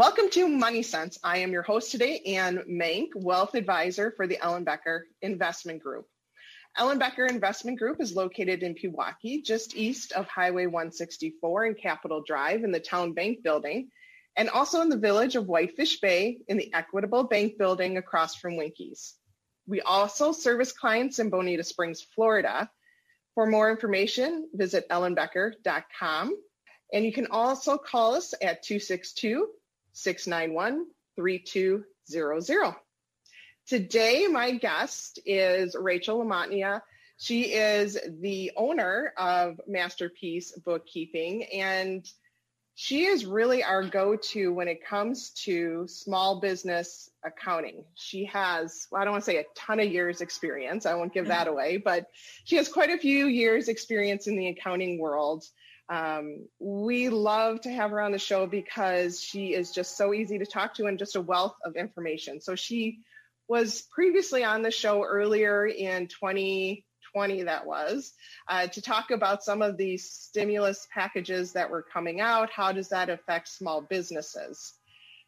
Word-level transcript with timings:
Welcome 0.00 0.30
to 0.30 0.48
Money 0.48 0.82
Sense. 0.82 1.18
I 1.22 1.40
am 1.40 1.52
your 1.52 1.60
host 1.60 1.90
today, 1.90 2.22
Anne 2.24 2.64
Mank, 2.66 3.08
Wealth 3.14 3.54
Advisor 3.54 4.14
for 4.16 4.26
the 4.26 4.38
Ellenbecker 4.38 5.00
Investment 5.20 5.82
Group. 5.82 6.06
Ellenbecker 6.78 7.28
Investment 7.28 7.78
Group 7.78 8.00
is 8.00 8.16
located 8.16 8.62
in 8.62 8.74
Pewaukee, 8.74 9.44
just 9.44 9.76
east 9.76 10.12
of 10.12 10.26
Highway 10.26 10.64
164 10.64 11.64
and 11.66 11.76
Capitol 11.76 12.22
Drive 12.26 12.64
in 12.64 12.72
the 12.72 12.80
Town 12.80 13.12
Bank 13.12 13.42
Building, 13.42 13.90
and 14.36 14.48
also 14.48 14.80
in 14.80 14.88
the 14.88 14.96
village 14.96 15.36
of 15.36 15.48
Whitefish 15.48 16.00
Bay 16.00 16.38
in 16.48 16.56
the 16.56 16.72
Equitable 16.72 17.24
Bank 17.24 17.58
Building 17.58 17.98
across 17.98 18.34
from 18.34 18.56
Winkies. 18.56 19.16
We 19.66 19.82
also 19.82 20.32
service 20.32 20.72
clients 20.72 21.18
in 21.18 21.28
Bonita 21.28 21.62
Springs, 21.62 22.00
Florida. 22.14 22.70
For 23.34 23.44
more 23.44 23.70
information, 23.70 24.48
visit 24.54 24.88
ellenbecker.com. 24.88 26.36
And 26.90 27.04
you 27.04 27.12
can 27.12 27.26
also 27.26 27.76
call 27.76 28.14
us 28.14 28.32
at 28.40 28.62
262 28.62 29.46
691 30.02 30.86
3200. 31.16 32.74
Today, 33.66 34.26
my 34.26 34.52
guest 34.52 35.20
is 35.26 35.76
Rachel 35.78 36.24
LaMantia. 36.24 36.80
She 37.18 37.52
is 37.52 37.98
the 38.20 38.52
owner 38.56 39.12
of 39.18 39.60
Masterpiece 39.68 40.52
Bookkeeping, 40.64 41.44
and 41.52 42.04
she 42.74 43.04
is 43.04 43.26
really 43.26 43.62
our 43.62 43.84
go 43.84 44.16
to 44.16 44.54
when 44.54 44.68
it 44.68 44.86
comes 44.86 45.30
to 45.44 45.86
small 45.86 46.40
business 46.40 47.10
accounting. 47.22 47.84
She 47.94 48.24
has, 48.24 48.86
well, 48.90 49.02
I 49.02 49.04
don't 49.04 49.12
want 49.12 49.24
to 49.24 49.30
say 49.30 49.36
a 49.36 49.44
ton 49.54 49.80
of 49.80 49.92
years 49.92 50.22
experience, 50.22 50.86
I 50.86 50.94
won't 50.94 51.12
give 51.12 51.24
mm-hmm. 51.24 51.32
that 51.32 51.46
away, 51.46 51.76
but 51.76 52.06
she 52.44 52.56
has 52.56 52.68
quite 52.68 52.88
a 52.88 52.96
few 52.96 53.26
years 53.26 53.68
experience 53.68 54.26
in 54.28 54.36
the 54.36 54.48
accounting 54.48 54.98
world. 54.98 55.44
Um, 55.90 56.46
we 56.60 57.08
love 57.08 57.62
to 57.62 57.70
have 57.70 57.90
her 57.90 58.00
on 58.00 58.12
the 58.12 58.18
show 58.18 58.46
because 58.46 59.20
she 59.20 59.54
is 59.54 59.72
just 59.72 59.96
so 59.96 60.14
easy 60.14 60.38
to 60.38 60.46
talk 60.46 60.74
to 60.74 60.86
and 60.86 61.00
just 61.00 61.16
a 61.16 61.20
wealth 61.20 61.56
of 61.64 61.74
information. 61.74 62.40
So 62.40 62.54
she 62.54 63.00
was 63.48 63.82
previously 63.92 64.44
on 64.44 64.62
the 64.62 64.70
show 64.70 65.02
earlier 65.02 65.66
in 65.66 66.06
2020, 66.06 67.42
that 67.42 67.66
was, 67.66 68.12
uh, 68.46 68.68
to 68.68 68.80
talk 68.80 69.10
about 69.10 69.42
some 69.42 69.62
of 69.62 69.76
the 69.76 69.96
stimulus 69.96 70.86
packages 70.94 71.54
that 71.54 71.70
were 71.70 71.82
coming 71.82 72.20
out. 72.20 72.50
How 72.50 72.70
does 72.70 72.90
that 72.90 73.10
affect 73.10 73.48
small 73.48 73.80
businesses? 73.80 74.74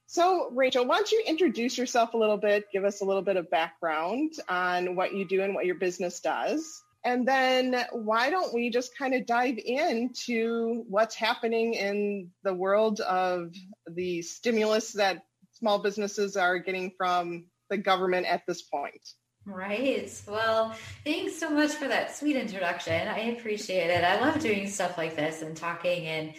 So, 0.06 0.50
Rachel, 0.52 0.86
why 0.86 0.97
don't 0.97 1.10
you 1.10 1.24
introduce 1.26 1.76
yourself 1.76 2.14
a 2.14 2.19
little 2.19 2.36
bit, 2.36 2.66
give 2.72 2.84
us 2.84 3.00
a 3.00 3.04
little 3.04 3.22
bit 3.22 3.36
of 3.36 3.50
background 3.50 4.34
on 4.48 4.94
what 4.94 5.12
you 5.12 5.24
do 5.24 5.42
and 5.42 5.56
what 5.56 5.66
your 5.66 5.74
business 5.74 6.20
does? 6.20 6.82
And 7.05 7.27
then 7.27 7.84
why 7.91 8.31
don't 8.31 8.55
we 8.55 8.70
just 8.70 8.97
kind 8.97 9.14
of 9.14 9.27
dive 9.27 9.58
into 9.58 10.84
what's 10.89 11.17
happening 11.17 11.75
in 11.75 12.31
the 12.44 12.55
world 12.55 13.00
of 13.00 13.53
the 13.89 14.22
stimulus 14.22 14.92
that 14.92 15.25
small 15.50 15.81
businesses 15.81 16.36
are 16.36 16.59
getting 16.59 16.92
from 16.97 17.47
the 17.70 17.77
government 17.77 18.27
at 18.27 18.42
this 18.47 18.62
point. 18.62 19.03
Right. 19.44 20.22
Well, 20.28 20.77
thanks 21.03 21.36
so 21.36 21.50
much 21.50 21.72
for 21.72 21.89
that 21.89 22.17
sweet 22.17 22.37
introduction. 22.37 23.09
I 23.09 23.31
appreciate 23.31 23.91
it. 23.91 24.05
I 24.05 24.21
love 24.21 24.38
doing 24.38 24.69
stuff 24.69 24.97
like 24.97 25.16
this 25.16 25.43
and 25.43 25.56
talking 25.56 26.06
and 26.06 26.34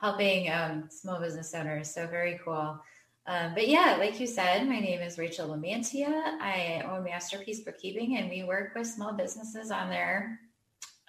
helping 0.00 0.50
um, 0.50 0.88
small 0.90 1.20
business 1.20 1.54
owners. 1.54 1.92
So 1.92 2.06
very 2.06 2.40
cool. 2.42 2.80
Um, 3.26 3.54
but 3.54 3.68
yeah, 3.68 3.96
like 3.98 4.20
you 4.20 4.26
said, 4.26 4.68
my 4.68 4.78
name 4.78 5.00
is 5.00 5.18
Rachel 5.18 5.48
LaMantia. 5.48 6.38
I 6.40 6.84
own 6.88 7.02
Masterpiece 7.02 7.60
Bookkeeping, 7.60 8.16
and 8.18 8.30
we 8.30 8.44
work 8.44 8.74
with 8.76 8.86
small 8.86 9.12
businesses 9.12 9.70
on 9.72 9.90
their 9.90 10.38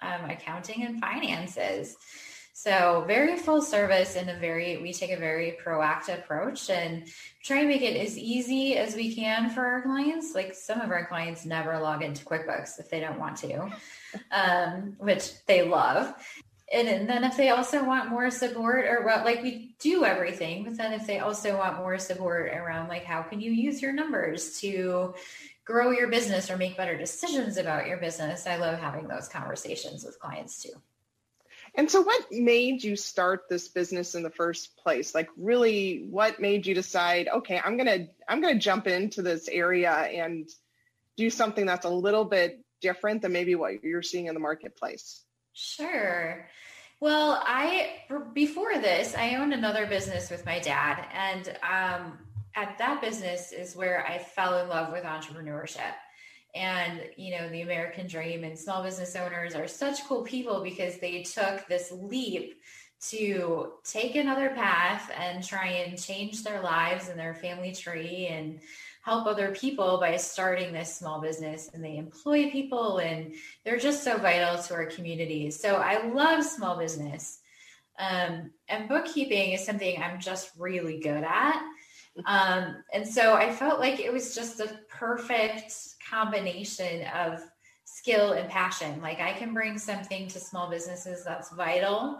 um, 0.01 0.29
accounting 0.29 0.83
and 0.83 0.99
finances. 0.99 1.95
So 2.53 3.03
very 3.05 3.37
full 3.37 3.61
service 3.61 4.15
and 4.15 4.31
a 4.31 4.39
very, 4.39 4.77
we 4.77 4.91
take 4.91 5.11
a 5.11 5.17
very 5.17 5.55
proactive 5.63 6.23
approach 6.23 6.71
and 6.71 7.07
try 7.43 7.61
to 7.61 7.67
make 7.67 7.83
it 7.83 7.95
as 7.95 8.17
easy 8.17 8.77
as 8.77 8.95
we 8.95 9.13
can 9.13 9.51
for 9.51 9.63
our 9.63 9.83
clients. 9.83 10.33
Like 10.33 10.55
some 10.55 10.81
of 10.81 10.89
our 10.89 11.05
clients 11.05 11.45
never 11.45 11.77
log 11.77 12.01
into 12.01 12.25
QuickBooks 12.25 12.79
if 12.79 12.89
they 12.89 12.99
don't 12.99 13.19
want 13.19 13.37
to, 13.37 13.69
um, 14.31 14.95
which 14.97 15.45
they 15.45 15.61
love. 15.61 16.15
And, 16.71 17.07
then 17.07 17.23
if 17.23 17.37
they 17.37 17.49
also 17.49 17.85
want 17.85 18.09
more 18.09 18.29
support 18.29 18.85
or 18.85 19.05
what, 19.05 19.23
like 19.23 19.41
we 19.41 19.75
do 19.79 20.03
everything, 20.03 20.65
but 20.65 20.75
then 20.77 20.91
if 20.91 21.07
they 21.07 21.19
also 21.19 21.57
want 21.57 21.77
more 21.77 21.97
support 21.97 22.49
around 22.49 22.89
like, 22.89 23.05
how 23.05 23.21
can 23.21 23.39
you 23.39 23.51
use 23.51 23.81
your 23.81 23.93
numbers 23.93 24.59
to 24.59 25.13
grow 25.63 25.91
your 25.91 26.09
business 26.09 26.51
or 26.51 26.57
make 26.57 26.75
better 26.75 26.97
decisions 26.97 27.55
about 27.55 27.87
your 27.87 27.97
business? 27.97 28.45
I 28.45 28.57
love 28.57 28.79
having 28.79 29.07
those 29.07 29.29
conversations 29.29 30.03
with 30.03 30.19
clients 30.19 30.61
too. 30.61 30.73
And 31.75 31.89
so 31.89 32.01
what 32.01 32.25
made 32.31 32.83
you 32.83 32.95
start 32.95 33.43
this 33.49 33.67
business 33.67 34.15
in 34.15 34.23
the 34.23 34.29
first 34.29 34.75
place? 34.77 35.13
Like 35.13 35.29
really 35.37 36.07
what 36.09 36.39
made 36.39 36.65
you 36.65 36.73
decide, 36.73 37.27
okay, 37.27 37.61
I'm 37.63 37.77
to 37.77 38.07
I'm 38.27 38.41
to 38.41 38.55
jump 38.55 38.87
into 38.87 39.21
this 39.21 39.47
area 39.47 39.91
and 39.91 40.49
do 41.15 41.29
something 41.29 41.65
that's 41.65 41.85
a 41.85 41.89
little 41.89 42.25
bit 42.25 42.63
different 42.81 43.21
than 43.21 43.31
maybe 43.31 43.55
what 43.55 43.83
you're 43.83 44.01
seeing 44.01 44.25
in 44.25 44.33
the 44.33 44.39
marketplace? 44.39 45.23
Sure. 45.59 46.47
Well, 46.99 47.41
I 47.43 48.01
before 48.33 48.77
this, 48.77 49.15
I 49.15 49.35
owned 49.35 49.53
another 49.53 49.87
business 49.87 50.29
with 50.29 50.45
my 50.45 50.59
dad 50.59 51.03
and 51.11 51.49
um 51.63 52.19
at 52.55 52.77
that 52.77 53.01
business 53.01 53.51
is 53.51 53.75
where 53.75 54.05
I 54.05 54.19
fell 54.19 54.59
in 54.59 54.69
love 54.69 54.91
with 54.91 55.03
entrepreneurship 55.03 55.93
and 56.55 57.01
you 57.17 57.37
know 57.37 57.49
the 57.49 57.61
american 57.61 58.07
dream 58.07 58.43
and 58.43 58.57
small 58.57 58.81
business 58.83 59.15
owners 59.15 59.53
are 59.55 59.67
such 59.67 60.03
cool 60.07 60.23
people 60.23 60.63
because 60.63 60.97
they 60.99 61.21
took 61.23 61.67
this 61.67 61.91
leap 61.91 62.55
to 62.99 63.73
take 63.83 64.15
another 64.15 64.49
path 64.51 65.11
and 65.19 65.43
try 65.43 65.67
and 65.67 66.01
change 66.01 66.43
their 66.43 66.61
lives 66.61 67.09
and 67.09 67.19
their 67.19 67.35
family 67.35 67.73
tree 67.73 68.27
and 68.27 68.59
help 69.07 69.25
other 69.25 69.55
people 69.55 69.99
by 69.99 70.17
starting 70.17 70.73
this 70.73 70.93
small 70.93 71.21
business 71.21 71.69
and 71.73 71.81
they 71.81 71.95
employ 71.95 72.51
people 72.51 72.97
and 72.97 73.33
they're 73.63 73.77
just 73.77 74.03
so 74.03 74.17
vital 74.17 74.61
to 74.61 74.73
our 74.73 74.85
communities 74.85 75.57
so 75.57 75.75
i 75.77 76.05
love 76.07 76.43
small 76.43 76.77
business 76.77 77.39
um, 77.99 78.51
and 78.67 78.89
bookkeeping 78.89 79.53
is 79.53 79.65
something 79.65 80.03
i'm 80.03 80.19
just 80.19 80.51
really 80.57 80.99
good 80.99 81.23
at 81.23 81.63
um, 82.25 82.83
and 82.93 83.07
so 83.07 83.35
I 83.35 83.51
felt 83.53 83.79
like 83.79 83.99
it 83.99 84.11
was 84.11 84.33
just 84.33 84.59
a 84.59 84.79
perfect 84.89 85.73
combination 86.09 87.05
of 87.09 87.41
skill 87.85 88.33
and 88.33 88.49
passion. 88.49 89.01
Like 89.01 89.19
I 89.19 89.33
can 89.33 89.53
bring 89.53 89.77
something 89.77 90.27
to 90.29 90.39
small 90.39 90.69
businesses 90.69 91.23
that's 91.23 91.51
vital 91.51 92.17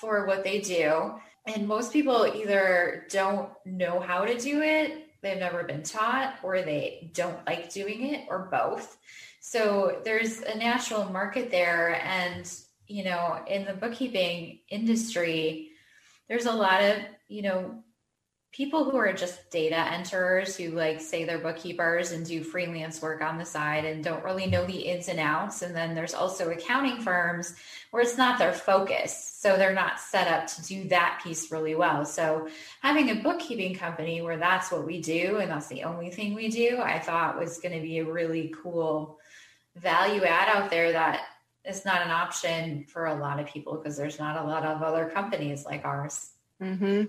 for 0.00 0.26
what 0.26 0.44
they 0.44 0.60
do. 0.60 1.14
And 1.46 1.66
most 1.66 1.92
people 1.92 2.26
either 2.26 3.06
don't 3.10 3.50
know 3.64 4.00
how 4.00 4.24
to 4.24 4.38
do 4.38 4.60
it, 4.60 5.07
they've 5.22 5.38
never 5.38 5.64
been 5.64 5.82
taught, 5.82 6.36
or 6.42 6.62
they 6.62 7.10
don't 7.14 7.44
like 7.46 7.72
doing 7.72 8.14
it, 8.14 8.26
or 8.28 8.48
both. 8.50 8.96
So 9.40 10.00
there's 10.04 10.40
a 10.40 10.56
natural 10.56 11.04
market 11.06 11.50
there. 11.50 12.00
And, 12.04 12.50
you 12.86 13.04
know, 13.04 13.42
in 13.46 13.64
the 13.64 13.74
bookkeeping 13.74 14.60
industry, 14.68 15.70
there's 16.28 16.46
a 16.46 16.52
lot 16.52 16.82
of, 16.82 16.96
you 17.28 17.42
know, 17.42 17.82
people 18.50 18.84
who 18.84 18.96
are 18.96 19.12
just 19.12 19.50
data 19.50 19.76
enterers 19.76 20.56
who 20.56 20.70
like 20.70 21.00
say 21.00 21.24
they're 21.24 21.38
bookkeepers 21.38 22.12
and 22.12 22.24
do 22.26 22.42
freelance 22.42 23.02
work 23.02 23.20
on 23.20 23.38
the 23.38 23.44
side 23.44 23.84
and 23.84 24.02
don't 24.02 24.24
really 24.24 24.46
know 24.46 24.64
the 24.64 24.78
ins 24.78 25.08
and 25.08 25.20
outs 25.20 25.62
and 25.62 25.76
then 25.76 25.94
there's 25.94 26.14
also 26.14 26.50
accounting 26.50 27.00
firms 27.00 27.54
where 27.90 28.02
it's 28.02 28.16
not 28.16 28.38
their 28.38 28.52
focus 28.52 29.34
so 29.40 29.56
they're 29.56 29.74
not 29.74 30.00
set 30.00 30.26
up 30.26 30.48
to 30.48 30.62
do 30.64 30.88
that 30.88 31.20
piece 31.22 31.52
really 31.52 31.76
well. 31.76 32.04
So 32.04 32.48
having 32.82 33.10
a 33.10 33.22
bookkeeping 33.22 33.76
company 33.76 34.20
where 34.20 34.36
that's 34.36 34.72
what 34.72 34.84
we 34.84 35.00
do 35.00 35.36
and 35.36 35.50
that's 35.50 35.68
the 35.68 35.84
only 35.84 36.10
thing 36.10 36.34
we 36.34 36.48
do 36.48 36.78
i 36.80 36.98
thought 36.98 37.38
was 37.38 37.58
going 37.58 37.74
to 37.74 37.80
be 37.80 37.98
a 37.98 38.04
really 38.04 38.52
cool 38.62 39.18
value 39.76 40.24
add 40.24 40.48
out 40.48 40.70
there 40.70 40.92
that 40.92 41.20
is 41.64 41.84
not 41.84 42.02
an 42.02 42.10
option 42.10 42.84
for 42.84 43.06
a 43.06 43.14
lot 43.14 43.38
of 43.38 43.46
people 43.46 43.76
because 43.76 43.96
there's 43.96 44.18
not 44.18 44.42
a 44.42 44.46
lot 44.46 44.64
of 44.64 44.82
other 44.82 45.10
companies 45.10 45.64
like 45.64 45.84
ours 45.84 46.30
Mm-hmm. 46.62 47.04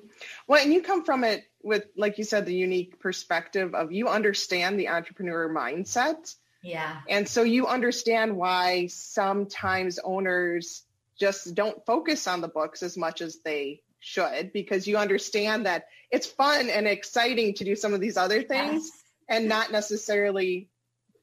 Well, 0.47 0.63
and 0.63 0.73
you 0.73 0.81
come 0.81 1.03
from 1.03 1.23
it 1.23 1.43
with, 1.63 1.85
like 1.97 2.17
you 2.17 2.23
said, 2.23 2.45
the 2.45 2.53
unique 2.53 2.99
perspective 2.99 3.73
of 3.73 3.91
you 3.91 4.07
understand 4.07 4.79
the 4.79 4.89
entrepreneur 4.89 5.49
mindset. 5.49 6.35
Yeah. 6.61 7.01
And 7.07 7.27
so 7.27 7.43
you 7.43 7.67
understand 7.67 8.35
why 8.35 8.87
sometimes 8.87 9.99
owners 9.99 10.83
just 11.19 11.53
don't 11.55 11.85
focus 11.85 12.27
on 12.27 12.41
the 12.41 12.47
books 12.47 12.83
as 12.83 12.97
much 12.97 13.21
as 13.21 13.39
they 13.39 13.81
should 13.99 14.53
because 14.53 14.87
you 14.87 14.97
understand 14.97 15.65
that 15.65 15.87
it's 16.11 16.27
fun 16.27 16.69
and 16.69 16.87
exciting 16.87 17.53
to 17.55 17.63
do 17.63 17.75
some 17.75 17.93
of 17.93 17.99
these 17.99 18.17
other 18.17 18.41
things 18.41 18.83
yes. 18.85 19.03
and 19.27 19.49
not 19.49 19.71
necessarily 19.71 20.69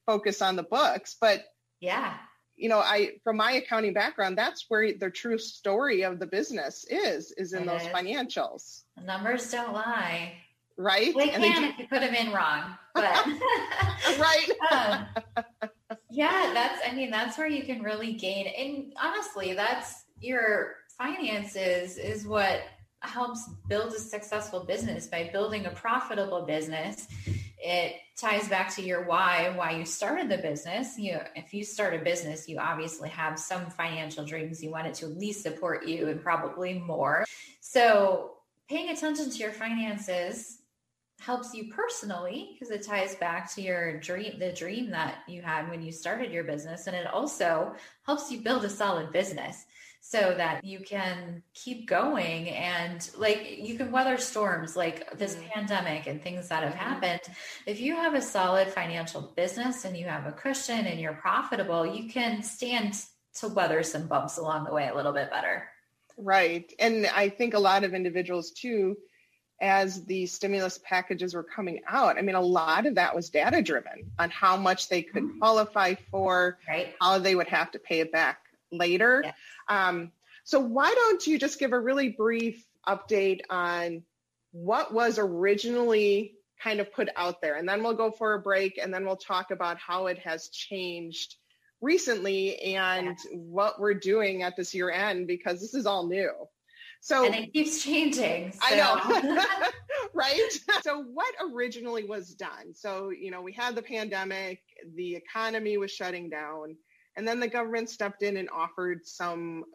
focus 0.05 0.41
on 0.41 0.55
the 0.55 0.63
books. 0.63 1.15
But 1.19 1.43
yeah, 1.79 2.15
you 2.57 2.69
know, 2.69 2.79
I 2.79 3.11
from 3.23 3.37
my 3.37 3.53
accounting 3.53 3.93
background, 3.93 4.37
that's 4.37 4.65
where 4.67 4.91
the 4.93 5.09
true 5.09 5.37
story 5.37 6.01
of 6.01 6.19
the 6.19 6.25
business 6.25 6.85
is, 6.89 7.31
is 7.37 7.53
in 7.53 7.63
it 7.63 7.65
those 7.67 7.83
is. 7.83 7.87
financials. 7.87 8.83
The 8.97 9.03
numbers 9.03 9.49
don't 9.51 9.73
lie. 9.73 10.33
Right. 10.75 11.15
They 11.15 11.31
and 11.31 11.43
can 11.43 11.61
they 11.61 11.67
if 11.69 11.79
you 11.79 11.87
put 11.87 12.01
them 12.01 12.13
in 12.13 12.33
wrong. 12.33 12.75
But 12.93 13.03
right. 14.19 14.49
um, 14.71 15.07
yeah, 16.09 16.51
that's 16.53 16.81
I 16.85 16.93
mean, 16.93 17.11
that's 17.11 17.37
where 17.37 17.47
you 17.47 17.63
can 17.63 17.81
really 17.81 18.13
gain 18.13 18.47
and 18.47 18.93
honestly, 19.01 19.53
that's 19.53 20.05
your 20.19 20.77
finances 20.97 21.97
is 21.97 22.25
what 22.25 22.61
helps 23.01 23.47
build 23.69 23.93
a 23.93 23.99
successful 23.99 24.61
business 24.61 25.05
by 25.05 25.29
building 25.31 25.67
a 25.67 25.71
profitable 25.71 26.41
business 26.41 27.07
it 27.59 27.95
ties 28.15 28.47
back 28.47 28.73
to 28.75 28.81
your 28.81 29.03
why 29.03 29.43
and 29.47 29.57
why 29.57 29.71
you 29.71 29.85
started 29.85 30.29
the 30.29 30.37
business. 30.37 30.97
You 30.97 31.19
if 31.35 31.53
you 31.53 31.63
start 31.63 31.93
a 31.93 31.99
business 31.99 32.47
you 32.47 32.59
obviously 32.59 33.09
have 33.09 33.39
some 33.39 33.69
financial 33.69 34.25
dreams. 34.25 34.63
You 34.63 34.71
want 34.71 34.87
it 34.87 34.93
to 34.95 35.05
at 35.05 35.17
least 35.17 35.41
support 35.41 35.85
you 35.87 36.07
and 36.07 36.21
probably 36.21 36.79
more. 36.79 37.25
So 37.59 38.33
paying 38.69 38.89
attention 38.89 39.29
to 39.29 39.37
your 39.37 39.51
finances 39.51 40.59
helps 41.19 41.53
you 41.53 41.71
personally 41.73 42.51
because 42.53 42.69
it 42.69 42.85
ties 42.85 43.15
back 43.15 43.53
to 43.55 43.61
your 43.61 43.99
dream 43.99 44.37
the 44.39 44.51
dream 44.51 44.91
that 44.91 45.19
you 45.27 45.41
had 45.41 45.67
when 45.69 45.81
you 45.81 45.91
started 45.91 46.31
your 46.31 46.43
business. 46.43 46.87
And 46.87 46.95
it 46.95 47.07
also 47.07 47.73
helps 48.05 48.31
you 48.31 48.39
build 48.41 48.63
a 48.65 48.69
solid 48.69 49.11
business 49.11 49.65
so 50.09 50.33
that 50.37 50.63
you 50.63 50.79
can 50.79 51.43
keep 51.53 51.85
going 51.85 52.47
and 52.49 53.09
like 53.17 53.57
you 53.59 53.75
can 53.75 53.91
weather 53.91 54.17
storms 54.17 54.77
like 54.77 55.17
this 55.17 55.35
mm-hmm. 55.35 55.49
pandemic 55.49 56.07
and 56.07 56.23
things 56.23 56.47
that 56.47 56.63
have 56.63 56.71
mm-hmm. 56.71 56.79
happened. 56.79 57.19
If 57.65 57.81
you 57.81 57.93
have 57.93 58.13
a 58.13 58.21
solid 58.21 58.69
financial 58.69 59.33
business 59.35 59.83
and 59.83 59.97
you 59.97 60.05
have 60.05 60.25
a 60.25 60.31
cushion 60.31 60.85
and 60.85 60.97
you're 60.97 61.15
profitable, 61.15 61.85
you 61.85 62.09
can 62.09 62.41
stand 62.41 62.95
to 63.39 63.49
weather 63.49 63.83
some 63.83 64.07
bumps 64.07 64.37
along 64.37 64.63
the 64.63 64.71
way 64.71 64.87
a 64.87 64.95
little 64.95 65.11
bit 65.11 65.29
better. 65.29 65.67
Right. 66.17 66.71
And 66.79 67.05
I 67.07 67.27
think 67.27 67.53
a 67.53 67.59
lot 67.59 67.83
of 67.83 67.93
individuals 67.93 68.51
too, 68.51 68.95
as 69.59 70.05
the 70.05 70.25
stimulus 70.25 70.79
packages 70.85 71.33
were 71.33 71.43
coming 71.43 71.81
out, 71.85 72.17
I 72.17 72.21
mean, 72.21 72.35
a 72.35 72.41
lot 72.41 72.85
of 72.85 72.95
that 72.95 73.13
was 73.13 73.29
data 73.29 73.61
driven 73.61 74.09
on 74.17 74.29
how 74.29 74.55
much 74.55 74.87
they 74.87 75.01
could 75.01 75.23
mm-hmm. 75.23 75.39
qualify 75.39 75.95
for, 76.09 76.59
right. 76.65 76.95
how 77.01 77.19
they 77.19 77.35
would 77.35 77.47
have 77.49 77.71
to 77.71 77.79
pay 77.79 77.99
it 77.99 78.13
back 78.13 78.39
later. 78.71 79.21
Yes. 79.25 79.35
Um, 79.69 80.11
so 80.43 80.59
why 80.59 80.93
don't 80.93 81.25
you 81.25 81.37
just 81.37 81.59
give 81.59 81.73
a 81.73 81.79
really 81.79 82.09
brief 82.09 82.65
update 82.87 83.41
on 83.49 84.03
what 84.51 84.93
was 84.93 85.19
originally 85.19 86.35
kind 86.61 86.79
of 86.79 86.91
put 86.91 87.09
out 87.15 87.41
there, 87.41 87.55
and 87.55 87.67
then 87.67 87.83
we'll 87.83 87.93
go 87.93 88.11
for 88.11 88.33
a 88.33 88.39
break, 88.39 88.79
and 88.81 88.93
then 88.93 89.05
we'll 89.05 89.17
talk 89.17 89.51
about 89.51 89.77
how 89.77 90.07
it 90.07 90.19
has 90.19 90.49
changed 90.49 91.35
recently 91.81 92.57
and 92.59 93.17
yeah. 93.29 93.37
what 93.37 93.79
we're 93.79 93.93
doing 93.93 94.43
at 94.43 94.55
this 94.55 94.73
year 94.73 94.89
end 94.89 95.27
because 95.27 95.61
this 95.61 95.73
is 95.73 95.85
all 95.85 96.07
new. 96.07 96.31
So 97.01 97.25
and 97.25 97.35
it 97.35 97.53
keeps 97.53 97.83
changing. 97.83 98.51
So. 98.53 98.59
I 98.63 98.75
know. 98.75 99.43
right? 100.13 100.49
So 100.81 101.03
what 101.03 101.33
originally 101.53 102.03
was 102.03 102.33
done? 102.33 102.73
So, 102.73 103.09
you 103.09 103.31
know, 103.31 103.41
we 103.41 103.53
had 103.53 103.75
the 103.75 103.81
pandemic, 103.81 104.61
the 104.95 105.15
economy 105.15 105.77
was 105.77 105.91
shutting 105.91 106.29
down. 106.29 106.77
And 107.17 107.27
then 107.27 107.39
the 107.39 107.47
government 107.47 107.89
stepped 107.89 108.23
in 108.23 108.37
and 108.37 108.47
offered 108.55 109.05
some, 109.05 109.65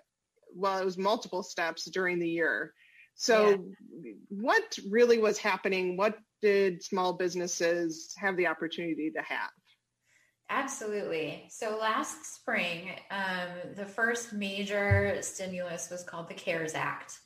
well, 0.54 0.78
it 0.78 0.84
was 0.84 0.96
multiple 0.96 1.42
steps 1.42 1.84
during 1.90 2.18
the 2.18 2.28
year. 2.28 2.72
So, 3.14 3.50
yeah. 3.50 4.12
what 4.28 4.78
really 4.88 5.18
was 5.18 5.36
happening? 5.36 5.96
What 5.96 6.16
did 6.40 6.82
small 6.82 7.12
businesses 7.12 8.14
have 8.16 8.36
the 8.36 8.46
opportunity 8.46 9.10
to 9.10 9.22
have? 9.22 9.50
Absolutely. 10.48 11.44
So 11.48 11.78
last 11.80 12.34
spring, 12.34 12.90
um, 13.10 13.74
the 13.74 13.86
first 13.86 14.32
major 14.32 15.16
stimulus 15.20 15.88
was 15.90 16.02
called 16.02 16.28
the 16.28 16.34
CARES 16.34 16.74
Act. 16.74 17.18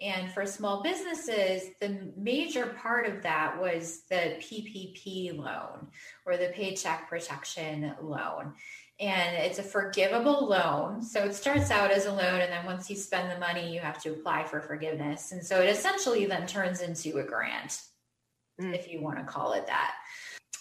And 0.00 0.30
for 0.30 0.46
small 0.46 0.82
businesses, 0.82 1.70
the 1.80 2.12
major 2.16 2.66
part 2.80 3.06
of 3.06 3.22
that 3.22 3.58
was 3.58 4.02
the 4.10 4.36
PPP 4.38 5.36
loan 5.36 5.88
or 6.24 6.36
the 6.36 6.52
Paycheck 6.54 7.08
Protection 7.08 7.94
Loan 8.00 8.54
and 9.00 9.36
it's 9.36 9.58
a 9.58 9.62
forgivable 9.62 10.46
loan. 10.48 11.02
So 11.02 11.24
it 11.24 11.34
starts 11.34 11.70
out 11.70 11.90
as 11.90 12.06
a 12.06 12.12
loan, 12.12 12.40
and 12.40 12.52
then 12.52 12.66
once 12.66 12.90
you 12.90 12.96
spend 12.96 13.30
the 13.30 13.38
money, 13.38 13.72
you 13.72 13.80
have 13.80 14.02
to 14.02 14.10
apply 14.10 14.44
for 14.44 14.60
forgiveness. 14.60 15.32
And 15.32 15.44
so 15.44 15.60
it 15.60 15.68
essentially 15.68 16.26
then 16.26 16.46
turns 16.46 16.80
into 16.80 17.18
a 17.18 17.22
grant, 17.22 17.80
mm. 18.60 18.74
if 18.74 18.90
you 18.90 19.00
want 19.00 19.18
to 19.18 19.24
call 19.24 19.52
it 19.52 19.66
that. 19.66 19.94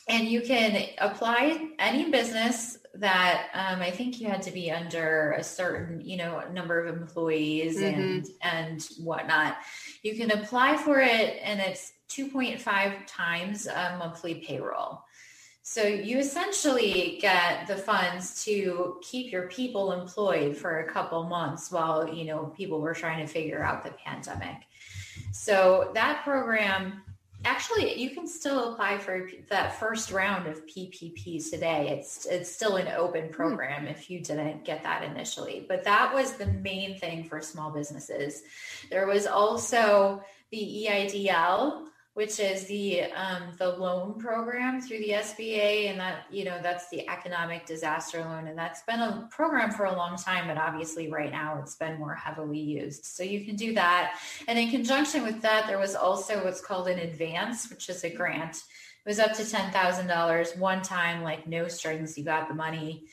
And 0.10 0.28
you 0.28 0.42
can 0.42 0.88
apply 1.00 1.72
any 1.80 2.10
business 2.10 2.78
that 2.94 3.48
um, 3.54 3.82
I 3.82 3.92
think 3.92 4.22
you 4.22 4.28
had 4.28 4.42
to 4.44 4.52
be 4.52 4.72
under 4.72 5.34
a 5.34 5.44
certain, 5.44 6.02
you 6.02 6.18
know, 6.18 6.44
number 6.54 6.86
of 6.86 6.96
employees 6.96 7.78
mm-hmm. 7.78 8.00
and 8.00 8.28
and 8.42 8.88
whatnot. 9.00 9.58
You 10.04 10.16
can 10.16 10.32
apply 10.32 10.78
for 10.78 11.00
it, 11.00 11.40
and 11.44 11.60
it's 11.60 11.92
2.5 12.10 13.06
times 13.06 13.68
a 13.68 13.96
monthly 14.00 14.36
payroll. 14.36 15.04
So 15.70 15.84
you 15.84 16.18
essentially 16.18 17.18
get 17.20 17.68
the 17.68 17.76
funds 17.76 18.46
to 18.46 19.02
keep 19.02 19.34
your 19.34 19.50
people 19.50 19.92
employed 19.92 20.56
for 20.56 20.80
a 20.80 20.90
couple 20.90 21.22
months 21.26 21.70
while, 21.70 22.08
you 22.08 22.24
know, 22.24 22.46
people 22.56 22.80
were 22.80 22.94
trying 22.94 23.20
to 23.20 23.30
figure 23.30 23.62
out 23.62 23.84
the 23.84 23.92
pandemic. 23.92 24.56
So 25.34 25.92
that 25.94 26.24
program 26.24 27.04
actually 27.44 28.00
you 28.00 28.12
can 28.12 28.28
still 28.28 28.72
apply 28.72 28.98
for 28.98 29.30
that 29.50 29.78
first 29.78 30.10
round 30.10 30.48
of 30.48 30.66
PPP 30.68 31.50
today. 31.52 31.90
It's 32.00 32.26
it's 32.26 32.50
still 32.50 32.78
an 32.78 32.88
open 32.88 33.26
hmm. 33.26 33.34
program 33.34 33.88
if 33.88 34.10
you 34.10 34.22
didn't 34.22 34.64
get 34.64 34.84
that 34.84 35.04
initially. 35.04 35.66
But 35.68 35.84
that 35.84 36.14
was 36.14 36.38
the 36.38 36.48
main 36.48 36.98
thing 36.98 37.26
for 37.26 37.42
small 37.42 37.72
businesses. 37.72 38.42
There 38.90 39.06
was 39.06 39.28
also 39.28 40.24
the 40.50 40.88
EIDL 40.88 41.88
which 42.18 42.40
is 42.40 42.66
the 42.66 43.04
um, 43.12 43.44
the 43.60 43.70
loan 43.70 44.16
program 44.20 44.82
through 44.82 44.98
the 44.98 45.10
SBA, 45.10 45.92
and 45.92 46.00
that 46.00 46.26
you 46.32 46.46
know 46.46 46.58
that's 46.64 46.90
the 46.90 47.08
economic 47.08 47.68
disaster 47.68 48.22
loan, 48.22 48.48
and 48.48 48.58
that's 48.58 48.82
been 48.88 49.00
a 49.00 49.28
program 49.30 49.70
for 49.70 49.86
a 49.86 49.96
long 49.96 50.18
time, 50.18 50.48
but 50.48 50.58
obviously 50.58 51.12
right 51.12 51.32
now 51.32 51.60
it's 51.62 51.76
been 51.76 52.00
more 52.00 52.16
heavily 52.16 52.58
used. 52.58 53.06
So 53.06 53.22
you 53.22 53.46
can 53.46 53.56
do 53.56 53.76
that, 53.76 54.20
and 54.48 54.58
in 54.58 54.72
conjunction 54.72 55.22
with 55.22 55.44
that, 55.44 55.68
there 55.68 55.78
was 55.78 55.94
also 55.94 56.44
what's 56.44 56.60
called 56.60 56.88
an 56.88 56.98
advance, 56.98 57.70
which 57.70 57.88
is 57.88 58.04
a 58.04 58.10
grant. 58.10 58.56
It 58.56 59.10
was 59.10 59.20
up 59.20 59.34
to 59.34 59.48
ten 59.48 59.72
thousand 59.72 60.08
dollars 60.08 60.58
one 60.58 60.82
time, 60.82 61.22
like 61.22 61.46
no 61.46 61.68
strings. 61.68 62.18
You 62.18 62.24
got 62.24 62.48
the 62.48 62.56
money, 62.56 63.06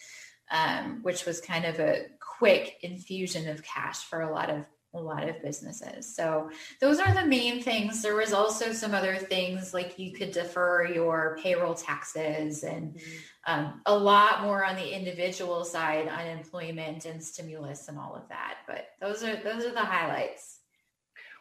um, 0.50 1.00
which 1.02 1.26
was 1.26 1.42
kind 1.42 1.66
of 1.66 1.78
a 1.78 2.06
quick 2.38 2.78
infusion 2.80 3.50
of 3.50 3.62
cash 3.62 4.02
for 4.04 4.23
a 4.23 4.32
lot 4.32 4.49
of 4.49 4.64
a 4.94 5.00
lot 5.00 5.28
of 5.28 5.42
businesses. 5.42 6.14
So 6.14 6.50
those 6.80 7.00
are 7.00 7.12
the 7.12 7.26
main 7.26 7.62
things. 7.62 8.00
There 8.02 8.16
was 8.16 8.32
also 8.32 8.72
some 8.72 8.94
other 8.94 9.16
things 9.16 9.74
like 9.74 9.98
you 9.98 10.12
could 10.12 10.30
defer 10.30 10.86
your 10.86 11.38
payroll 11.42 11.74
taxes 11.74 12.62
and 12.62 12.94
mm-hmm. 12.94 13.52
um, 13.52 13.80
a 13.86 13.96
lot 13.96 14.42
more 14.42 14.64
on 14.64 14.76
the 14.76 14.96
individual 14.96 15.64
side, 15.64 16.08
unemployment 16.08 17.04
and 17.04 17.22
stimulus 17.22 17.88
and 17.88 17.98
all 17.98 18.14
of 18.14 18.28
that. 18.28 18.58
But 18.66 18.86
those 19.00 19.22
are 19.22 19.36
those 19.36 19.64
are 19.64 19.72
the 19.72 19.80
highlights. 19.80 20.60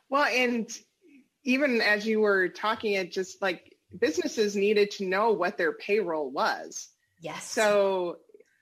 Well, 0.10 0.26
and 0.26 0.70
even 1.44 1.82
as 1.82 2.06
you 2.06 2.20
were 2.20 2.50
talking, 2.50 2.94
it 2.94 3.12
just 3.12 3.42
like 3.42 3.76
businesses 3.98 4.56
needed 4.56 4.92
to 4.92 5.06
know 5.06 5.32
what 5.32 5.58
their 5.58 5.74
payroll 5.74 6.30
was. 6.30 6.90
Yes. 7.20 7.46
So 7.50 8.18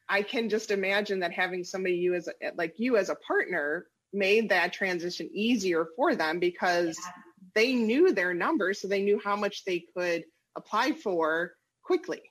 I 0.08 0.24
can 0.24 0.50
just 0.50 0.72
imagine 0.72 1.22
that 1.22 1.32
having 1.32 1.64
somebody 1.64 1.96
you 1.96 2.16
as 2.16 2.28
like 2.56 2.76
you 2.80 2.98
as 2.98 3.10
a 3.10 3.16
partner 3.16 3.88
made 4.14 4.50
that 4.50 4.74
transition 4.74 5.30
easier 5.34 5.88
for 5.96 6.16
them 6.16 6.40
because 6.40 6.98
yeah. 6.98 7.12
they 7.56 7.74
knew 7.74 8.14
their 8.14 8.34
numbers, 8.34 8.82
so 8.82 8.88
they 8.88 9.02
knew 9.02 9.20
how 9.24 9.36
much 9.36 9.64
they 9.66 9.86
could 9.96 10.24
apply 10.56 10.92
for 10.92 11.54
quickly. 11.84 12.22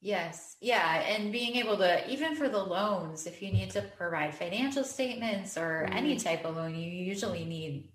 Yes. 0.00 0.56
Yeah. 0.60 1.00
And 1.00 1.32
being 1.32 1.56
able 1.56 1.76
to, 1.78 2.08
even 2.08 2.36
for 2.36 2.48
the 2.48 2.62
loans, 2.62 3.26
if 3.26 3.42
you 3.42 3.52
need 3.52 3.70
to 3.70 3.82
provide 3.82 4.34
financial 4.34 4.84
statements 4.84 5.56
or 5.56 5.86
mm-hmm. 5.86 5.96
any 5.96 6.16
type 6.16 6.44
of 6.44 6.56
loan, 6.56 6.76
you 6.76 6.88
usually 6.88 7.44
need 7.44 7.88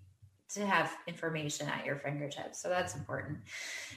to 0.50 0.66
have 0.66 0.92
information 1.06 1.66
at 1.68 1.86
your 1.86 1.96
fingertips. 1.96 2.60
So 2.62 2.68
that's 2.68 2.94
important. 2.94 3.38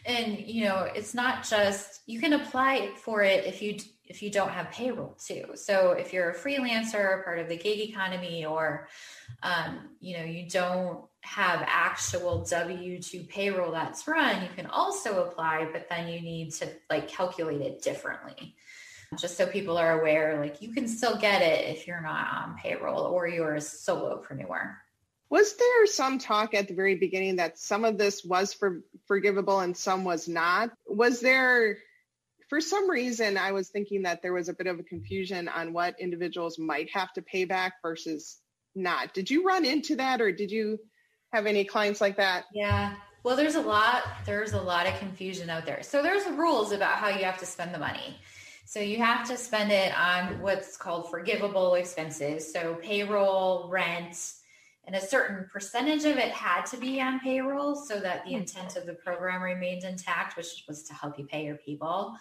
And, 0.06 0.40
you 0.40 0.64
know, 0.64 0.88
it's 0.96 1.14
not 1.14 1.48
just, 1.48 2.02
you 2.06 2.22
can 2.22 2.34
apply 2.34 2.92
for 2.96 3.24
it 3.24 3.46
if 3.46 3.62
you, 3.62 3.78
if 4.08 4.24
you 4.24 4.32
don't 4.32 4.50
have 4.50 4.72
payroll 4.72 5.16
too. 5.24 5.52
So 5.56 5.92
if 5.92 6.14
you're 6.14 6.32
a 6.32 6.36
freelancer, 6.36 7.24
part 7.24 7.40
of 7.40 7.50
the 7.50 7.58
gig 7.58 7.90
economy, 7.90 8.46
or 8.46 8.88
um, 9.44 9.90
you 10.00 10.18
know, 10.18 10.24
you 10.24 10.50
don't 10.50 11.06
have 11.22 11.64
actual 11.66 12.46
W 12.46 13.02
2 13.02 13.24
payroll 13.24 13.72
that's 13.72 14.08
run, 14.08 14.42
you 14.42 14.50
can 14.56 14.66
also 14.68 15.26
apply, 15.26 15.68
but 15.72 15.90
then 15.90 16.08
you 16.08 16.22
need 16.22 16.54
to 16.54 16.70
like 16.90 17.08
calculate 17.08 17.62
it 17.62 17.82
differently. 17.82 18.56
Just 19.18 19.38
so 19.38 19.46
people 19.46 19.78
are 19.78 20.00
aware, 20.00 20.40
like 20.40 20.62
you 20.62 20.74
can 20.74 20.88
still 20.88 21.18
get 21.18 21.42
it 21.42 21.70
if 21.70 21.88
you're 21.88 22.02
not 22.02 22.28
on 22.34 22.58
payroll 22.58 23.04
or 23.04 23.28
you're 23.28 23.56
a 23.56 23.60
solopreneur. 23.60 24.76
Was 25.30 25.56
there 25.58 25.86
some 25.88 26.20
talk 26.20 26.54
at 26.54 26.68
the 26.68 26.74
very 26.74 26.96
beginning 26.96 27.38
that 27.38 27.60
some 27.60 27.84
of 27.84 27.98
this 27.98 28.24
was 28.24 28.54
for, 28.54 28.82
forgivable 29.08 29.60
and 29.60 29.76
some 29.76 30.06
was 30.06 30.28
not? 30.28 30.72
Was 30.86 31.20
there, 31.20 31.80
for 32.50 32.62
some 32.62 32.90
reason, 32.90 33.38
I 33.38 33.52
was 33.52 33.70
thinking 33.70 34.04
that 34.04 34.22
there 34.22 34.34
was 34.34 34.50
a 34.50 34.54
bit 34.54 34.68
of 34.68 34.80
a 34.80 34.84
confusion 34.84 35.48
on 35.48 35.74
what 35.74 36.00
individuals 36.00 36.58
might 36.58 36.90
have 36.94 37.12
to 37.14 37.22
pay 37.22 37.46
back 37.46 37.74
versus 37.82 38.38
not. 38.76 39.14
Did 39.14 39.30
you 39.30 39.46
run 39.46 39.66
into 39.66 39.98
that 39.98 40.22
or 40.22 40.32
did 40.32 40.52
you 40.52 40.80
have 41.34 41.46
any 41.46 41.66
clients 41.66 42.00
like 42.00 42.18
that? 42.18 42.46
Yeah. 42.54 42.96
Well, 43.24 43.36
there's 43.36 43.56
a 43.56 43.62
lot, 43.62 44.04
there's 44.26 44.54
a 44.54 44.62
lot 44.62 44.88
of 44.88 44.98
confusion 45.00 45.50
out 45.50 45.66
there. 45.66 45.84
So 45.84 46.02
there's 46.02 46.26
rules 46.28 46.72
about 46.72 46.98
how 46.98 47.10
you 47.10 47.26
have 47.26 47.40
to 47.40 47.46
spend 47.46 47.74
the 47.74 47.80
money. 47.80 48.18
So 48.66 48.80
you 48.80 48.98
have 48.98 49.28
to 49.30 49.38
spend 49.38 49.72
it 49.72 49.98
on 49.98 50.42
what's 50.42 50.78
called 50.78 51.10
forgivable 51.10 51.76
expenses. 51.76 52.52
So 52.52 52.76
payroll, 52.76 53.70
rent, 53.70 54.34
and 54.88 54.96
a 54.96 55.02
certain 55.02 55.48
percentage 55.52 56.06
of 56.06 56.18
it 56.18 56.32
had 56.32 56.66
to 56.68 56.78
be 56.78 57.02
on 57.02 57.20
payroll 57.20 57.76
so 57.76 58.00
that 58.00 58.24
the 58.24 58.32
hmm. 58.32 58.38
intent 58.38 58.78
of 58.78 58.86
the 58.86 58.94
program 58.94 59.44
remained 59.44 59.84
intact, 59.84 60.38
which 60.38 60.64
was 60.68 60.84
to 60.84 60.94
help 60.94 61.20
you 61.20 61.26
pay 61.26 61.46
your 61.46 61.58
people. 61.58 62.16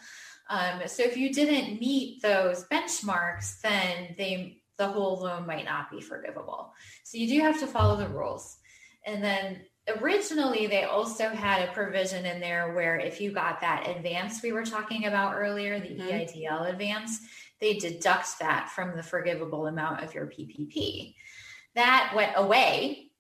Um, 0.50 0.82
so 0.87 1.02
if 1.02 1.16
you 1.16 1.32
didn't 1.32 1.80
meet 1.80 2.20
those 2.23 2.64
benchmarks, 2.64 3.61
then 3.61 4.14
they 4.18 4.61
the 4.78 4.87
whole 4.87 5.20
loan 5.20 5.46
might 5.46 5.64
not 5.64 5.90
be 5.90 6.02
forgivable. 6.02 6.75
So 7.02 7.16
you 7.16 7.26
do 7.28 7.40
have 7.40 7.58
to 7.61 7.66
follow 7.66 7.96
the 7.96 8.08
rules. 8.08 8.58
And 9.06 9.25
then 9.25 9.61
originally 10.00 10.66
they 10.66 10.85
also 10.85 11.30
had 11.30 11.66
a 11.66 11.73
provision 11.73 12.26
in 12.26 12.40
there 12.40 12.75
where 12.75 12.99
if 12.99 13.18
you 13.18 13.32
got 13.32 13.61
that 13.62 13.88
advance 13.88 14.42
we 14.42 14.52
were 14.52 14.66
talking 14.66 15.06
about 15.06 15.35
earlier, 15.35 15.80
the 15.80 15.88
mm-hmm. 15.88 16.08
EIDL 16.08 16.68
advance, 16.68 17.20
they 17.58 17.75
deduct 17.75 18.38
that 18.40 18.68
from 18.68 18.96
the 18.96 19.02
forgivable 19.02 19.66
amount 19.66 20.02
of 20.02 20.12
your 20.12 20.26
PPP 20.26 21.14
that 21.76 22.12
went 22.16 22.33
away, 22.37 23.11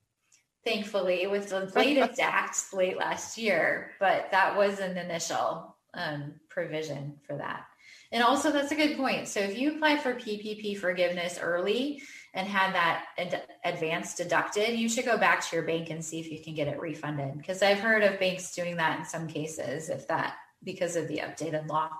thankfully, 0.64 1.26
with 1.26 1.50
the 1.50 1.70
latest 1.76 2.20
act 2.20 2.74
late 2.74 2.96
last 2.96 3.38
year. 3.38 3.92
But 4.00 4.30
that 4.32 4.56
was 4.56 4.80
an 4.80 4.98
initial 4.98 5.76
um, 5.94 6.34
provision 6.48 7.18
for 7.26 7.36
that. 7.36 7.64
And 8.12 8.22
also, 8.22 8.52
that's 8.52 8.72
a 8.72 8.76
good 8.76 8.96
point. 8.96 9.28
So, 9.28 9.40
if 9.40 9.58
you 9.58 9.76
apply 9.76 9.98
for 9.98 10.14
PPP 10.14 10.78
forgiveness 10.78 11.38
early 11.40 12.02
and 12.34 12.46
had 12.46 12.74
that 12.74 13.06
ad- 13.18 13.42
advance 13.64 14.14
deducted, 14.14 14.78
you 14.78 14.88
should 14.88 15.04
go 15.04 15.18
back 15.18 15.46
to 15.46 15.56
your 15.56 15.64
bank 15.64 15.90
and 15.90 16.04
see 16.04 16.20
if 16.20 16.30
you 16.30 16.42
can 16.42 16.54
get 16.54 16.68
it 16.68 16.80
refunded. 16.80 17.38
Because 17.38 17.62
I've 17.62 17.80
heard 17.80 18.02
of 18.02 18.20
banks 18.20 18.54
doing 18.54 18.76
that 18.76 18.98
in 18.98 19.04
some 19.04 19.26
cases, 19.26 19.88
if 19.88 20.06
that 20.08 20.34
because 20.62 20.96
of 20.96 21.08
the 21.08 21.18
updated 21.18 21.68
law. 21.68 21.90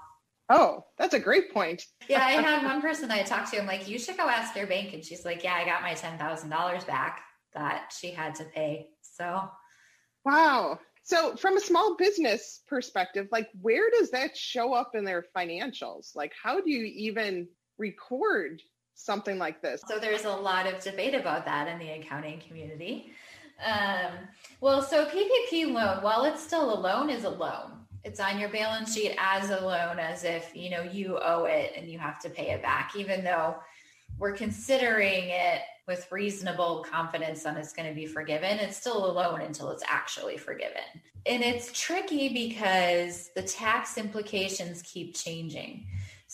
Oh, 0.49 0.85
that's 0.97 1.15
a 1.15 1.19
great 1.19 1.53
point. 1.53 1.85
yeah, 2.09 2.25
I 2.25 2.33
had 2.33 2.65
one 2.65 2.81
person 2.81 3.11
I 3.11 3.23
talked 3.23 3.51
to. 3.53 3.61
I'm 3.61 3.67
like, 3.67 3.89
you 3.89 3.99
should 3.99 4.17
go 4.17 4.29
ask 4.29 4.55
your 4.55 4.67
bank, 4.67 4.95
and 4.95 5.05
she's 5.05 5.25
like, 5.25 5.43
yeah, 5.43 5.55
I 5.55 5.65
got 5.65 5.83
my 5.83 5.95
ten 5.95 6.19
thousand 6.19 6.51
dollars 6.51 6.85
back 6.85 7.21
that 7.55 7.93
she 7.99 8.11
had 8.11 8.35
to 8.37 8.45
pay. 8.45 8.89
So, 9.03 9.49
wow. 10.25 10.79
So, 11.03 11.37
from 11.37 11.57
a 11.57 11.61
small 11.61 11.97
business 11.97 12.63
perspective, 12.67 13.29
like, 13.31 13.49
where 13.61 13.91
does 13.91 14.11
that 14.11 14.37
show 14.37 14.73
up 14.73 14.93
in 14.95 15.05
their 15.05 15.25
financials? 15.37 16.15
Like, 16.17 16.33
how 16.41 16.61
do 16.61 16.71
you 16.71 16.85
even 16.85 17.49
record 17.79 18.61
something 18.95 19.39
like 19.39 19.63
this? 19.63 19.83
So, 19.89 19.99
there's 19.99 20.25
a 20.25 20.31
lot 20.31 20.67
of 20.67 20.83
debate 20.83 21.15
about 21.15 21.45
that 21.47 21.69
in 21.69 21.79
the 21.79 21.91
accounting 21.93 22.41
community. 22.41 23.13
Um, 23.65 24.13
well, 24.61 24.83
so 24.83 25.07
PPP 25.07 25.73
loan, 25.73 26.03
while 26.03 26.25
it's 26.25 26.43
still 26.43 26.75
a 26.75 26.79
loan, 26.79 27.09
is 27.09 27.25
a 27.25 27.31
loan 27.31 27.86
it's 28.05 28.21
on 28.21 28.39
your 28.39 28.49
balance 28.49 28.95
sheet 28.95 29.15
as 29.19 29.51
a 29.51 29.61
loan 29.61 29.99
as 29.99 30.25
if 30.25 30.51
you 30.55 30.71
know 30.71 30.83
you 30.83 31.19
owe 31.19 31.45
it 31.45 31.73
and 31.77 31.89
you 31.91 31.99
have 31.99 32.19
to 32.21 32.31
pay 32.31 32.51
it 32.51 32.63
back 32.63 32.93
even 32.97 33.25
though 33.25 33.57
we're 34.19 34.33
considering 34.33 35.25
it 35.29 35.61
with 35.87 36.11
reasonable 36.11 36.85
confidence 36.91 37.43
that 37.45 37.57
it's 37.57 37.73
going 37.73 37.89
to 37.89 37.95
be 37.95 38.07
forgiven. 38.07 38.59
It's 38.59 38.77
still 38.77 39.11
a 39.11 39.13
loan 39.13 39.41
until 39.43 39.71
it's 39.71 39.85
actually 39.87 40.37
forgiven. 40.37 40.83
And 41.27 41.43
it's 41.43 41.73
tricky 41.73 42.29
because 42.29 43.31
the 43.35 43.43
tax 43.43 43.99
implications 43.99 44.83
keep 44.83 45.15
changing 45.15 45.87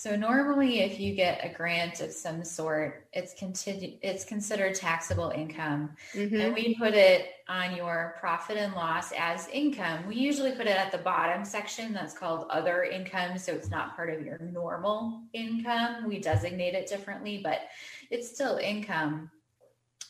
so 0.02 0.16
normally 0.16 0.80
if 0.80 0.98
you 0.98 1.14
get 1.14 1.44
a 1.44 1.48
grant 1.48 2.00
of 2.00 2.10
some 2.10 2.42
sort, 2.42 3.06
it's 3.12 3.34
continu- 3.34 3.98
it's 4.02 4.24
considered 4.24 4.74
taxable 4.74 5.30
income. 5.30 5.90
Mm-hmm. 6.12 6.40
And 6.40 6.54
we 6.54 6.74
put 6.74 6.94
it 6.94 7.28
on 7.48 7.76
your 7.76 8.16
profit 8.18 8.56
and 8.56 8.74
loss 8.74 9.12
as 9.16 9.46
income. 9.52 10.04
We 10.08 10.16
usually 10.16 10.56
put 10.56 10.66
it 10.66 10.76
at 10.76 10.90
the 10.90 10.98
bottom 10.98 11.44
section 11.44 11.92
that's 11.92 12.18
called 12.18 12.48
other 12.50 12.82
income. 12.82 13.38
So 13.38 13.52
it's 13.52 13.70
not 13.70 13.94
part 13.94 14.12
of 14.12 14.26
your 14.26 14.40
normal 14.40 15.22
income. 15.34 16.08
We 16.08 16.18
designate 16.18 16.74
it 16.74 16.88
differently, 16.88 17.40
but 17.40 17.60
it's 18.10 18.28
still 18.28 18.56
income. 18.56 19.30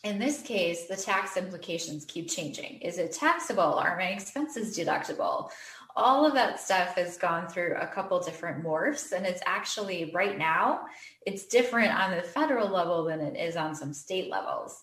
In 0.05 0.19
this 0.19 0.41
case, 0.41 0.87
the 0.87 0.97
tax 0.97 1.37
implications 1.37 2.07
keep 2.07 2.31
changing. 2.31 2.81
Is 2.81 2.97
it 2.97 3.13
taxable? 3.13 3.63
Are 3.63 3.97
my 3.99 4.09
expenses 4.09 4.77
deductible? 4.77 5.51
All 5.97 6.27
of 6.27 6.35
that 6.35 6.61
stuff 6.61 6.95
has 6.95 7.17
gone 7.17 7.49
through 7.49 7.77
a 7.81 7.87
couple 7.87 8.19
different 8.21 8.65
morphs 8.65 9.13
and 9.13 9.27
it's 9.27 9.43
actually 9.47 10.11
right 10.15 10.39
now 10.39 10.83
it's 11.27 11.47
different 11.47 11.93
on 11.93 12.17
the 12.17 12.23
federal 12.23 12.69
level 12.69 13.05
than 13.05 13.21
it 13.21 13.37
is 13.37 13.57
on 13.57 13.75
some 13.75 13.93
state 13.93 14.31
levels. 14.31 14.83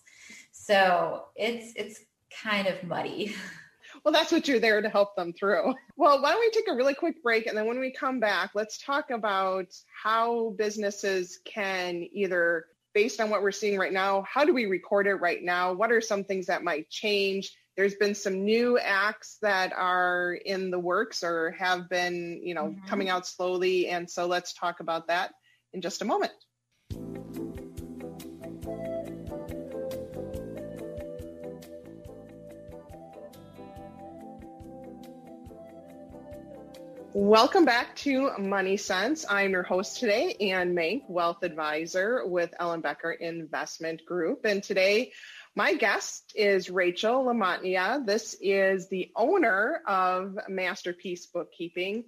So 0.52 1.24
it's 1.36 1.72
it's 1.76 2.00
kind 2.42 2.66
of 2.66 2.82
muddy. 2.84 3.34
Well 4.04 4.14
that's 4.14 4.32
what 4.32 4.48
you're 4.48 4.60
there 4.60 4.80
to 4.80 4.88
help 4.88 5.14
them 5.14 5.32
through. 5.32 5.74
Well 5.96 6.22
why 6.22 6.30
don't 6.30 6.40
we 6.40 6.50
take 6.50 6.68
a 6.70 6.76
really 6.76 6.94
quick 6.94 7.22
break 7.22 7.46
and 7.46 7.58
then 7.58 7.66
when 7.66 7.80
we 7.80 7.92
come 7.92 8.18
back 8.18 8.52
let's 8.54 8.78
talk 8.78 9.10
about 9.10 9.66
how 10.02 10.54
businesses 10.56 11.40
can 11.44 12.06
either 12.12 12.66
based 12.94 13.20
on 13.20 13.28
what 13.28 13.42
we're 13.42 13.50
seeing 13.50 13.78
right 13.78 13.92
now 13.92 14.22
how 14.22 14.44
do 14.44 14.54
we 14.54 14.66
record 14.66 15.06
it 15.06 15.16
right 15.16 15.42
now? 15.42 15.72
What 15.72 15.92
are 15.92 16.00
some 16.00 16.24
things 16.24 16.46
that 16.46 16.62
might 16.62 16.88
change 16.88 17.52
there's 17.80 17.94
been 17.94 18.14
some 18.14 18.44
new 18.44 18.78
acts 18.78 19.38
that 19.40 19.72
are 19.72 20.34
in 20.44 20.70
the 20.70 20.78
works 20.78 21.24
or 21.24 21.52
have 21.52 21.88
been, 21.88 22.38
you 22.44 22.52
know, 22.52 22.64
mm-hmm. 22.64 22.86
coming 22.86 23.08
out 23.08 23.26
slowly. 23.26 23.88
And 23.88 24.08
so 24.10 24.26
let's 24.26 24.52
talk 24.52 24.80
about 24.80 25.06
that 25.06 25.32
in 25.72 25.80
just 25.80 26.02
a 26.02 26.04
moment. 26.04 26.32
Welcome 37.14 37.64
back 37.64 37.96
to 37.96 38.32
Money 38.38 38.76
Sense. 38.76 39.24
I'm 39.26 39.52
your 39.52 39.62
host 39.62 39.98
today, 39.98 40.36
Anne 40.38 40.74
Mank, 40.74 41.04
Wealth 41.08 41.42
Advisor 41.42 42.26
with 42.26 42.54
Ellenbecker 42.60 43.18
Investment 43.18 44.04
Group. 44.04 44.44
And 44.44 44.62
today 44.62 45.12
my 45.56 45.74
guest 45.74 46.32
is 46.36 46.70
Rachel 46.70 47.24
LaMantia. 47.24 48.06
This 48.06 48.36
is 48.40 48.88
the 48.88 49.10
owner 49.16 49.82
of 49.86 50.38
Masterpiece 50.48 51.26
Bookkeeping. 51.26 52.04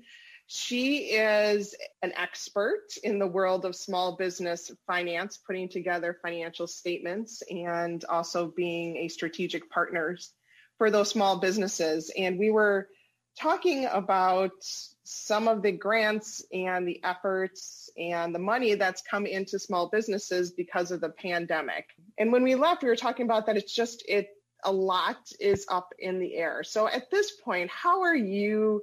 She 0.46 1.14
is 1.14 1.75
an 2.02 2.12
expert 2.16 2.87
in 3.02 3.18
the 3.18 3.26
world 3.26 3.64
of 3.64 3.75
small 3.75 4.16
business 4.16 4.70
finance, 4.87 5.38
putting 5.38 5.68
together 5.68 6.18
financial 6.22 6.66
statements 6.66 7.42
and 7.50 8.04
also 8.04 8.52
being 8.54 8.99
a 8.99 9.08
strategic 9.08 9.70
partner 9.70 10.16
for 10.78 10.90
those 10.90 11.11
small 11.11 11.38
businesses. 11.38 12.12
And 12.16 12.38
we 12.38 12.50
were 12.50 12.88
talking 13.40 13.87
about 13.87 14.52
some 15.12 15.49
of 15.49 15.62
the 15.62 15.73
grants 15.73 16.45
and 16.52 16.87
the 16.87 17.02
efforts 17.04 17.90
and 17.97 18.35
the 18.35 18.38
money 18.38 18.75
that's 18.75 19.02
come 19.02 19.26
into 19.26 19.59
small 19.59 19.88
businesses 19.88 20.52
because 20.52 20.90
of 20.90 21.00
the 21.00 21.11
pandemic. 21.11 21.87
And 22.19 22.33
when 22.33 22.42
we 22.42 22.54
left, 22.54 22.83
we 22.83 22.88
were 22.88 22.97
talking 22.97 23.26
about 23.26 23.47
that 23.47 23.57
it's 23.57 23.75
just 23.75 24.04
it 24.09 24.28
a 24.64 24.73
lot 24.73 25.19
is 25.40 25.66
up 25.69 25.88
in 25.99 26.19
the 26.21 26.37
air. 26.37 26.62
So 26.62 26.87
at 26.88 27.11
this 27.11 27.33
point, 27.33 27.71
how 27.71 28.02
are 28.02 28.16
you 28.16 28.83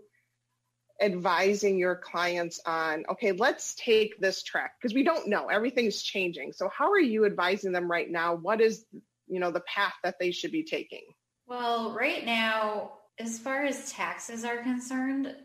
advising 1.02 1.78
your 1.80 1.96
clients 1.96 2.60
on 2.66 3.06
okay, 3.10 3.32
let's 3.32 3.76
take 3.76 4.20
this 4.20 4.44
track 4.44 4.74
because 4.80 4.94
we 4.94 5.04
don't 5.04 5.28
know, 5.28 5.48
everything's 5.48 6.02
changing. 6.02 6.52
So 6.54 6.70
how 6.70 6.92
are 6.92 7.00
you 7.00 7.26
advising 7.26 7.72
them 7.72 7.90
right 7.90 8.10
now? 8.10 8.36
What 8.36 8.62
is, 8.62 8.86
you 9.28 9.40
know, 9.40 9.52
the 9.52 9.62
path 9.62 9.94
that 10.04 10.16
they 10.20 10.32
should 10.32 10.52
be 10.52 10.64
taking? 10.64 11.04
Well, 11.48 11.94
right 11.94 12.26
now, 12.26 12.92
as 13.18 13.40
far 13.40 13.64
as 13.64 13.92
taxes 13.92 14.46
are 14.46 14.58
concerned, 14.58 15.36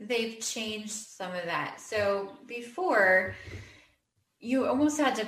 they've 0.00 0.38
changed 0.40 0.90
some 0.90 1.34
of 1.34 1.44
that. 1.44 1.80
So 1.80 2.32
before, 2.46 3.34
you 4.40 4.66
almost 4.66 4.98
had 4.98 5.14
to 5.16 5.26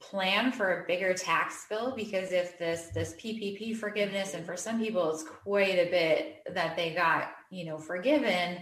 plan 0.00 0.50
for 0.50 0.80
a 0.82 0.86
bigger 0.86 1.12
tax 1.12 1.66
bill 1.68 1.94
because 1.94 2.32
if 2.32 2.58
this 2.58 2.88
this 2.94 3.14
PPP 3.14 3.76
forgiveness 3.76 4.32
and 4.32 4.46
for 4.46 4.56
some 4.56 4.80
people 4.80 5.12
it's 5.12 5.22
quite 5.22 5.78
a 5.78 5.90
bit 5.90 6.42
that 6.54 6.74
they 6.74 6.94
got, 6.94 7.32
you 7.50 7.66
know, 7.66 7.78
forgiven 7.78 8.58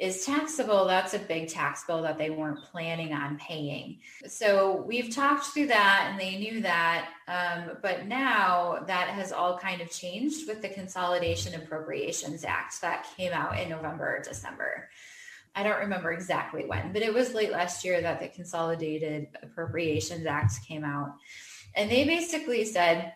is 0.00 0.24
taxable, 0.24 0.86
that's 0.86 1.12
a 1.12 1.18
big 1.18 1.46
tax 1.48 1.84
bill 1.84 2.00
that 2.00 2.16
they 2.16 2.30
weren't 2.30 2.64
planning 2.72 3.12
on 3.12 3.36
paying. 3.36 3.98
So 4.26 4.82
we've 4.86 5.14
talked 5.14 5.44
through 5.44 5.66
that 5.66 6.08
and 6.10 6.18
they 6.18 6.38
knew 6.38 6.62
that. 6.62 7.10
Um, 7.28 7.76
but 7.82 8.06
now 8.06 8.82
that 8.86 9.08
has 9.08 9.30
all 9.30 9.58
kind 9.58 9.82
of 9.82 9.90
changed 9.90 10.48
with 10.48 10.62
the 10.62 10.70
Consolidation 10.70 11.54
Appropriations 11.54 12.44
Act 12.44 12.80
that 12.80 13.08
came 13.14 13.34
out 13.34 13.60
in 13.60 13.68
November 13.68 14.16
or 14.16 14.22
December. 14.22 14.88
I 15.54 15.64
don't 15.64 15.80
remember 15.80 16.12
exactly 16.12 16.64
when, 16.64 16.94
but 16.94 17.02
it 17.02 17.12
was 17.12 17.34
late 17.34 17.52
last 17.52 17.84
year 17.84 18.00
that 18.00 18.20
the 18.20 18.28
Consolidated 18.28 19.26
Appropriations 19.42 20.24
Act 20.24 20.64
came 20.66 20.82
out. 20.82 21.14
And 21.74 21.90
they 21.90 22.04
basically 22.04 22.64
said, 22.64 23.12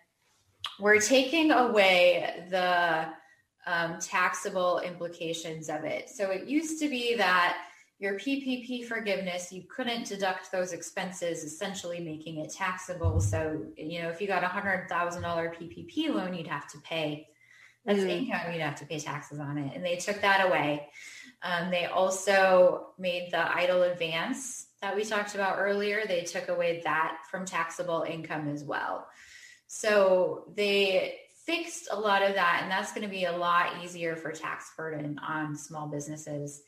we're 0.79 1.01
taking 1.01 1.51
away 1.51 2.47
the 2.51 3.07
um, 3.67 3.99
taxable 4.01 4.81
implications 4.81 5.69
of 5.69 5.85
it. 5.85 6.11
So 6.11 6.31
it 6.31 6.47
used 6.47 6.81
to 6.81 6.89
be 6.89 7.17
that 7.17 7.57
your 7.99 8.15
PPP 8.15 8.87
forgiveness, 8.87 9.53
you 9.53 9.63
couldn't 9.75 10.07
deduct 10.07 10.51
those 10.53 10.73
expenses, 10.73 11.45
essentially 11.45 12.01
making 12.01 12.39
it 12.39 12.53
taxable. 12.53 13.21
So, 13.21 13.65
you 13.77 14.03
know, 14.03 14.11
if 14.11 14.21
you 14.21 14.27
got 14.27 14.45
a 14.45 14.49
$100,000 14.49 14.89
PPP 14.89 16.15
loan, 16.15 16.35
you'd 16.35 16.49
have 16.49 16.69
to 16.73 16.79
pay 16.81 17.29
as 17.87 17.99
mm. 17.99 18.09
income, 18.09 18.53
you'd 18.53 18.63
have 18.63 18.77
to 18.77 18.87
pay 18.87 18.99
taxes 18.99 19.39
on 19.39 19.59
it. 19.59 19.73
And 19.75 19.85
they 19.85 19.97
took 19.97 20.21
that 20.23 20.47
away. 20.47 20.89
Um, 21.43 21.71
they 21.71 21.85
also 21.85 22.89
made 22.99 23.29
the 23.31 23.37
EIDL 23.37 23.93
advance 23.93 24.67
that 24.85 24.95
we 24.95 25.03
talked 25.03 25.35
about 25.35 25.57
earlier, 25.59 26.03
they 26.07 26.25
took 26.25 26.49
away 26.49 26.83
that 26.85 27.17
from 27.31 27.47
taxable 27.47 28.03
income 28.03 28.49
as 28.49 28.63
well. 28.63 29.07
So 29.67 30.53
they 30.55 31.21
fixed 31.45 31.89
a 31.91 31.99
lot 31.99 32.23
of 32.23 32.35
that, 32.35 32.61
and 32.63 32.71
that's 32.71 32.93
going 32.93 33.07
to 33.07 33.11
be 33.11 33.25
a 33.25 33.37
lot 33.37 33.83
easier 33.83 34.17
for 34.17 34.33
tax 34.33 34.73
burden 34.77 35.19
on 35.27 35.57
small 35.57 35.87
businesses. 35.87 36.63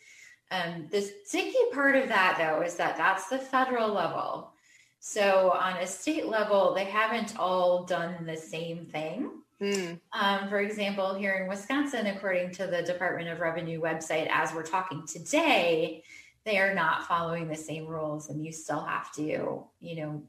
Um, 0.50 0.86
the 0.90 1.02
sticky 1.24 1.58
part 1.72 1.96
of 1.96 2.08
that, 2.08 2.36
though, 2.38 2.62
is 2.62 2.76
that 2.76 2.96
that's 2.96 3.28
the 3.28 3.38
federal 3.38 3.92
level. 3.92 4.52
So 5.00 5.52
on 5.52 5.76
a 5.76 5.86
state 5.86 6.26
level, 6.26 6.74
they 6.74 6.84
haven't 6.84 7.38
all 7.38 7.84
done 7.84 8.26
the 8.26 8.36
same 8.36 8.86
thing. 8.86 9.30
Mm. 9.60 10.00
Um, 10.12 10.48
for 10.48 10.60
example, 10.60 11.14
here 11.14 11.34
in 11.34 11.48
Wisconsin, 11.48 12.06
according 12.06 12.52
to 12.52 12.66
the 12.66 12.82
Department 12.82 13.28
of 13.28 13.40
Revenue 13.40 13.80
website, 13.80 14.28
as 14.30 14.52
we're 14.52 14.62
talking 14.62 15.06
today, 15.06 16.02
they 16.44 16.58
are 16.58 16.74
not 16.74 17.06
following 17.06 17.48
the 17.48 17.56
same 17.56 17.86
rules, 17.86 18.28
and 18.28 18.44
you 18.44 18.52
still 18.52 18.84
have 18.84 19.12
to, 19.14 19.64
you 19.80 19.96
know, 19.96 20.22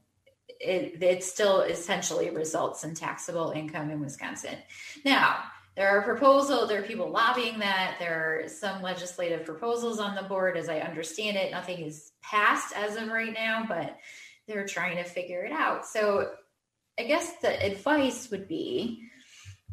it, 0.48 1.02
it 1.02 1.24
still 1.24 1.60
essentially 1.60 2.30
results 2.30 2.84
in 2.84 2.94
taxable 2.94 3.50
income 3.50 3.90
in 3.90 4.00
Wisconsin. 4.00 4.56
Now, 5.04 5.44
there 5.76 5.88
are 5.90 6.02
proposals, 6.02 6.68
there 6.68 6.80
are 6.80 6.86
people 6.86 7.08
lobbying 7.08 7.60
that. 7.60 7.96
There 8.00 8.42
are 8.44 8.48
some 8.48 8.82
legislative 8.82 9.44
proposals 9.44 10.00
on 10.00 10.16
the 10.16 10.22
board. 10.22 10.56
As 10.56 10.68
I 10.68 10.80
understand 10.80 11.36
it, 11.36 11.52
nothing 11.52 11.78
is 11.78 12.10
passed 12.20 12.74
as 12.74 12.96
of 12.96 13.08
right 13.08 13.32
now, 13.32 13.64
but 13.68 13.96
they're 14.48 14.66
trying 14.66 14.96
to 14.96 15.04
figure 15.04 15.44
it 15.44 15.52
out. 15.52 15.86
So 15.86 16.32
I 16.98 17.04
guess 17.04 17.34
the 17.40 17.64
advice 17.64 18.28
would 18.30 18.48
be 18.48 19.04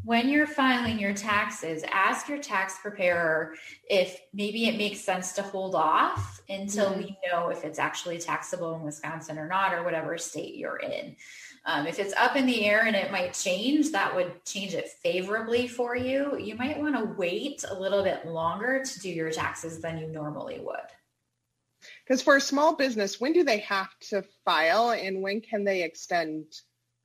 when 0.05 0.29
you're 0.29 0.45
filing 0.45 0.99
your 0.99 1.13
taxes, 1.13 1.83
ask 1.91 2.29
your 2.29 2.37
tax 2.37 2.77
preparer 2.79 3.55
if 3.89 4.21
maybe 4.33 4.67
it 4.67 4.77
makes 4.77 5.01
sense 5.01 5.33
to 5.33 5.41
hold 5.41 5.73
off 5.73 6.41
until 6.47 6.91
mm-hmm. 6.91 6.99
we 6.99 7.17
know 7.29 7.49
if 7.49 7.65
it's 7.65 7.79
actually 7.79 8.19
taxable 8.19 8.75
in 8.75 8.83
Wisconsin 8.83 9.39
or 9.39 9.47
not, 9.47 9.73
or 9.73 9.83
whatever 9.83 10.15
state 10.19 10.55
you're 10.55 10.77
in. 10.77 11.15
Um, 11.65 11.87
if 11.87 11.97
it's 11.97 12.13
up 12.13 12.35
in 12.35 12.45
the 12.45 12.65
air 12.65 12.85
and 12.85 12.95
it 12.95 13.11
might 13.11 13.33
change, 13.33 13.91
that 13.93 14.15
would 14.15 14.45
change 14.45 14.75
it 14.75 14.87
favorably 14.87 15.67
for 15.67 15.95
you. 15.95 16.37
You 16.37 16.55
might 16.55 16.79
want 16.79 16.95
to 16.95 17.15
wait 17.17 17.65
a 17.67 17.73
little 17.73 18.03
bit 18.03 18.27
longer 18.27 18.83
to 18.85 18.99
do 18.99 19.09
your 19.09 19.31
taxes 19.31 19.81
than 19.81 19.97
you 19.97 20.07
normally 20.07 20.59
would. 20.59 20.77
Because 22.03 22.21
for 22.21 22.35
a 22.35 22.41
small 22.41 22.75
business, 22.75 23.19
when 23.19 23.33
do 23.33 23.43
they 23.43 23.59
have 23.59 23.89
to 24.09 24.23
file 24.43 24.91
and 24.91 25.23
when 25.23 25.41
can 25.41 25.63
they 25.63 25.81
extend 25.81 26.45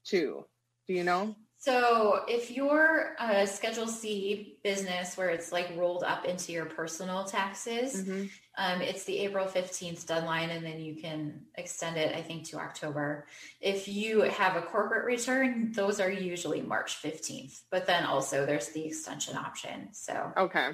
to? 0.08 0.44
Do 0.86 0.92
you 0.92 1.04
know? 1.04 1.34
So 1.60 2.24
if 2.26 2.50
you're 2.50 3.14
a 3.20 3.46
Schedule 3.46 3.86
C 3.86 4.56
business 4.64 5.18
where 5.18 5.28
it's 5.28 5.52
like 5.52 5.70
rolled 5.76 6.02
up 6.02 6.24
into 6.24 6.52
your 6.52 6.64
personal 6.64 7.24
taxes, 7.24 8.00
mm-hmm. 8.00 8.24
um, 8.56 8.80
it's 8.80 9.04
the 9.04 9.18
April 9.18 9.44
15th 9.44 10.06
deadline, 10.06 10.48
and 10.48 10.64
then 10.64 10.80
you 10.80 10.96
can 10.96 11.42
extend 11.56 11.98
it, 11.98 12.16
I 12.16 12.22
think, 12.22 12.44
to 12.46 12.56
October. 12.56 13.26
If 13.60 13.88
you 13.88 14.22
have 14.22 14.56
a 14.56 14.62
corporate 14.62 15.04
return, 15.04 15.72
those 15.72 16.00
are 16.00 16.10
usually 16.10 16.62
March 16.62 16.96
15th, 17.02 17.60
but 17.70 17.86
then 17.86 18.04
also 18.04 18.46
there's 18.46 18.68
the 18.70 18.86
extension 18.86 19.36
option. 19.36 19.92
So, 19.92 20.32
okay. 20.38 20.70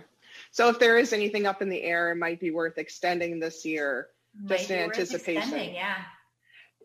So 0.52 0.68
if 0.68 0.78
there 0.78 0.98
is 0.98 1.12
anything 1.12 1.46
up 1.46 1.62
in 1.62 1.68
the 1.68 1.82
air, 1.82 2.12
it 2.12 2.16
might 2.16 2.38
be 2.38 2.52
worth 2.52 2.78
extending 2.78 3.40
this 3.40 3.64
year 3.64 4.06
just 4.46 4.70
in 4.70 4.78
anticipation. 4.78 5.74
Yeah 5.74 5.96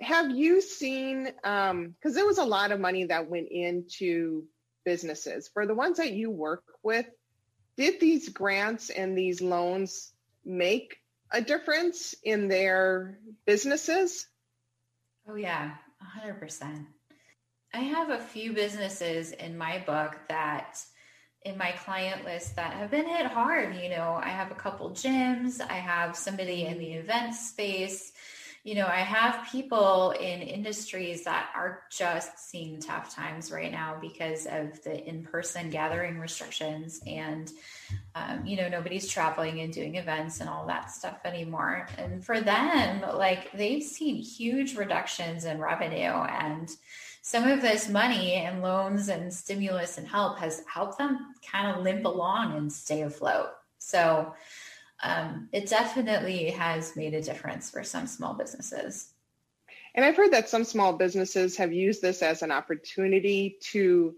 have 0.01 0.31
you 0.31 0.61
seen 0.61 1.31
um 1.43 1.89
because 1.89 2.15
there 2.15 2.25
was 2.25 2.39
a 2.39 2.43
lot 2.43 2.71
of 2.71 2.79
money 2.79 3.05
that 3.05 3.29
went 3.29 3.47
into 3.49 4.43
businesses. 4.83 5.49
For 5.53 5.65
the 5.65 5.75
ones 5.75 5.97
that 5.97 6.13
you 6.13 6.29
work 6.29 6.63
with 6.83 7.05
did 7.77 7.99
these 7.99 8.29
grants 8.29 8.89
and 8.89 9.17
these 9.17 9.41
loans 9.41 10.11
make 10.43 10.97
a 11.31 11.41
difference 11.41 12.13
in 12.23 12.47
their 12.47 13.19
businesses? 13.45 14.27
Oh 15.27 15.35
yeah 15.35 15.75
100% 16.19 16.85
i 17.73 17.77
have 17.77 18.09
a 18.09 18.17
few 18.17 18.53
businesses 18.53 19.31
in 19.31 19.57
my 19.57 19.77
book 19.85 20.17
that 20.27 20.79
in 21.43 21.57
my 21.57 21.71
client 21.71 22.25
list 22.25 22.55
that 22.55 22.73
have 22.73 22.91
been 22.91 23.07
hit 23.07 23.25
hard 23.25 23.75
you 23.75 23.89
know. 23.89 24.19
I 24.21 24.29
have 24.29 24.51
a 24.51 24.55
couple 24.55 24.89
gyms 24.91 25.61
i 25.61 25.75
have 25.75 26.15
somebody 26.15 26.65
in 26.65 26.79
the 26.79 26.93
event 26.93 27.35
space 27.35 28.10
you 28.63 28.75
know, 28.75 28.85
I 28.85 28.99
have 28.99 29.47
people 29.51 30.11
in 30.11 30.41
industries 30.41 31.23
that 31.23 31.49
are 31.55 31.81
just 31.89 32.37
seeing 32.37 32.79
tough 32.79 33.13
times 33.13 33.51
right 33.51 33.71
now 33.71 33.97
because 33.99 34.45
of 34.45 34.83
the 34.83 35.03
in 35.07 35.23
person 35.23 35.71
gathering 35.71 36.19
restrictions. 36.19 37.01
And, 37.07 37.51
um, 38.13 38.45
you 38.45 38.57
know, 38.57 38.69
nobody's 38.69 39.07
traveling 39.07 39.61
and 39.61 39.73
doing 39.73 39.95
events 39.95 40.41
and 40.41 40.49
all 40.49 40.67
that 40.67 40.91
stuff 40.91 41.17
anymore. 41.25 41.87
And 41.97 42.23
for 42.23 42.39
them, 42.39 43.01
like 43.17 43.51
they've 43.51 43.81
seen 43.81 44.17
huge 44.17 44.75
reductions 44.75 45.45
in 45.45 45.59
revenue. 45.59 45.97
And 45.97 46.69
some 47.23 47.47
of 47.47 47.63
this 47.63 47.89
money 47.89 48.33
and 48.33 48.61
loans 48.61 49.09
and 49.09 49.33
stimulus 49.33 49.97
and 49.97 50.07
help 50.07 50.37
has 50.37 50.63
helped 50.71 50.99
them 50.99 51.33
kind 51.51 51.75
of 51.75 51.83
limp 51.83 52.05
along 52.05 52.55
and 52.57 52.71
stay 52.71 53.01
afloat. 53.01 53.49
So, 53.79 54.33
um, 55.03 55.49
it 55.51 55.67
definitely 55.67 56.51
has 56.51 56.95
made 56.95 57.13
a 57.13 57.21
difference 57.21 57.69
for 57.69 57.83
some 57.83 58.07
small 58.07 58.33
businesses. 58.33 59.13
And 59.93 60.05
I've 60.05 60.15
heard 60.15 60.31
that 60.31 60.49
some 60.49 60.63
small 60.63 60.93
businesses 60.93 61.57
have 61.57 61.73
used 61.73 62.01
this 62.01 62.21
as 62.21 62.43
an 62.43 62.51
opportunity 62.51 63.57
to 63.71 64.15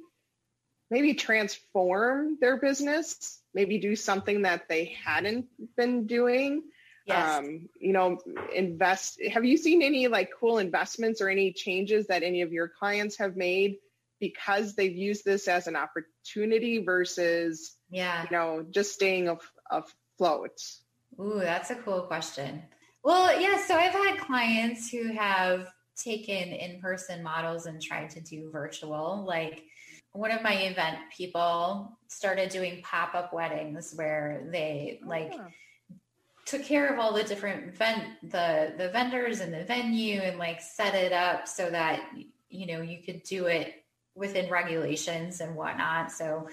maybe 0.91 1.15
transform 1.15 2.37
their 2.39 2.57
business, 2.57 3.39
maybe 3.53 3.79
do 3.79 3.95
something 3.95 4.43
that 4.43 4.69
they 4.69 4.95
hadn't 5.03 5.47
been 5.75 6.05
doing. 6.05 6.63
Yes. 7.05 7.39
Um, 7.39 7.69
you 7.79 7.91
know, 7.91 8.19
invest. 8.53 9.19
Have 9.31 9.43
you 9.43 9.57
seen 9.57 9.81
any 9.81 10.07
like 10.07 10.29
cool 10.39 10.59
investments 10.59 11.19
or 11.21 11.27
any 11.27 11.51
changes 11.51 12.07
that 12.07 12.23
any 12.23 12.41
of 12.41 12.53
your 12.53 12.67
clients 12.67 13.17
have 13.17 13.35
made 13.35 13.77
because 14.19 14.75
they've 14.75 14.95
used 14.95 15.25
this 15.25 15.47
as 15.47 15.67
an 15.67 15.75
opportunity 15.75 16.83
versus, 16.83 17.75
yeah, 17.89 18.23
you 18.23 18.37
know, 18.37 18.65
just 18.69 18.93
staying 18.93 19.27
of, 19.27 19.41
of 19.69 19.93
floats? 20.17 20.81
Ooh, 21.19 21.39
that's 21.39 21.69
a 21.69 21.75
cool 21.75 22.01
question. 22.01 22.63
Well, 23.03 23.39
yeah, 23.39 23.63
so 23.65 23.75
I've 23.75 23.93
had 23.93 24.17
clients 24.17 24.89
who 24.89 25.13
have 25.13 25.67
taken 25.95 26.49
in-person 26.49 27.21
models 27.21 27.65
and 27.65 27.81
tried 27.81 28.09
to 28.11 28.21
do 28.21 28.49
virtual. 28.51 29.23
Like 29.27 29.63
one 30.13 30.31
of 30.31 30.41
my 30.41 30.55
event 30.55 30.97
people 31.15 31.97
started 32.07 32.49
doing 32.49 32.81
pop-up 32.83 33.33
weddings 33.33 33.93
where 33.95 34.47
they 34.51 34.99
like 35.05 35.33
oh. 35.33 35.47
took 36.45 36.63
care 36.63 36.87
of 36.93 36.99
all 36.99 37.13
the 37.13 37.23
different 37.23 37.75
vent 37.75 38.03
the 38.23 38.73
the 38.77 38.89
vendors 38.89 39.39
and 39.39 39.53
the 39.53 39.63
venue 39.63 40.19
and 40.21 40.37
like 40.37 40.61
set 40.61 40.93
it 40.95 41.11
up 41.11 41.47
so 41.47 41.69
that 41.69 42.01
you 42.49 42.67
know 42.67 42.81
you 42.81 43.03
could 43.03 43.23
do 43.23 43.45
it 43.45 43.83
within 44.15 44.49
regulations 44.49 45.41
and 45.41 45.55
whatnot. 45.55 46.11
So 46.11 46.47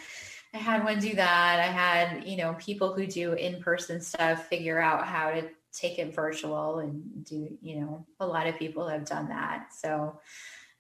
I 0.52 0.58
had 0.58 0.84
one 0.84 0.98
do 0.98 1.14
that. 1.14 1.60
I 1.60 1.70
had, 1.70 2.26
you 2.26 2.36
know, 2.36 2.54
people 2.58 2.92
who 2.92 3.06
do 3.06 3.32
in-person 3.34 4.00
stuff 4.00 4.48
figure 4.48 4.80
out 4.80 5.06
how 5.06 5.30
to 5.30 5.48
take 5.72 5.98
it 5.98 6.14
virtual 6.14 6.80
and 6.80 7.24
do, 7.24 7.56
you 7.60 7.80
know, 7.80 8.06
a 8.18 8.26
lot 8.26 8.48
of 8.48 8.58
people 8.58 8.88
have 8.88 9.04
done 9.04 9.28
that. 9.28 9.68
So 9.72 10.18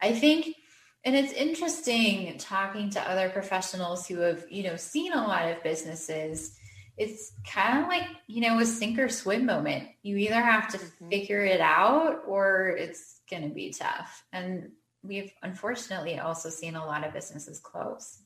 I 0.00 0.12
think 0.12 0.56
and 1.04 1.16
it's 1.16 1.32
interesting 1.32 2.36
talking 2.38 2.90
to 2.90 3.00
other 3.00 3.30
professionals 3.30 4.06
who 4.06 4.18
have, 4.18 4.44
you 4.50 4.64
know, 4.64 4.76
seen 4.76 5.12
a 5.12 5.26
lot 5.26 5.50
of 5.50 5.62
businesses. 5.62 6.58
It's 6.98 7.32
kind 7.46 7.78
of 7.78 7.88
like, 7.88 8.06
you 8.26 8.42
know, 8.42 8.58
a 8.58 8.66
sink 8.66 8.98
or 8.98 9.08
swim 9.08 9.46
moment. 9.46 9.88
You 10.02 10.18
either 10.18 10.40
have 10.40 10.68
to 10.72 10.78
mm-hmm. 10.78 11.08
figure 11.08 11.42
it 11.42 11.62
out 11.62 12.24
or 12.26 12.76
it's 12.78 13.20
going 13.30 13.44
to 13.44 13.48
be 13.48 13.70
tough. 13.70 14.24
And 14.32 14.72
we've 15.02 15.32
unfortunately 15.42 16.18
also 16.18 16.50
seen 16.50 16.74
a 16.74 16.84
lot 16.84 17.06
of 17.06 17.14
businesses 17.14 17.60
close. 17.60 18.18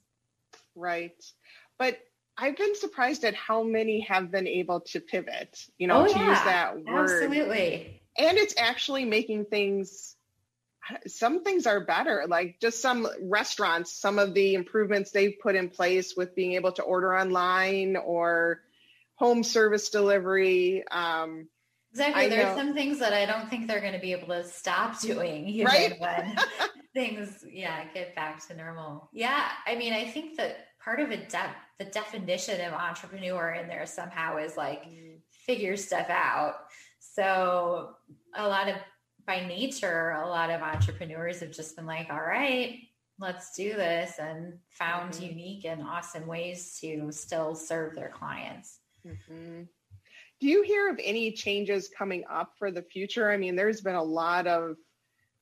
Right. 0.75 1.13
But 1.79 1.99
I've 2.37 2.57
been 2.57 2.75
surprised 2.75 3.25
at 3.25 3.35
how 3.35 3.63
many 3.63 4.01
have 4.01 4.31
been 4.31 4.49
able 4.49 4.81
to 4.81 5.01
pivot, 5.01 5.59
you 5.79 5.87
know, 5.87 6.05
oh, 6.05 6.13
to 6.13 6.19
yeah. 6.19 6.31
use 6.31 6.45
that 6.45 6.85
word. 6.85 7.11
Absolutely. 7.11 8.01
And 8.17 8.39
it's 8.39 8.55
actually 8.59 9.05
making 9.05 9.47
things 9.47 10.17
some 11.07 11.43
things 11.43 11.67
are 11.67 11.81
better 11.81 12.25
like 12.29 12.61
just 12.61 12.83
some 12.83 13.09
restaurants 13.23 13.93
some 13.93 14.19
of 14.19 14.35
the 14.35 14.55
improvements 14.55 15.11
they've 15.11 15.39
put 15.43 15.55
in 15.55 15.71
place 15.71 16.15
with 16.15 16.35
being 16.35 16.53
able 16.53 16.73
to 16.73 16.83
order 16.83 17.17
online 17.17 17.97
or 17.97 18.61
home 19.15 19.43
service 19.43 19.89
delivery 19.89 20.85
um, 20.91 21.49
exactly 21.95 22.25
I 22.25 22.29
there's 22.29 22.57
know. 22.57 22.63
some 22.63 22.75
things 22.75 22.99
that 22.99 23.13
i 23.13 23.25
don't 23.25 23.49
think 23.49 23.69
they're 23.69 23.81
going 23.81 23.93
to 23.93 23.99
be 23.99 24.13
able 24.13 24.29
to 24.29 24.45
stop 24.45 25.01
doing 25.11 25.65
right 25.65 25.99
things, 26.95 27.45
yeah, 27.51 27.85
get 27.93 28.15
back 28.15 28.47
to 28.47 28.57
normal. 28.57 29.11
Yeah, 29.13 29.49
I 29.67 29.75
mean, 29.75 29.93
I 29.93 30.07
think 30.07 30.37
that 30.37 30.69
part 30.83 31.01
of 31.01 31.11
a 31.11 31.17
de- 31.17 31.57
the 31.79 31.85
definition 31.87 32.61
of 32.65 32.73
entrepreneur 32.73 33.53
in 33.53 33.69
there 33.69 33.85
somehow 33.85 34.39
is 34.39 34.57
like 34.57 34.85
mm. 34.85 35.17
figure 35.31 35.77
stuff 35.77 36.09
out. 36.09 36.55
So 37.01 37.91
a 38.35 38.49
lot 38.49 38.69
of 38.69 38.77
by 39.27 39.47
nature, 39.47 40.11
a 40.11 40.29
lot 40.29 40.51
of 40.51 40.63
entrepreneurs 40.63 41.41
have 41.41 41.51
just 41.51 41.77
been 41.77 41.87
like, 41.87 42.09
all 42.11 42.21
right, 42.21 42.79
let's 43.19 43.55
do 43.57 43.71
this 43.71 44.19
and 44.19 44.59
found 44.69 45.15
mm-hmm. 45.15 45.25
unique 45.25 45.65
and 45.65 45.83
awesome 45.83 46.27
ways 46.27 46.79
to 46.81 47.11
still 47.11 47.55
serve 47.55 47.95
their 47.95 48.11
clients. 48.11 48.79
Mm-hmm. 49.07 49.63
Do 50.45 50.51
you 50.51 50.63
hear 50.63 50.91
of 50.91 51.01
any 51.03 51.33
changes 51.33 51.89
coming 51.89 52.25
up 52.29 52.53
for 52.59 52.71
the 52.71 52.83
future? 52.83 53.31
I 53.31 53.39
mean, 53.39 53.57
there's 53.57 53.81
been 53.81 53.95
a 53.95 54.03
lot 54.03 54.47
of 54.47 54.77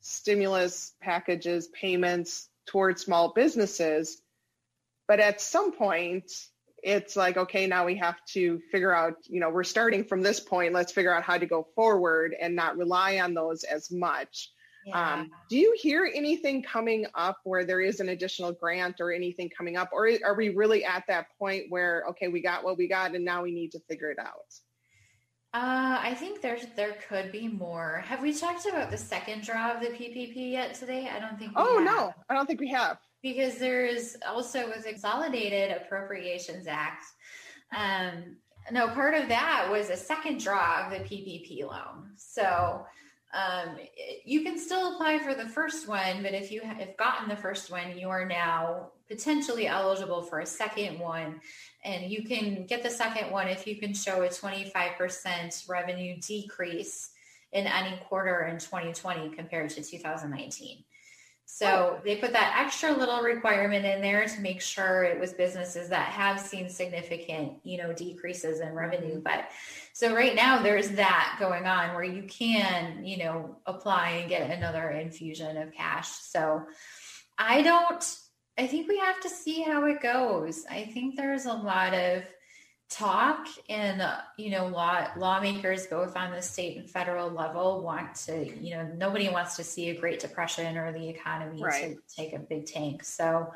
stimulus 0.01 0.95
packages, 1.01 1.67
payments 1.67 2.49
towards 2.67 3.03
small 3.03 3.33
businesses. 3.33 4.23
But 5.09 5.19
at 5.19 5.41
some 5.41 5.73
point, 5.73 6.31
it's 6.85 7.17
like, 7.17 7.37
okay, 7.37 7.67
now 7.67 7.85
we 7.85 7.97
have 7.97 8.25
to 8.27 8.61
figure 8.71 8.95
out, 8.95 9.17
you 9.27 9.41
know, 9.41 9.51
we're 9.51 9.65
starting 9.65 10.05
from 10.05 10.23
this 10.23 10.39
point. 10.39 10.73
Let's 10.73 10.93
figure 10.93 11.13
out 11.13 11.25
how 11.25 11.37
to 11.37 11.47
go 11.47 11.67
forward 11.75 12.37
and 12.41 12.55
not 12.55 12.77
rely 12.77 13.19
on 13.19 13.35
those 13.35 13.65
as 13.65 13.91
much. 13.91 14.53
Yeah. 14.87 15.15
Um, 15.15 15.33
do 15.51 15.59
you 15.59 15.77
hear 15.77 16.09
anything 16.15 16.63
coming 16.63 17.07
up 17.17 17.41
where 17.43 17.65
there 17.65 17.81
is 17.81 17.99
an 17.99 18.11
additional 18.11 18.53
grant 18.53 19.01
or 19.01 19.11
anything 19.11 19.51
coming 19.51 19.77
up? 19.77 19.91
Or 19.93 20.09
are 20.25 20.37
we 20.37 20.51
really 20.51 20.85
at 20.85 21.03
that 21.09 21.27
point 21.41 21.65
where, 21.71 22.05
okay, 22.11 22.29
we 22.29 22.41
got 22.41 22.63
what 22.63 22.79
we 22.79 22.87
got 22.87 23.17
and 23.17 23.25
now 23.25 23.43
we 23.43 23.51
need 23.51 23.73
to 23.73 23.81
figure 23.81 24.13
it 24.13 24.21
out? 24.21 24.61
Uh, 25.55 25.99
I 26.01 26.15
think 26.15 26.41
there's 26.41 26.65
there 26.77 26.97
could 27.09 27.31
be 27.31 27.47
more. 27.47 28.03
Have 28.07 28.23
we 28.23 28.33
talked 28.33 28.67
about 28.67 28.91
the 28.91 28.97
second 28.97 29.43
draw 29.43 29.73
of 29.73 29.81
the 29.81 29.89
PPP 29.89 30.53
yet 30.53 30.75
today? 30.75 31.11
I 31.15 31.21
don't 31.21 31.39
think. 31.39 31.53
oh 31.57 31.77
have. 31.77 31.85
no, 31.85 32.15
I 32.31 32.35
don't 32.35 32.47
think 32.47 32.61
we 32.61 32.71
have. 32.71 32.99
Because 33.23 33.59
there 33.59 33.85
is 33.85 34.17
also 34.27 34.69
with 34.69 34.87
Consolidated 34.87 35.77
Appropriations 35.77 36.67
Act. 36.67 37.05
Um, 37.77 38.37
no, 38.71 38.89
part 38.89 39.13
of 39.13 39.29
that 39.29 39.69
was 39.71 39.91
a 39.91 39.97
second 39.97 40.41
draw 40.41 40.87
of 40.87 40.93
the 40.93 41.01
PPP 41.01 41.69
loan. 41.69 42.13
So 42.17 42.87
um, 43.33 43.77
you 44.25 44.43
can 44.43 44.59
still 44.59 44.95
apply 44.95 45.19
for 45.19 45.35
the 45.35 45.49
first 45.49 45.89
one, 45.89 46.23
but 46.23 46.35
if 46.35 46.53
you 46.53 46.61
have 46.61 46.97
gotten 46.99 47.29
the 47.29 47.37
first 47.37 47.71
one, 47.71 47.97
you 47.97 48.11
are 48.11 48.27
now 48.27 48.91
potentially 49.09 49.67
eligible 49.67 50.23
for 50.23 50.41
a 50.41 50.47
second 50.47 50.99
one. 50.99 51.41
And 51.85 52.11
you 52.11 52.25
can 52.25 52.67
get 52.67 52.83
the 52.83 52.91
second 52.91 53.31
one 53.31 53.49
if 53.49 53.67
you 53.67 53.77
can 53.77 53.95
show 53.95 54.23
a 54.23 54.29
25% 54.29 55.69
revenue 55.69 56.21
decrease 56.21 57.11
in 57.53 57.67
any 57.67 57.97
quarter 58.09 58.43
in 58.47 58.59
2020 58.59 59.35
compared 59.35 59.71
to 59.71 59.83
2019. 59.83 60.85
So 61.55 62.01
they 62.03 62.17
put 62.17 62.33
that 62.33 62.57
extra 62.59 62.93
little 62.93 63.21
requirement 63.21 63.85
in 63.85 64.01
there 64.01 64.25
to 64.27 64.41
make 64.41 64.63
sure 64.63 65.05
it 65.05 65.21
was 65.21 65.35
businesses 65.35 65.91
that 65.91 66.07
have 66.07 66.41
seen 66.41 66.71
significant, 66.71 67.59
you 67.63 67.77
know, 67.77 67.93
decreases 67.93 68.61
in 68.61 68.73
revenue. 68.73 69.17
Mm-hmm. 69.17 69.21
But 69.21 69.51
so 69.93 70.15
right 70.15 70.35
now 70.35 70.63
there's 70.63 70.93
that 70.93 71.37
going 71.39 71.67
on 71.67 71.95
where 71.95 72.05
you 72.05 72.23
can, 72.23 73.05
you 73.05 73.19
know, 73.19 73.59
apply 73.67 74.13
and 74.13 74.31
get 74.31 74.51
another 74.51 74.93
infusion 74.93 75.59
of 75.59 75.75
cash. 75.75 76.09
So 76.09 76.63
I 77.37 77.61
don't 77.61 78.19
I 78.59 78.67
think 78.67 78.89
we 78.89 78.99
have 78.99 79.21
to 79.21 79.29
see 79.29 79.61
how 79.61 79.85
it 79.85 80.01
goes. 80.01 80.65
I 80.71 80.85
think 80.85 81.17
there's 81.17 81.45
a 81.45 81.53
lot 81.53 81.93
of 81.93 82.23
talk 82.93 83.49
and 83.69 84.03
uh, 84.03 84.19
you 84.37 84.51
know 84.51 84.67
law 84.67 85.07
lawmakers 85.17 85.87
both 85.87 86.17
on 86.17 86.31
the 86.31 86.43
state 86.43 86.77
and 86.77 86.89
federal 86.89 87.31
level 87.31 87.83
want 87.83 88.15
to 88.15 88.47
you 88.61 88.75
know 88.75 88.89
nobody 88.97 89.29
wants 89.29 89.57
to 89.57 89.65
see 89.65 89.91
a 89.91 89.95
great 89.99 90.21
depression 90.21 90.77
or 90.77 90.93
the 90.93 91.09
economy 91.09 91.63
right. 91.63 91.97
to 91.97 92.15
take 92.15 92.33
a 92.33 92.39
big 92.39 92.67
tank. 92.67 93.05
So 93.05 93.53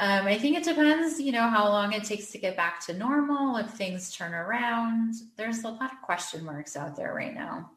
um, 0.00 0.26
i 0.26 0.38
think 0.38 0.56
it 0.56 0.62
depends 0.62 1.20
you 1.20 1.32
know 1.32 1.48
how 1.48 1.68
long 1.68 1.92
it 1.92 2.04
takes 2.04 2.30
to 2.30 2.38
get 2.38 2.56
back 2.56 2.84
to 2.86 2.94
normal 2.94 3.56
if 3.56 3.70
things 3.70 4.14
turn 4.14 4.34
around. 4.34 5.14
There's 5.36 5.64
a 5.64 5.68
lot 5.68 5.92
of 5.92 6.02
question 6.02 6.44
marks 6.44 6.76
out 6.76 6.96
there 6.96 7.14
right 7.14 7.34
now. 7.34 7.70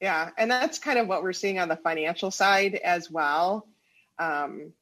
Yeah 0.00 0.30
and 0.36 0.50
that's 0.50 0.78
kind 0.78 0.98
of 0.98 1.06
what 1.06 1.22
we're 1.22 1.32
seeing 1.32 1.58
on 1.58 1.68
the 1.68 1.76
financial 1.76 2.30
side 2.30 2.74
as 2.76 3.10
well. 3.10 3.66
Um, 4.18 4.72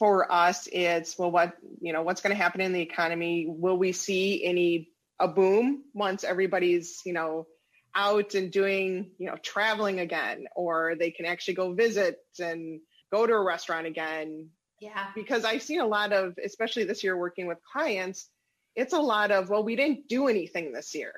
for 0.00 0.32
us 0.32 0.66
it's 0.72 1.18
well 1.18 1.30
what 1.30 1.52
you 1.82 1.92
know 1.92 2.00
what's 2.00 2.22
going 2.22 2.34
to 2.34 2.42
happen 2.42 2.62
in 2.62 2.72
the 2.72 2.80
economy? 2.80 3.46
Will 3.46 3.76
we 3.76 3.92
see 3.92 4.42
any 4.42 4.88
a 5.20 5.28
boom 5.28 5.84
once 5.92 6.24
everybody's 6.24 7.02
you 7.04 7.12
know 7.12 7.46
out 7.94 8.34
and 8.34 8.50
doing 8.50 9.10
you 9.18 9.26
know 9.26 9.36
traveling 9.42 10.00
again 10.00 10.46
or 10.56 10.94
they 10.98 11.10
can 11.10 11.26
actually 11.26 11.54
go 11.54 11.74
visit 11.74 12.16
and 12.40 12.80
go 13.12 13.26
to 13.26 13.34
a 13.34 13.44
restaurant 13.44 13.86
again? 13.86 14.48
Yeah. 14.80 15.08
Because 15.14 15.44
i've 15.44 15.62
seen 15.62 15.80
a 15.80 15.86
lot 15.86 16.14
of 16.14 16.34
especially 16.42 16.84
this 16.84 17.04
year 17.04 17.14
working 17.14 17.46
with 17.46 17.58
clients 17.70 18.26
it's 18.74 18.94
a 18.94 19.00
lot 19.00 19.30
of 19.30 19.50
well 19.50 19.62
we 19.62 19.76
didn't 19.76 20.08
do 20.08 20.28
anything 20.28 20.72
this 20.72 20.94
year. 20.94 21.12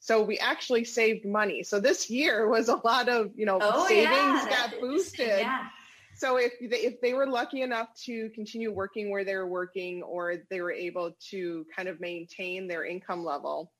So 0.00 0.22
we 0.22 0.38
actually 0.38 0.84
saved 0.84 1.24
money. 1.24 1.62
So 1.62 1.80
this 1.80 2.10
year 2.10 2.46
was 2.46 2.68
a 2.68 2.76
lot 2.84 3.08
of 3.08 3.30
you 3.36 3.46
know 3.46 3.60
oh, 3.62 3.86
savings 3.86 4.08
yeah, 4.10 4.48
got 4.50 4.80
boosted. 4.80 5.38
Yeah 5.38 5.66
so 6.16 6.36
if 6.36 6.52
they, 6.60 6.78
if 6.78 7.00
they 7.00 7.14
were 7.14 7.26
lucky 7.26 7.62
enough 7.62 7.88
to 8.04 8.30
continue 8.34 8.72
working 8.72 9.10
where 9.10 9.24
they 9.24 9.34
were 9.34 9.46
working 9.46 10.02
or 10.02 10.36
they 10.50 10.60
were 10.60 10.72
able 10.72 11.12
to 11.30 11.66
kind 11.74 11.88
of 11.88 12.00
maintain 12.00 12.68
their 12.68 12.84
income 12.84 13.24
level 13.24 13.72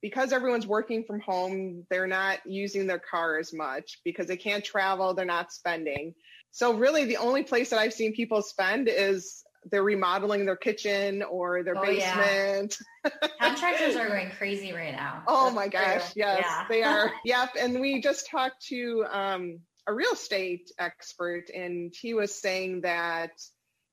because 0.00 0.32
everyone's 0.32 0.66
working 0.66 1.04
from 1.04 1.20
home 1.20 1.86
they're 1.90 2.06
not 2.06 2.38
using 2.44 2.86
their 2.86 2.98
car 2.98 3.38
as 3.38 3.52
much 3.52 4.00
because 4.04 4.26
they 4.26 4.36
can't 4.36 4.64
travel 4.64 5.14
they're 5.14 5.24
not 5.24 5.52
spending 5.52 6.14
so 6.50 6.74
really 6.74 7.04
the 7.04 7.16
only 7.16 7.42
place 7.42 7.70
that 7.70 7.78
i've 7.78 7.92
seen 7.92 8.14
people 8.14 8.42
spend 8.42 8.88
is 8.88 9.44
they're 9.70 9.82
remodeling 9.82 10.44
their 10.44 10.56
kitchen 10.56 11.22
or 11.22 11.62
their 11.62 11.76
oh, 11.76 11.82
basement. 11.82 12.76
Yeah. 13.04 13.10
Contractors 13.40 13.96
are 13.96 14.06
going 14.06 14.30
crazy 14.30 14.72
right 14.72 14.92
now. 14.92 15.24
Oh 15.26 15.46
That's 15.46 15.56
my 15.56 15.66
gosh, 15.66 16.12
true. 16.12 16.22
yes, 16.22 16.44
yeah. 16.44 16.66
they 16.68 16.84
are. 16.84 17.10
yep. 17.24 17.50
And 17.58 17.80
we 17.80 18.00
just 18.00 18.30
talked 18.30 18.64
to 18.66 19.04
um, 19.10 19.58
a 19.86 19.92
real 19.92 20.12
estate 20.12 20.70
expert, 20.78 21.50
and 21.54 21.92
he 21.98 22.14
was 22.14 22.34
saying 22.34 22.82
that 22.82 23.32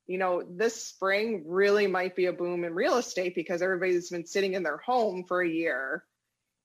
you 0.07 0.17
know 0.17 0.43
this 0.49 0.83
spring 0.83 1.43
really 1.47 1.87
might 1.87 2.15
be 2.15 2.25
a 2.25 2.33
boom 2.33 2.63
in 2.63 2.73
real 2.73 2.97
estate 2.97 3.35
because 3.35 3.61
everybody's 3.61 4.09
been 4.09 4.25
sitting 4.25 4.53
in 4.53 4.63
their 4.63 4.77
home 4.77 5.25
for 5.27 5.41
a 5.41 5.49
year, 5.49 6.03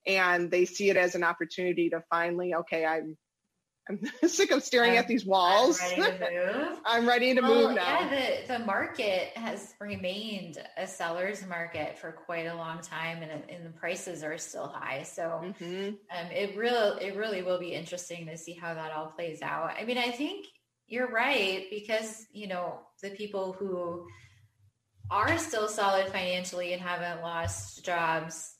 and 0.06 0.50
they 0.50 0.64
see 0.64 0.90
it 0.90 0.96
as 0.96 1.14
an 1.14 1.24
opportunity 1.24 1.90
to 1.90 2.02
finally, 2.10 2.54
okay, 2.54 2.84
I'm 2.84 3.16
I'm 3.88 4.00
sick 4.28 4.50
of 4.50 4.62
staring 4.62 4.92
I'm, 4.92 4.98
at 4.98 5.08
these 5.08 5.24
walls. 5.26 5.80
I'm 5.82 6.00
ready 6.00 6.18
to 6.18 6.54
move. 6.54 6.78
I'm 6.86 7.08
ready 7.08 7.34
to 7.34 7.40
well, 7.40 7.68
move 7.68 7.76
now. 7.76 8.00
Yeah, 8.00 8.42
the, 8.46 8.58
the 8.58 8.64
market 8.64 9.36
has 9.36 9.74
remained 9.80 10.58
a 10.76 10.86
seller's 10.86 11.46
market 11.46 11.98
for 11.98 12.12
quite 12.12 12.46
a 12.46 12.54
long 12.54 12.80
time, 12.80 13.22
and, 13.22 13.42
and 13.48 13.66
the 13.66 13.78
prices 13.78 14.22
are 14.22 14.38
still 14.38 14.68
high. 14.68 15.02
So 15.02 15.42
mm-hmm. 15.44 15.88
um, 15.88 16.30
it 16.30 16.56
really 16.56 17.04
it 17.04 17.16
really 17.16 17.42
will 17.42 17.58
be 17.58 17.72
interesting 17.72 18.26
to 18.26 18.36
see 18.36 18.54
how 18.54 18.74
that 18.74 18.92
all 18.92 19.06
plays 19.06 19.42
out. 19.42 19.74
I 19.78 19.84
mean, 19.84 19.98
I 19.98 20.10
think 20.10 20.46
you're 20.86 21.10
right 21.10 21.66
because 21.70 22.26
you 22.32 22.46
know 22.46 22.80
the 23.02 23.10
people 23.10 23.52
who 23.52 24.06
are 25.10 25.36
still 25.36 25.68
solid 25.68 26.08
financially 26.08 26.72
and 26.72 26.80
haven't 26.80 27.22
lost 27.22 27.84
jobs 27.84 28.53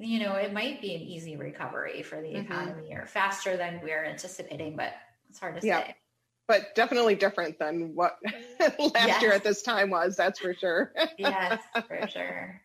you 0.00 0.20
know, 0.20 0.34
it 0.34 0.52
might 0.52 0.80
be 0.80 0.94
an 0.94 1.02
easy 1.02 1.36
recovery 1.36 2.02
for 2.02 2.20
the 2.20 2.28
mm-hmm. 2.28 2.52
economy 2.52 2.92
or 2.92 3.06
faster 3.06 3.56
than 3.56 3.80
we're 3.82 4.04
anticipating, 4.04 4.76
but 4.76 4.94
it's 5.28 5.38
hard 5.38 5.60
to 5.60 5.66
yeah. 5.66 5.86
say. 5.86 5.96
But 6.48 6.74
definitely 6.74 7.14
different 7.14 7.58
than 7.58 7.94
what 7.94 8.18
last 8.60 8.78
yes. 8.94 9.22
year 9.22 9.32
at 9.32 9.44
this 9.44 9.62
time 9.62 9.90
was, 9.90 10.16
that's 10.16 10.40
for 10.40 10.54
sure. 10.54 10.92
yes, 11.18 11.60
for 11.86 12.08
sure. 12.08 12.60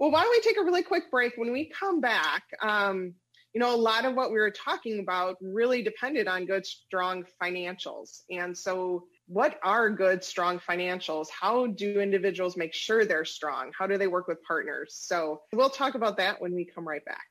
Well, 0.00 0.10
why 0.10 0.22
don't 0.22 0.30
we 0.30 0.40
take 0.40 0.58
a 0.58 0.64
really 0.64 0.82
quick 0.82 1.10
break? 1.10 1.34
When 1.36 1.52
we 1.52 1.66
come 1.66 2.00
back, 2.00 2.42
um, 2.60 3.14
you 3.52 3.60
know, 3.60 3.72
a 3.72 3.76
lot 3.76 4.04
of 4.04 4.16
what 4.16 4.32
we 4.32 4.38
were 4.38 4.50
talking 4.50 4.98
about 4.98 5.36
really 5.40 5.82
depended 5.82 6.26
on 6.26 6.44
good, 6.44 6.66
strong 6.66 7.24
financials. 7.40 8.22
And 8.28 8.56
so 8.56 9.04
what 9.26 9.58
are 9.62 9.88
good, 9.88 10.22
strong 10.22 10.58
financials? 10.58 11.28
How 11.30 11.66
do 11.66 11.98
individuals 11.98 12.58
make 12.58 12.74
sure 12.74 13.06
they're 13.06 13.24
strong? 13.24 13.70
How 13.76 13.86
do 13.86 13.96
they 13.96 14.06
work 14.06 14.28
with 14.28 14.42
partners? 14.42 14.94
So 14.98 15.40
we'll 15.54 15.70
talk 15.70 15.94
about 15.94 16.18
that 16.18 16.42
when 16.42 16.54
we 16.54 16.66
come 16.66 16.86
right 16.86 17.02
back. 17.06 17.24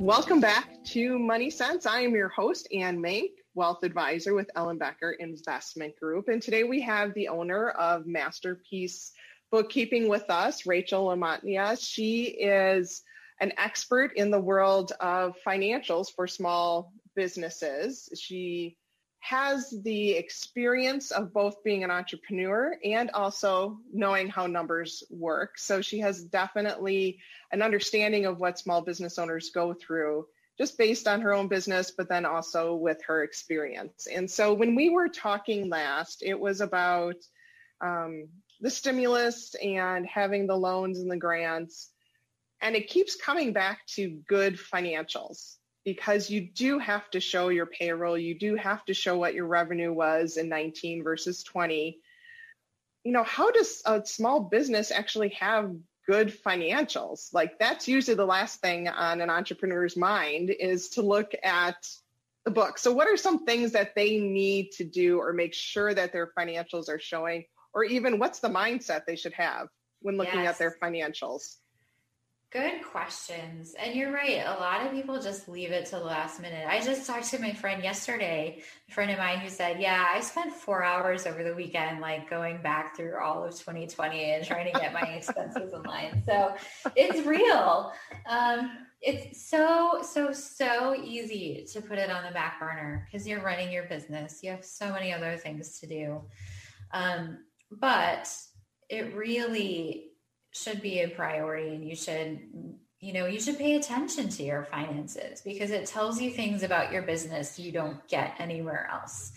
Welcome 0.00 0.40
back 0.40 0.82
to 0.84 1.18
Money 1.18 1.50
Sense. 1.50 1.84
I 1.84 2.00
am 2.00 2.12
your 2.12 2.30
host, 2.30 2.68
Anne 2.72 3.02
Mank, 3.02 3.32
wealth 3.54 3.82
advisor 3.82 4.32
with 4.32 4.50
Ellenbecker 4.56 5.12
Investment 5.18 5.94
Group. 6.00 6.28
And 6.28 6.40
today 6.40 6.64
we 6.64 6.80
have 6.80 7.12
the 7.12 7.28
owner 7.28 7.68
of 7.68 8.06
Masterpiece 8.06 9.12
Bookkeeping 9.50 10.08
with 10.08 10.30
us, 10.30 10.64
Rachel 10.64 11.08
LaMantia. 11.08 11.78
She 11.78 12.24
is 12.24 13.02
an 13.40 13.52
expert 13.56 14.16
in 14.16 14.30
the 14.30 14.40
world 14.40 14.92
of 15.00 15.36
financials 15.46 16.08
for 16.14 16.26
small 16.26 16.92
businesses. 17.14 18.08
She 18.18 18.76
has 19.20 19.74
the 19.82 20.12
experience 20.12 21.10
of 21.10 21.32
both 21.32 21.62
being 21.64 21.84
an 21.84 21.90
entrepreneur 21.90 22.76
and 22.84 23.10
also 23.10 23.78
knowing 23.92 24.28
how 24.28 24.46
numbers 24.46 25.02
work. 25.10 25.58
So 25.58 25.82
she 25.82 25.98
has 26.00 26.22
definitely 26.22 27.18
an 27.50 27.62
understanding 27.62 28.26
of 28.26 28.38
what 28.38 28.58
small 28.58 28.80
business 28.80 29.18
owners 29.18 29.50
go 29.50 29.74
through 29.74 30.26
just 30.58 30.76
based 30.76 31.06
on 31.06 31.20
her 31.20 31.32
own 31.32 31.46
business, 31.46 31.92
but 31.92 32.08
then 32.08 32.26
also 32.26 32.74
with 32.74 33.00
her 33.06 33.22
experience. 33.22 34.08
And 34.12 34.28
so 34.28 34.52
when 34.54 34.74
we 34.74 34.90
were 34.90 35.08
talking 35.08 35.68
last, 35.68 36.22
it 36.22 36.38
was 36.38 36.60
about 36.60 37.14
um, 37.80 38.28
the 38.60 38.70
stimulus 38.70 39.54
and 39.62 40.04
having 40.04 40.48
the 40.48 40.56
loans 40.56 40.98
and 40.98 41.10
the 41.10 41.16
grants. 41.16 41.90
And 42.60 42.74
it 42.74 42.88
keeps 42.88 43.16
coming 43.16 43.52
back 43.52 43.86
to 43.94 44.20
good 44.26 44.58
financials 44.58 45.56
because 45.84 46.28
you 46.28 46.40
do 46.40 46.78
have 46.78 47.08
to 47.10 47.20
show 47.20 47.48
your 47.48 47.66
payroll. 47.66 48.18
You 48.18 48.38
do 48.38 48.56
have 48.56 48.84
to 48.86 48.94
show 48.94 49.16
what 49.16 49.34
your 49.34 49.46
revenue 49.46 49.92
was 49.92 50.36
in 50.36 50.48
19 50.48 51.02
versus 51.02 51.42
20. 51.42 51.98
You 53.04 53.12
know, 53.12 53.22
how 53.22 53.50
does 53.50 53.80
a 53.86 54.04
small 54.04 54.40
business 54.40 54.90
actually 54.90 55.30
have 55.30 55.74
good 56.06 56.28
financials? 56.44 57.32
Like 57.32 57.58
that's 57.58 57.88
usually 57.88 58.16
the 58.16 58.26
last 58.26 58.60
thing 58.60 58.88
on 58.88 59.20
an 59.20 59.30
entrepreneur's 59.30 59.96
mind 59.96 60.50
is 60.50 60.90
to 60.90 61.02
look 61.02 61.32
at 61.42 61.76
the 62.44 62.50
book. 62.50 62.78
So 62.78 62.92
what 62.92 63.08
are 63.08 63.16
some 63.16 63.44
things 63.44 63.72
that 63.72 63.94
they 63.94 64.18
need 64.18 64.72
to 64.72 64.84
do 64.84 65.18
or 65.18 65.32
make 65.32 65.54
sure 65.54 65.94
that 65.94 66.12
their 66.12 66.32
financials 66.38 66.88
are 66.88 66.98
showing 66.98 67.44
or 67.72 67.84
even 67.84 68.18
what's 68.18 68.40
the 68.40 68.48
mindset 68.48 69.04
they 69.06 69.16
should 69.16 69.34
have 69.34 69.68
when 70.00 70.16
looking 70.16 70.40
yes. 70.40 70.54
at 70.54 70.58
their 70.58 70.76
financials? 70.82 71.56
Good 72.50 72.82
questions. 72.82 73.74
And 73.78 73.94
you're 73.94 74.10
right. 74.10 74.38
A 74.38 74.58
lot 74.58 74.86
of 74.86 74.92
people 74.92 75.20
just 75.20 75.50
leave 75.50 75.70
it 75.70 75.84
to 75.86 75.96
the 75.96 76.04
last 76.04 76.40
minute. 76.40 76.66
I 76.66 76.80
just 76.80 77.06
talked 77.06 77.26
to 77.26 77.38
my 77.38 77.52
friend 77.52 77.82
yesterday, 77.82 78.62
a 78.88 78.92
friend 78.92 79.10
of 79.10 79.18
mine 79.18 79.40
who 79.40 79.50
said, 79.50 79.78
Yeah, 79.78 80.06
I 80.10 80.20
spent 80.20 80.54
four 80.54 80.82
hours 80.82 81.26
over 81.26 81.44
the 81.44 81.54
weekend, 81.54 82.00
like 82.00 82.30
going 82.30 82.62
back 82.62 82.96
through 82.96 83.18
all 83.22 83.44
of 83.44 83.50
2020 83.50 84.24
and 84.32 84.46
trying 84.46 84.72
to 84.72 84.80
get 84.80 84.94
my 84.94 85.02
expenses 85.16 85.74
in 85.74 85.82
line. 85.82 86.22
So 86.24 86.54
it's 86.96 87.26
real. 87.26 87.92
Um, 88.26 88.86
it's 89.02 89.46
so, 89.46 90.00
so, 90.02 90.32
so 90.32 90.94
easy 90.94 91.66
to 91.74 91.82
put 91.82 91.98
it 91.98 92.10
on 92.10 92.24
the 92.24 92.32
back 92.32 92.58
burner 92.60 93.06
because 93.06 93.28
you're 93.28 93.42
running 93.42 93.70
your 93.70 93.84
business. 93.84 94.40
You 94.42 94.52
have 94.52 94.64
so 94.64 94.90
many 94.90 95.12
other 95.12 95.36
things 95.36 95.80
to 95.80 95.86
do. 95.86 96.22
Um, 96.92 97.40
but 97.70 98.32
it 98.88 99.14
really 99.14 100.07
should 100.62 100.82
be 100.82 101.00
a 101.00 101.08
priority 101.08 101.74
and 101.74 101.88
you 101.88 101.94
should 101.94 102.40
you 103.00 103.12
know 103.12 103.26
you 103.26 103.40
should 103.40 103.58
pay 103.58 103.76
attention 103.76 104.28
to 104.28 104.42
your 104.42 104.64
finances 104.64 105.40
because 105.42 105.70
it 105.70 105.86
tells 105.86 106.20
you 106.20 106.30
things 106.30 106.62
about 106.62 106.92
your 106.92 107.02
business 107.02 107.58
you 107.58 107.72
don't 107.72 108.06
get 108.08 108.34
anywhere 108.38 108.88
else. 108.90 109.32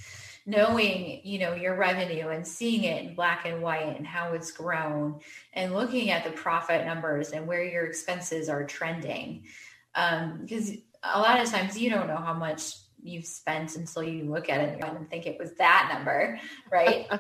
Knowing 0.48 1.22
you 1.24 1.38
know 1.38 1.54
your 1.54 1.76
revenue 1.76 2.30
and 2.30 2.48
seeing 2.48 2.84
it 2.84 3.06
in 3.06 3.16
black 3.16 3.46
and 3.46 3.62
white 3.62 3.96
and 3.96 4.08
how 4.08 4.34
it's 4.34 4.52
grown 4.52 5.20
and 5.54 5.76
looking 5.76 6.10
at 6.10 6.24
the 6.24 6.32
profit 6.32 6.86
numbers 6.86 7.30
and 7.30 7.46
where 7.46 7.64
your 7.64 7.86
expenses 7.86 8.50
are 8.50 8.66
trending. 8.66 9.44
Because 9.94 10.72
um, 10.72 10.78
a 11.04 11.20
lot 11.20 11.40
of 11.40 11.48
times 11.48 11.78
you 11.78 11.92
don't 11.92 12.08
know 12.08 12.18
how 12.18 12.34
much 12.34 12.74
you've 13.04 13.26
spent 13.26 13.76
until 13.76 14.02
you 14.02 14.24
look 14.24 14.50
at 14.50 14.62
it 14.62 14.84
and 14.84 15.10
think 15.10 15.28
it 15.28 15.38
was 15.40 15.54
that 15.54 15.92
number 15.94 16.40
right? 16.72 17.08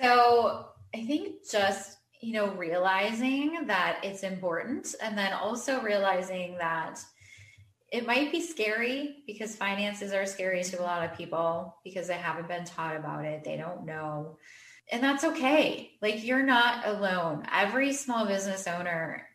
So 0.00 0.68
i 0.94 1.04
think 1.04 1.48
just 1.48 1.99
you 2.20 2.34
know, 2.34 2.50
realizing 2.52 3.66
that 3.66 4.00
it's 4.02 4.22
important 4.22 4.94
and 5.02 5.16
then 5.16 5.32
also 5.32 5.80
realizing 5.80 6.56
that 6.58 7.00
it 7.90 8.06
might 8.06 8.30
be 8.30 8.40
scary 8.40 9.16
because 9.26 9.56
finances 9.56 10.12
are 10.12 10.26
scary 10.26 10.62
to 10.62 10.80
a 10.80 10.84
lot 10.84 11.04
of 11.04 11.16
people 11.16 11.76
because 11.82 12.06
they 12.06 12.14
haven't 12.14 12.46
been 12.46 12.64
taught 12.64 12.96
about 12.96 13.24
it. 13.24 13.42
They 13.42 13.56
don't 13.56 13.84
know. 13.84 14.38
And 14.92 15.02
that's 15.02 15.22
okay. 15.22 15.92
Like 16.02 16.24
you're 16.24 16.42
not 16.42 16.86
alone. 16.86 17.46
Every 17.52 17.92
small 17.92 18.26
business 18.26 18.66
owner 18.66 19.26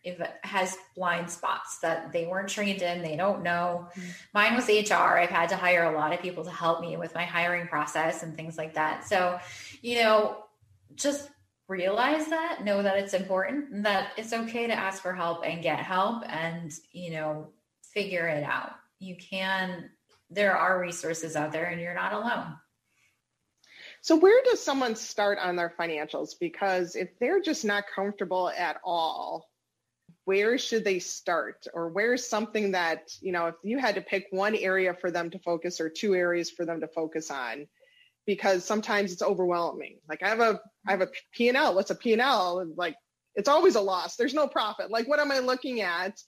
has 0.44 0.78
blind 0.96 1.30
spots 1.30 1.80
that 1.80 2.12
they 2.12 2.26
weren't 2.26 2.50
trained 2.50 2.82
in, 2.82 3.02
they 3.02 3.16
don't 3.16 3.42
know. 3.42 3.88
Mm-hmm. 3.98 4.10
Mine 4.34 4.56
was 4.56 4.68
HR. 4.68 5.18
I've 5.18 5.30
had 5.30 5.50
to 5.50 5.56
hire 5.56 5.84
a 5.84 5.98
lot 5.98 6.14
of 6.14 6.22
people 6.22 6.44
to 6.44 6.52
help 6.52 6.82
me 6.82 6.98
with 6.98 7.16
my 7.16 7.24
hiring 7.24 7.68
process 7.68 8.22
and 8.22 8.36
things 8.36 8.58
like 8.58 8.74
that. 8.74 9.08
So, 9.08 9.40
you 9.82 10.02
know, 10.02 10.44
just 10.96 11.30
realize 11.68 12.28
that, 12.28 12.64
know 12.64 12.84
that 12.84 12.98
it's 12.98 13.14
important, 13.14 13.84
that 13.84 14.12
it's 14.18 14.34
okay 14.34 14.68
to 14.68 14.74
ask 14.74 15.02
for 15.02 15.14
help 15.14 15.46
and 15.46 15.64
get 15.64 15.80
help 15.80 16.24
and, 16.28 16.72
you 16.92 17.12
know, 17.12 17.50
figure 17.94 18.28
it 18.28 18.44
out. 18.44 18.72
You 19.00 19.16
can, 19.18 19.90
there 20.30 20.56
are 20.58 20.80
resources 20.80 21.36
out 21.36 21.52
there 21.52 21.66
and 21.66 21.82
you're 21.82 21.96
not 21.96 22.14
alone. 22.14 22.56
So, 24.02 24.16
where 24.16 24.44
does 24.44 24.64
someone 24.64 24.96
start 24.96 25.40
on 25.40 25.56
their 25.56 25.74
financials? 25.80 26.34
Because 26.40 26.96
if 26.96 27.18
they're 27.20 27.42
just 27.42 27.66
not 27.66 27.86
comfortable 27.96 28.52
at 28.56 28.78
all, 28.84 29.50
where 30.26 30.60
should 30.60 30.84
they 30.84 31.00
start? 31.00 31.66
Or 31.74 31.90
where's 31.90 32.28
something 32.28 32.72
that, 32.74 33.10
you 33.22 33.32
know, 33.32 33.48
if 33.48 33.56
you 33.64 33.80
had 33.80 33.96
to 33.96 34.02
pick 34.02 34.28
one 34.30 34.56
area 34.56 34.94
for 34.94 35.10
them 35.10 35.32
to 35.32 35.40
focus 35.40 35.82
or 35.82 35.90
two 35.90 36.14
areas 36.14 36.52
for 36.52 36.66
them 36.66 36.82
to 36.82 36.88
focus 36.88 37.32
on, 37.32 37.68
because 38.26 38.66
sometimes 38.66 39.12
it's 39.12 39.22
overwhelming. 39.22 39.98
Like 40.10 40.24
I 40.24 40.30
have 40.30 40.40
a 40.40 40.60
I 40.88 40.92
have 40.92 41.02
a 41.02 41.10
P 41.34 41.48
and 41.48 41.58
L. 41.58 41.76
What's 41.76 41.92
a 41.92 41.96
P 41.96 42.14
and 42.14 42.22
L? 42.22 42.66
Like 42.76 42.96
it's 43.36 43.50
always 43.50 43.76
a 43.76 43.82
loss. 43.82 44.16
There's 44.16 44.34
no 44.34 44.48
profit. 44.48 44.92
Like 44.92 45.08
what 45.08 45.20
am 45.20 45.32
I 45.32 45.40
looking 45.40 45.82
at? 45.82 46.20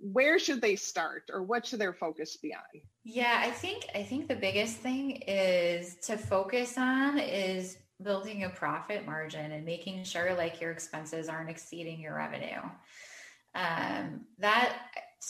Where 0.00 0.38
should 0.38 0.60
they 0.60 0.76
start, 0.76 1.24
or 1.32 1.42
what 1.42 1.66
should 1.66 1.80
their 1.80 1.92
focus 1.92 2.36
be 2.36 2.54
on? 2.54 2.82
Yeah, 3.02 3.42
I 3.44 3.50
think 3.50 3.86
I 3.94 4.02
think 4.04 4.28
the 4.28 4.36
biggest 4.36 4.76
thing 4.76 5.22
is 5.26 5.96
to 6.02 6.16
focus 6.16 6.78
on 6.78 7.18
is 7.18 7.78
building 8.00 8.44
a 8.44 8.48
profit 8.48 9.04
margin 9.04 9.50
and 9.50 9.64
making 9.64 10.04
sure 10.04 10.34
like 10.34 10.60
your 10.60 10.70
expenses 10.70 11.28
aren't 11.28 11.50
exceeding 11.50 12.00
your 12.00 12.14
revenue. 12.14 12.60
Um, 13.54 14.26
that 14.38 14.76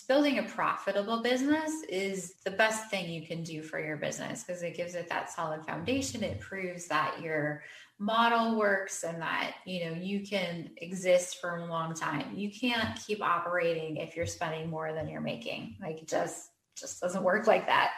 building 0.06 0.38
a 0.38 0.42
profitable 0.42 1.22
business 1.22 1.82
is 1.88 2.34
the 2.44 2.50
best 2.50 2.90
thing 2.90 3.10
you 3.10 3.26
can 3.26 3.42
do 3.42 3.62
for 3.62 3.80
your 3.80 3.96
business 3.96 4.44
because 4.44 4.62
it 4.62 4.76
gives 4.76 4.94
it 4.94 5.08
that 5.08 5.30
solid 5.30 5.64
foundation. 5.64 6.22
It 6.22 6.40
proves 6.40 6.88
that 6.88 7.20
your 7.22 7.62
model 7.98 8.56
works 8.56 9.02
and 9.02 9.20
that 9.20 9.54
you 9.64 9.84
know 9.84 9.92
you 9.92 10.20
can 10.24 10.70
exist 10.76 11.40
for 11.40 11.56
a 11.56 11.66
long 11.66 11.94
time. 11.94 12.34
You 12.34 12.50
can't 12.50 12.98
keep 13.06 13.22
operating 13.22 13.96
if 13.96 14.16
you're 14.16 14.26
spending 14.26 14.70
more 14.70 14.92
than 14.92 15.08
you're 15.08 15.20
making. 15.20 15.76
Like 15.80 16.02
it 16.02 16.08
just 16.08 16.50
just 16.78 17.00
doesn't 17.00 17.24
work 17.24 17.46
like 17.46 17.66
that. 17.66 17.92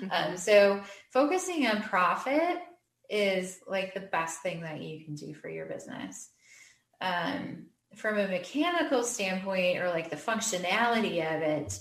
Mm-hmm. 0.00 0.30
Um, 0.30 0.36
so 0.36 0.82
focusing 1.12 1.66
on 1.66 1.82
profit 1.82 2.58
is 3.08 3.60
like 3.66 3.94
the 3.94 4.00
best 4.00 4.42
thing 4.42 4.60
that 4.62 4.82
you 4.82 5.04
can 5.04 5.14
do 5.14 5.34
for 5.34 5.48
your 5.48 5.66
business. 5.66 6.30
Um, 7.00 7.66
from 7.98 8.18
a 8.18 8.28
mechanical 8.28 9.02
standpoint 9.02 9.78
or 9.78 9.88
like 9.88 10.08
the 10.08 10.16
functionality 10.16 11.18
of 11.18 11.42
it, 11.42 11.78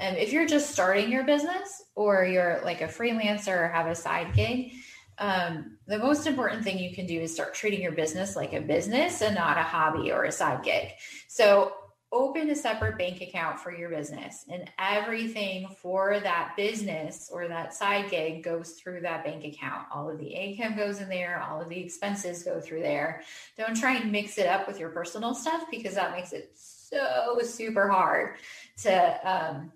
um, 0.00 0.14
if 0.14 0.32
you're 0.32 0.46
just 0.46 0.70
starting 0.70 1.10
your 1.10 1.24
business 1.24 1.84
or 1.94 2.24
you're 2.24 2.60
like 2.64 2.80
a 2.82 2.86
freelancer 2.86 3.64
or 3.64 3.68
have 3.68 3.86
a 3.86 3.94
side 3.94 4.32
gig, 4.34 4.72
um, 5.18 5.78
the 5.86 5.98
most 5.98 6.26
important 6.26 6.62
thing 6.62 6.78
you 6.78 6.94
can 6.94 7.06
do 7.06 7.20
is 7.20 7.32
start 7.32 7.54
treating 7.54 7.80
your 7.80 7.92
business 7.92 8.36
like 8.36 8.52
a 8.52 8.60
business 8.60 9.22
and 9.22 9.34
not 9.34 9.58
a 9.58 9.62
hobby 9.62 10.12
or 10.12 10.24
a 10.24 10.32
side 10.32 10.62
gig. 10.62 10.90
So 11.28 11.72
open 12.16 12.48
a 12.48 12.54
separate 12.54 12.96
bank 12.96 13.20
account 13.20 13.60
for 13.60 13.76
your 13.76 13.90
business 13.90 14.46
and 14.50 14.70
everything 14.78 15.68
for 15.82 16.18
that 16.20 16.54
business 16.56 17.28
or 17.30 17.46
that 17.46 17.74
side 17.74 18.10
gig 18.10 18.42
goes 18.42 18.72
through 18.72 19.00
that 19.02 19.22
bank 19.22 19.44
account. 19.44 19.86
All 19.92 20.08
of 20.08 20.18
the 20.18 20.28
income 20.28 20.76
goes 20.76 21.00
in 21.00 21.10
there 21.10 21.42
all 21.42 21.60
of 21.60 21.68
the 21.68 21.78
expenses 21.78 22.42
go 22.42 22.58
through 22.58 22.80
there. 22.80 23.22
Don't 23.58 23.76
try 23.76 23.96
and 23.96 24.10
mix 24.10 24.38
it 24.38 24.46
up 24.46 24.66
with 24.66 24.80
your 24.80 24.88
personal 24.88 25.34
stuff 25.34 25.64
because 25.70 25.94
that 25.94 26.12
makes 26.12 26.32
it 26.32 26.52
so 26.56 27.38
super 27.42 27.88
hard 27.88 28.36
to 28.82 29.20
um, 29.30 29.72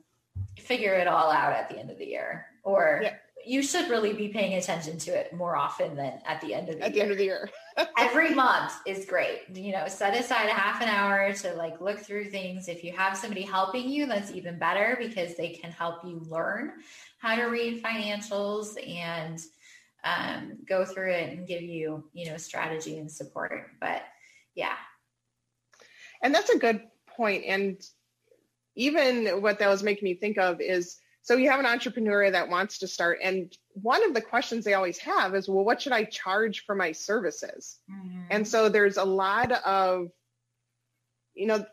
figure 0.59 0.95
it 0.95 1.07
all 1.07 1.31
out 1.31 1.53
at 1.53 1.69
the 1.69 1.79
end 1.79 1.91
of 1.91 1.99
the 1.99 2.07
year 2.07 2.47
or 2.63 3.01
yeah 3.03 3.15
you 3.51 3.65
should 3.65 3.91
really 3.91 4.13
be 4.13 4.29
paying 4.29 4.55
attention 4.55 4.97
to 4.97 5.11
it 5.11 5.33
more 5.35 5.57
often 5.57 5.97
than 5.97 6.21
at 6.25 6.41
the 6.41 6.55
end 6.55 6.69
of 6.69 6.79
the 6.79 6.85
at 6.85 6.95
year. 6.95 6.95
the 6.95 7.03
end 7.03 7.11
of 7.11 7.19
the 7.19 7.25
year. 7.25 7.51
Every 7.99 8.33
month 8.33 8.73
is 8.87 9.05
great. 9.05 9.41
You 9.53 9.73
know, 9.73 9.89
set 9.89 10.17
aside 10.17 10.49
a 10.49 10.53
half 10.53 10.81
an 10.81 10.89
hour 10.89 11.33
to 11.33 11.55
like 11.55 11.81
look 11.81 11.99
through 11.99 12.31
things. 12.31 12.69
If 12.69 12.85
you 12.85 12.93
have 12.93 13.17
somebody 13.17 13.43
helping 13.43 13.89
you, 13.89 14.07
that's 14.07 14.31
even 14.31 14.57
better 14.57 14.97
because 15.01 15.35
they 15.35 15.49
can 15.49 15.73
help 15.73 16.05
you 16.05 16.23
learn 16.29 16.75
how 17.19 17.35
to 17.35 17.47
read 17.47 17.83
financials 17.83 18.77
and 18.89 19.41
um, 20.05 20.59
go 20.65 20.85
through 20.85 21.11
it 21.11 21.37
and 21.37 21.45
give 21.49 21.63
you, 21.63 22.05
you 22.13 22.31
know, 22.31 22.37
strategy 22.37 22.99
and 22.99 23.11
support. 23.11 23.67
But 23.81 24.05
yeah. 24.55 24.77
And 26.23 26.33
that's 26.33 26.51
a 26.51 26.59
good 26.59 26.83
point. 27.17 27.45
And 27.47 27.85
even 28.77 29.43
what 29.43 29.59
that 29.59 29.69
was 29.69 29.83
making 29.83 30.05
me 30.05 30.15
think 30.15 30.39
of 30.39 30.61
is 30.61 31.01
so 31.23 31.37
you 31.37 31.51
have 31.51 31.61
an 31.61 31.67
entrepreneur 31.67 32.31
that 32.31 32.49
wants 32.49 32.79
to 32.79 32.89
start, 32.89 33.19
and 33.23 33.53
one 33.75 34.05
of 34.05 34.15
the 34.15 34.21
questions 34.21 34.65
they 34.65 34.75
always 34.75 34.99
have 34.99 35.35
is, 35.35 35.49
well, 35.49 35.65
what 35.65 35.83
should 35.83 35.93
I 35.93 36.05
charge 36.05 36.65
for 36.65 36.75
my 36.75 36.93
services? 36.93 37.79
Mm-hmm. 37.91 38.23
And 38.31 38.49
so 38.49 38.69
there's 38.69 38.97
a 38.97 39.05
lot 39.05 39.53
of, 39.53 40.09
you 41.35 41.47
know, 41.47 41.65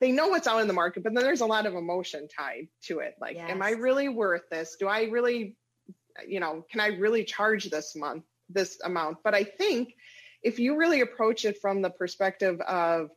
they 0.00 0.12
know 0.12 0.28
what's 0.28 0.46
out 0.46 0.60
in 0.60 0.68
the 0.68 0.74
market, 0.74 1.02
but 1.02 1.14
then 1.14 1.24
there's 1.24 1.40
a 1.40 1.46
lot 1.46 1.66
of 1.66 1.74
emotion 1.74 2.28
tied 2.28 2.68
to 2.84 3.00
it. 3.00 3.14
Like, 3.20 3.36
yes. 3.36 3.50
am 3.50 3.62
I 3.62 3.70
really 3.70 4.08
worth 4.08 4.48
this? 4.48 4.76
Do 4.78 4.86
I 4.86 5.04
really 5.04 5.56
you 6.26 6.40
know, 6.40 6.64
can 6.70 6.80
I 6.80 6.88
really 6.88 7.24
charge 7.24 7.70
this 7.70 7.94
month, 7.94 8.24
this 8.48 8.78
amount? 8.84 9.18
But 9.22 9.34
I 9.34 9.44
think 9.44 9.94
if 10.42 10.58
you 10.58 10.76
really 10.76 11.00
approach 11.00 11.44
it 11.44 11.60
from 11.60 11.82
the 11.82 11.90
perspective 11.90 12.60
of, 12.60 13.10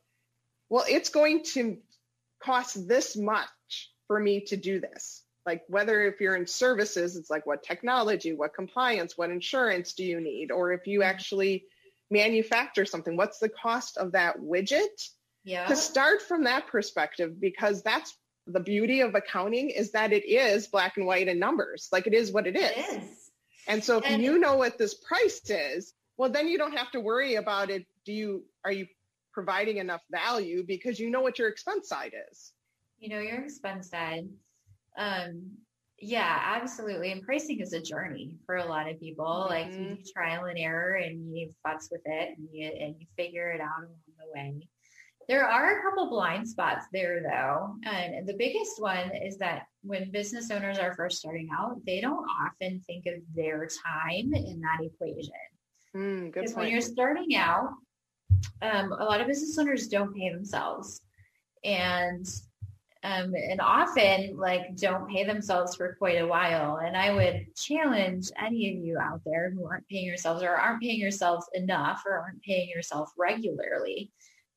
well, 0.68 0.84
it's 0.88 1.08
going 1.08 1.44
to 1.54 1.78
cost 2.42 2.88
this 2.88 3.16
much 3.16 3.48
for 4.06 4.18
me 4.18 4.40
to 4.46 4.56
do 4.56 4.80
this. 4.80 5.22
Like 5.44 5.62
whether 5.68 6.02
if 6.02 6.20
you're 6.20 6.36
in 6.36 6.46
services, 6.46 7.16
it's 7.16 7.30
like 7.30 7.46
what 7.46 7.62
technology, 7.62 8.32
what 8.32 8.54
compliance, 8.54 9.18
what 9.18 9.30
insurance 9.30 9.94
do 9.94 10.04
you 10.04 10.20
need? 10.20 10.50
Or 10.50 10.72
if 10.72 10.86
you 10.86 11.00
mm-hmm. 11.00 11.08
actually 11.08 11.64
manufacture 12.10 12.84
something, 12.84 13.16
what's 13.16 13.38
the 13.38 13.48
cost 13.48 13.96
of 13.96 14.12
that 14.12 14.38
widget? 14.38 15.08
Yeah. 15.44 15.66
To 15.66 15.74
start 15.74 16.22
from 16.22 16.44
that 16.44 16.68
perspective, 16.68 17.40
because 17.40 17.82
that's 17.82 18.16
the 18.46 18.60
beauty 18.60 19.00
of 19.00 19.14
accounting 19.14 19.70
is 19.70 19.92
that 19.92 20.12
it 20.12 20.24
is 20.24 20.66
black 20.66 20.96
and 20.96 21.06
white 21.06 21.28
and 21.28 21.40
numbers. 21.40 21.88
Like 21.92 22.06
it 22.06 22.14
is 22.14 22.32
what 22.32 22.46
it 22.46 22.56
is. 22.56 22.70
It 22.70 23.02
is. 23.02 23.30
And 23.68 23.82
so 23.82 23.98
if 23.98 24.04
and 24.06 24.22
you 24.22 24.38
know 24.38 24.56
what 24.56 24.78
this 24.78 24.94
price 24.94 25.40
is, 25.48 25.94
well 26.16 26.30
then 26.30 26.48
you 26.48 26.58
don't 26.58 26.76
have 26.76 26.90
to 26.92 27.00
worry 27.00 27.36
about 27.36 27.70
it. 27.70 27.86
Do 28.04 28.12
you 28.12 28.44
are 28.64 28.72
you 28.72 28.86
providing 29.32 29.78
enough 29.78 30.02
value 30.10 30.64
because 30.66 31.00
you 31.00 31.10
know 31.10 31.20
what 31.20 31.38
your 31.38 31.48
expense 31.48 31.88
side 31.88 32.12
is? 32.30 32.52
You 32.98 33.08
know 33.10 33.20
your 33.20 33.42
expense 33.42 33.90
side. 33.90 34.28
Um 34.96 35.52
yeah, 35.98 36.56
absolutely. 36.60 37.12
And 37.12 37.22
pricing 37.22 37.60
is 37.60 37.72
a 37.72 37.80
journey 37.80 38.34
for 38.44 38.56
a 38.56 38.66
lot 38.66 38.90
of 38.90 38.98
people. 38.98 39.24
Mm-hmm. 39.24 39.50
Like 39.50 39.72
you 39.72 39.98
trial 40.12 40.46
and 40.46 40.58
error 40.58 40.94
and 40.94 41.36
you 41.36 41.50
futz 41.64 41.92
with 41.92 42.02
it 42.04 42.36
and 42.36 42.48
you 42.52 42.66
and 42.66 42.96
you 42.98 43.06
figure 43.16 43.52
it 43.52 43.60
out 43.60 43.84
along 43.84 43.94
the 44.18 44.32
way. 44.34 44.68
There 45.28 45.48
are 45.48 45.78
a 45.78 45.82
couple 45.82 46.10
blind 46.10 46.48
spots 46.48 46.86
there, 46.92 47.22
though. 47.22 47.76
And 47.84 48.26
the 48.26 48.34
biggest 48.34 48.80
one 48.80 49.12
is 49.14 49.38
that 49.38 49.66
when 49.82 50.10
business 50.10 50.50
owners 50.50 50.78
are 50.78 50.94
first 50.94 51.18
starting 51.18 51.48
out, 51.56 51.76
they 51.86 52.00
don't 52.00 52.26
often 52.28 52.80
think 52.86 53.06
of 53.06 53.22
their 53.34 53.66
time 53.66 54.34
in 54.34 54.60
that 54.60 54.84
equation. 54.84 55.32
Mm, 55.96 56.32
because 56.32 56.54
when 56.54 56.68
you're 56.68 56.80
starting 56.80 57.36
out, 57.36 57.70
um, 58.62 58.92
a 58.92 59.04
lot 59.04 59.20
of 59.20 59.26
business 59.26 59.56
owners 59.58 59.88
don't 59.88 60.14
pay 60.14 60.30
themselves. 60.30 61.02
And 61.64 62.26
um, 63.04 63.34
and 63.34 63.60
often 63.60 64.36
like 64.36 64.76
don't 64.76 65.08
pay 65.10 65.24
themselves 65.24 65.74
for 65.76 65.94
quite 65.94 66.20
a 66.20 66.26
while. 66.26 66.76
And 66.76 66.96
I 66.96 67.12
would 67.12 67.54
challenge 67.56 68.30
any 68.40 68.70
of 68.70 68.84
you 68.84 68.98
out 68.98 69.22
there 69.24 69.50
who 69.50 69.66
aren't 69.66 69.88
paying 69.88 70.06
yourselves 70.06 70.42
or 70.42 70.50
aren't 70.50 70.82
paying 70.82 71.00
yourselves 71.00 71.46
enough 71.54 72.02
or 72.06 72.18
aren't 72.18 72.42
paying 72.42 72.68
yourself 72.68 73.12
regularly 73.18 74.10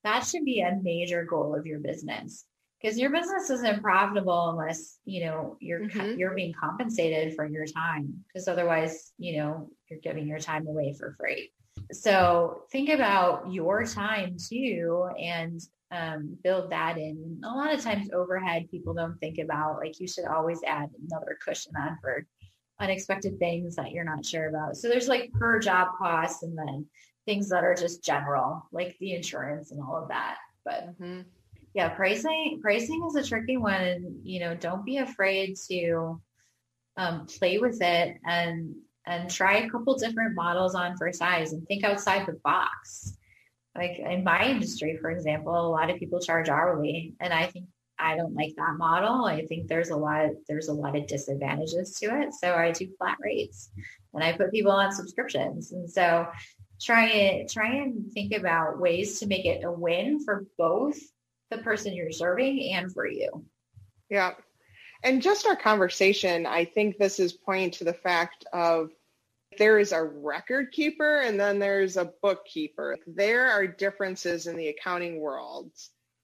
that 0.06 0.24
should 0.24 0.46
be 0.46 0.62
a 0.62 0.80
major 0.82 1.26
goal 1.26 1.56
of 1.56 1.66
your 1.66 1.80
business 1.80 2.46
because 2.80 2.98
your 2.98 3.10
business 3.10 3.50
isn't 3.50 3.82
profitable 3.82 4.52
unless 4.52 5.00
you 5.04 5.26
know 5.26 5.58
you're 5.60 5.82
mm-hmm. 5.82 6.18
you're 6.18 6.36
being 6.36 6.54
compensated 6.54 7.36
for 7.36 7.46
your 7.46 7.66
time 7.66 8.24
because 8.28 8.48
otherwise 8.48 9.12
you 9.18 9.38
know 9.38 9.70
you're 9.90 10.00
giving 10.00 10.28
your 10.28 10.40
time 10.40 10.68
away 10.68 10.94
for 10.98 11.16
free 11.20 11.52
so 11.92 12.64
think 12.72 12.90
about 12.90 13.52
your 13.52 13.86
time 13.86 14.38
too 14.38 15.08
and 15.20 15.62
um, 15.92 16.38
build 16.44 16.72
that 16.72 16.98
in 16.98 17.42
a 17.44 17.48
lot 17.48 17.74
of 17.74 17.82
times 17.82 18.10
overhead 18.12 18.70
people 18.70 18.94
don't 18.94 19.18
think 19.20 19.38
about 19.38 19.78
like 19.78 20.00
you 20.00 20.08
should 20.08 20.26
always 20.26 20.62
add 20.66 20.90
another 21.10 21.38
cushion 21.46 21.74
on 21.80 21.98
for 22.02 22.26
unexpected 22.80 23.38
things 23.40 23.76
that 23.76 23.92
you're 23.92 24.04
not 24.04 24.26
sure 24.26 24.50
about 24.50 24.76
so 24.76 24.90
there's 24.90 25.08
like 25.08 25.32
per 25.34 25.60
job 25.60 25.90
costs 25.98 26.44
and 26.44 26.58
then 26.58 26.86
things 27.26 27.50
that 27.50 27.64
are 27.64 27.76
just 27.76 28.04
general, 28.04 28.68
like 28.72 28.96
the 29.00 29.14
insurance 29.14 29.72
and 29.72 29.82
all 29.82 29.98
of 30.02 30.10
that. 30.10 30.38
But 30.64 31.00
mm-hmm. 31.00 31.22
yeah, 31.74 31.90
pricing 31.90 32.60
pricing 32.62 33.04
is 33.08 33.16
a 33.16 33.28
tricky 33.28 33.58
one. 33.58 33.74
And, 33.74 34.20
you 34.24 34.40
know, 34.40 34.56
don't 34.56 34.86
be 34.86 34.98
afraid 34.98 35.56
to 35.70 36.22
um, 36.98 37.26
play 37.26 37.58
with 37.58 37.82
it 37.82 38.18
and 38.26 38.76
and 39.08 39.30
try 39.30 39.58
a 39.58 39.70
couple 39.70 39.96
different 39.98 40.36
models 40.36 40.76
on 40.76 40.98
for 40.98 41.12
size 41.14 41.54
and 41.54 41.66
think 41.68 41.84
outside 41.84 42.26
the 42.26 42.40
box. 42.44 43.18
Like 43.76 44.00
in 44.00 44.24
my 44.24 44.50
industry, 44.50 44.98
for 45.02 45.12
example, 45.12 45.54
a 45.54 45.70
lot 45.70 45.90
of 45.90 45.98
people 45.98 46.20
charge 46.20 46.50
hourly, 46.50 47.14
and 47.20 47.34
I 47.34 47.48
think 47.48 47.66
I 48.00 48.16
don't 48.16 48.34
like 48.34 48.56
that 48.56 48.76
model. 48.78 49.26
I 49.26 49.46
think 49.46 49.68
there's 49.68 49.90
a 49.90 49.96
lot 49.96 50.30
there's 50.48 50.68
a 50.68 50.74
lot 50.74 50.96
of 50.96 51.08
disadvantages 51.08 51.94
to 52.00 52.22
it. 52.22 52.34
So 52.34 52.54
I 52.54 52.72
do 52.72 52.90
flat 52.98 53.18
rates 53.22 53.70
and 54.14 54.24
I 54.24 54.34
put 54.34 54.52
people 54.52 54.72
on 54.72 54.92
subscriptions. 54.92 55.72
And 55.72 55.90
so 55.90 56.28
try 56.82 57.08
it 57.08 57.52
try 57.52 57.76
and 57.76 58.12
think 58.12 58.34
about 58.34 58.80
ways 58.80 59.20
to 59.20 59.28
make 59.28 59.46
it 59.46 59.64
a 59.64 59.72
win 59.72 60.24
for 60.24 60.46
both 60.58 61.00
the 61.52 61.58
person 61.60 61.94
you're 61.94 62.12
serving 62.12 62.74
and 62.74 62.92
for 62.92 63.08
you 63.08 63.46
yeah 64.10 64.32
and 65.06 65.22
just 65.22 65.46
our 65.46 65.56
conversation 65.56 66.46
i 66.46 66.66
think 66.66 66.98
this 66.98 67.20
is 67.20 67.32
pointing 67.32 67.72
to 67.72 67.86
the 67.86 67.94
fact 67.94 68.44
of 68.52 68.90
there 69.58 69.80
is 69.80 69.94
a 69.94 70.04
record 70.04 70.72
keeper 70.74 71.22
and 71.22 71.40
then 71.40 71.60
there's 71.60 71.96
a 71.96 72.12
bookkeeper 72.22 72.98
there 73.08 73.50
are 73.50 73.66
differences 73.66 74.48
in 74.48 74.58
the 74.58 74.68
accounting 74.68 75.22
world 75.22 75.72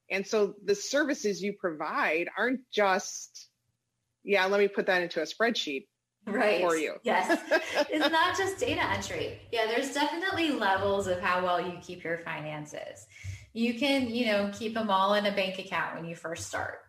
and 0.09 0.27
so 0.27 0.55
the 0.65 0.75
services 0.75 1.41
you 1.41 1.53
provide 1.53 2.27
aren't 2.37 2.59
just 2.73 3.47
yeah 4.23 4.45
let 4.45 4.59
me 4.59 4.67
put 4.67 4.87
that 4.87 5.01
into 5.01 5.21
a 5.21 5.25
spreadsheet 5.25 5.85
right 6.27 6.61
for 6.61 6.75
you. 6.75 6.95
yes. 7.03 7.41
It's 7.89 8.11
not 8.11 8.37
just 8.37 8.59
data 8.59 8.87
entry. 8.91 9.39
Yeah, 9.51 9.65
there's 9.65 9.91
definitely 9.91 10.51
levels 10.51 11.07
of 11.07 11.19
how 11.19 11.43
well 11.43 11.59
you 11.59 11.79
keep 11.81 12.03
your 12.03 12.19
finances. 12.19 13.07
You 13.53 13.73
can, 13.73 14.07
you 14.07 14.27
know, 14.27 14.51
keep 14.53 14.75
them 14.75 14.89
all 14.89 15.15
in 15.15 15.25
a 15.25 15.31
bank 15.31 15.57
account 15.59 15.95
when 15.95 16.05
you 16.05 16.15
first 16.15 16.47
start 16.47 16.81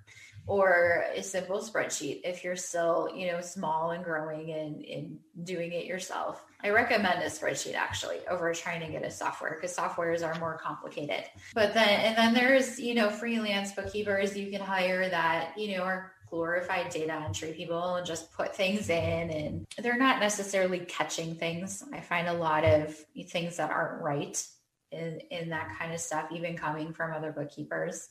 or 0.46 1.04
a 1.14 1.22
simple 1.22 1.60
spreadsheet 1.60 2.22
if 2.24 2.42
you're 2.42 2.56
still, 2.56 3.08
you 3.14 3.30
know, 3.30 3.40
small 3.40 3.92
and 3.92 4.02
growing 4.02 4.50
and, 4.50 4.84
and 4.84 5.18
doing 5.44 5.72
it 5.72 5.84
yourself. 5.84 6.44
I 6.64 6.70
recommend 6.70 7.22
a 7.22 7.26
spreadsheet 7.26 7.74
actually 7.74 8.18
over 8.28 8.52
trying 8.52 8.80
to 8.80 8.90
get 8.90 9.04
a 9.04 9.10
software 9.10 9.54
because 9.54 9.76
softwares 9.76 10.26
are 10.26 10.38
more 10.40 10.58
complicated. 10.58 11.24
But 11.54 11.74
then 11.74 11.88
and 11.88 12.16
then 12.16 12.34
there's, 12.34 12.80
you 12.80 12.94
know, 12.94 13.08
freelance 13.08 13.72
bookkeepers 13.72 14.36
you 14.36 14.50
can 14.50 14.60
hire 14.60 15.08
that, 15.08 15.56
you 15.56 15.76
know, 15.76 15.84
are 15.84 16.12
glorified 16.28 16.88
data 16.88 17.12
entry 17.12 17.52
people 17.52 17.96
and 17.96 18.06
just 18.06 18.32
put 18.32 18.56
things 18.56 18.88
in 18.88 19.30
and 19.30 19.66
they're 19.78 19.98
not 19.98 20.18
necessarily 20.18 20.80
catching 20.80 21.34
things. 21.34 21.84
I 21.92 22.00
find 22.00 22.26
a 22.26 22.32
lot 22.32 22.64
of 22.64 22.96
things 23.28 23.58
that 23.58 23.70
aren't 23.70 24.02
right 24.02 24.44
in, 24.90 25.20
in 25.30 25.50
that 25.50 25.76
kind 25.78 25.92
of 25.92 26.00
stuff, 26.00 26.32
even 26.32 26.56
coming 26.56 26.94
from 26.94 27.12
other 27.12 27.32
bookkeepers. 27.32 28.08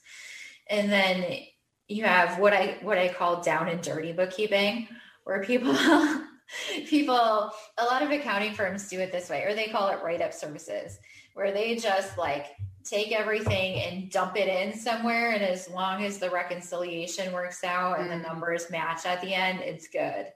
And 0.69 0.91
then 0.91 1.25
you 1.91 2.03
have 2.05 2.39
what 2.39 2.53
I 2.53 2.77
what 2.81 2.97
I 2.97 3.09
call 3.09 3.41
down 3.41 3.67
and 3.67 3.81
dirty 3.81 4.13
bookkeeping, 4.13 4.87
where 5.25 5.43
people 5.43 5.75
people 6.87 7.51
a 7.77 7.85
lot 7.85 8.01
of 8.01 8.11
accounting 8.11 8.53
firms 8.53 8.87
do 8.87 8.99
it 8.99 9.11
this 9.11 9.29
way, 9.29 9.43
or 9.43 9.53
they 9.53 9.67
call 9.67 9.89
it 9.89 10.03
write 10.03 10.21
up 10.21 10.33
services, 10.33 10.99
where 11.33 11.51
they 11.51 11.75
just 11.75 12.17
like 12.17 12.47
take 12.83 13.11
everything 13.11 13.79
and 13.81 14.09
dump 14.09 14.37
it 14.37 14.47
in 14.47 14.77
somewhere. 14.77 15.31
And 15.31 15.43
as 15.43 15.69
long 15.69 16.03
as 16.03 16.17
the 16.17 16.29
reconciliation 16.29 17.33
works 17.33 17.63
out 17.63 17.99
and 17.99 18.09
mm. 18.09 18.21
the 18.21 18.27
numbers 18.27 18.71
match 18.71 19.05
at 19.05 19.21
the 19.21 19.33
end, 19.33 19.59
it's 19.59 19.87
good. 19.87 20.27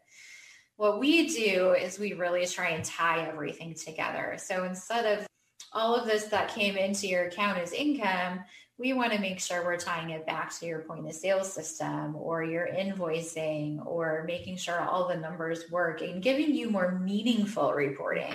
What 0.78 1.00
we 1.00 1.28
do 1.28 1.72
is 1.72 1.98
we 1.98 2.14
really 2.14 2.46
try 2.46 2.70
and 2.70 2.84
tie 2.84 3.26
everything 3.26 3.74
together. 3.74 4.36
So 4.38 4.66
instead 4.66 5.20
of 5.20 5.26
all 5.72 5.96
of 5.96 6.06
this 6.06 6.26
that 6.26 6.54
came 6.54 6.76
into 6.76 7.08
your 7.08 7.26
account 7.26 7.58
as 7.58 7.72
income, 7.72 8.42
we 8.78 8.92
want 8.92 9.14
to 9.14 9.20
make 9.20 9.40
sure 9.40 9.64
we're 9.64 9.78
tying 9.78 10.10
it 10.10 10.26
back 10.26 10.58
to 10.60 10.66
your 10.66 10.80
point 10.80 11.08
of 11.08 11.14
sale 11.14 11.44
system 11.44 12.16
or 12.16 12.44
your 12.44 12.68
invoicing 12.68 13.86
or 13.86 14.26
making 14.28 14.58
sure 14.58 14.82
all 14.82 15.08
the 15.08 15.16
numbers 15.16 15.72
work 15.72 16.02
and 16.02 16.22
giving 16.22 16.54
you 16.54 16.70
more 16.70 17.00
meaningful 17.00 17.74
reporting. 17.74 18.34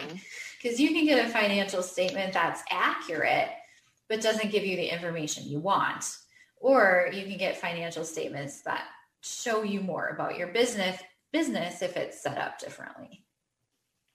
Because 0.63 0.79
mm-hmm. 0.79 0.83
you 0.83 0.89
can 0.95 1.05
get 1.05 1.27
a 1.27 1.29
financial 1.29 1.83
statement 1.83 2.33
that's 2.33 2.63
accurate, 2.71 3.49
but 4.09 4.23
doesn't 4.23 4.51
give 4.51 4.65
you 4.65 4.77
the 4.77 4.93
information 4.93 5.47
you 5.47 5.61
want. 5.61 6.17
Or 6.57 7.11
you 7.13 7.25
can 7.25 7.37
get 7.37 7.61
financial 7.61 8.05
statements 8.05 8.63
that 8.63 8.85
show 9.23 9.63
you 9.63 9.81
more 9.81 10.09
about 10.09 10.39
your 10.39 10.49
business 10.49 11.01
business 11.33 11.83
if 11.83 11.97
it's 11.97 12.21
set 12.21 12.39
up 12.39 12.59
differently. 12.59 13.25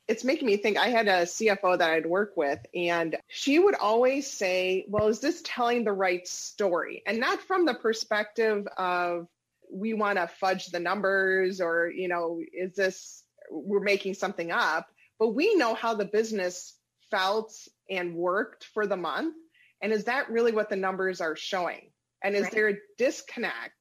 It's 0.08 0.24
making 0.24 0.48
me 0.48 0.58
think 0.58 0.78
I 0.78 0.90
had 0.90 1.08
a 1.08 1.24
CFO 1.24 1.78
that 1.78 1.90
I'd 1.90 2.06
work 2.06 2.34
with 2.36 2.60
and 2.76 3.18
she 3.28 3.58
would 3.60 3.76
always 3.76 4.30
say, 4.30 4.86
"Well, 4.88 5.08
is 5.08 5.20
this 5.20 5.42
telling 5.44 5.84
the 5.84 5.94
right 5.94 6.28
story?" 6.28 7.02
And 7.08 7.20
not 7.20 7.42
from 7.42 7.66
the 7.66 7.74
perspective 7.74 8.68
of 8.78 9.28
we 9.72 9.94
want 9.94 10.20
to 10.20 10.28
fudge 10.28 10.68
the 10.68 10.80
numbers 10.80 11.60
or, 11.60 11.90
you 11.90 12.08
know, 12.08 12.40
is 12.54 12.76
this 12.76 13.24
we're 13.50 13.80
making 13.80 14.14
something 14.14 14.52
up, 14.52 14.88
but 15.20 15.30
we 15.30 15.56
know 15.56 15.74
how 15.74 15.96
the 15.96 16.06
business 16.06 16.78
felt 17.10 17.54
and 17.90 18.16
worked 18.16 18.66
for 18.74 18.86
the 18.86 18.98
month 18.98 19.36
and 19.82 19.94
is 19.94 20.06
that 20.06 20.30
really 20.30 20.52
what 20.52 20.70
the 20.70 20.76
numbers 20.76 21.22
are 21.22 21.36
showing? 21.36 21.92
And 22.24 22.36
is 22.36 22.44
right. 22.44 22.52
there 22.52 22.70
a 22.70 22.78
disconnect? 22.98 23.74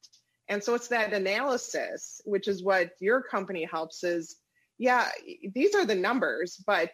And 0.49 0.62
so 0.62 0.75
it's 0.75 0.89
that 0.89 1.14
analysis, 1.14 2.20
which 2.27 2.49
is 2.49 2.62
what 2.62 2.91
your 3.01 3.22
company 3.22 3.64
helps 3.64 4.05
is, 4.05 4.37
yeah, 4.79 5.09
these 5.55 5.75
are 5.75 5.87
the 5.87 5.95
numbers, 5.95 6.62
but 6.66 6.91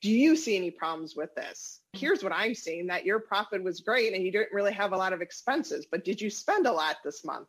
do 0.00 0.10
you 0.10 0.36
see 0.36 0.56
any 0.56 0.70
problems 0.70 1.16
with 1.16 1.34
this? 1.34 1.80
Here's 1.92 2.22
what 2.22 2.32
I'm 2.32 2.54
seeing 2.54 2.86
that 2.86 3.04
your 3.04 3.18
profit 3.18 3.62
was 3.62 3.80
great 3.80 4.14
and 4.14 4.22
you 4.22 4.30
didn't 4.30 4.52
really 4.52 4.72
have 4.72 4.92
a 4.92 4.96
lot 4.96 5.12
of 5.12 5.20
expenses, 5.20 5.86
but 5.90 6.04
did 6.04 6.20
you 6.20 6.30
spend 6.30 6.66
a 6.66 6.72
lot 6.72 6.96
this 7.04 7.24
month? 7.24 7.48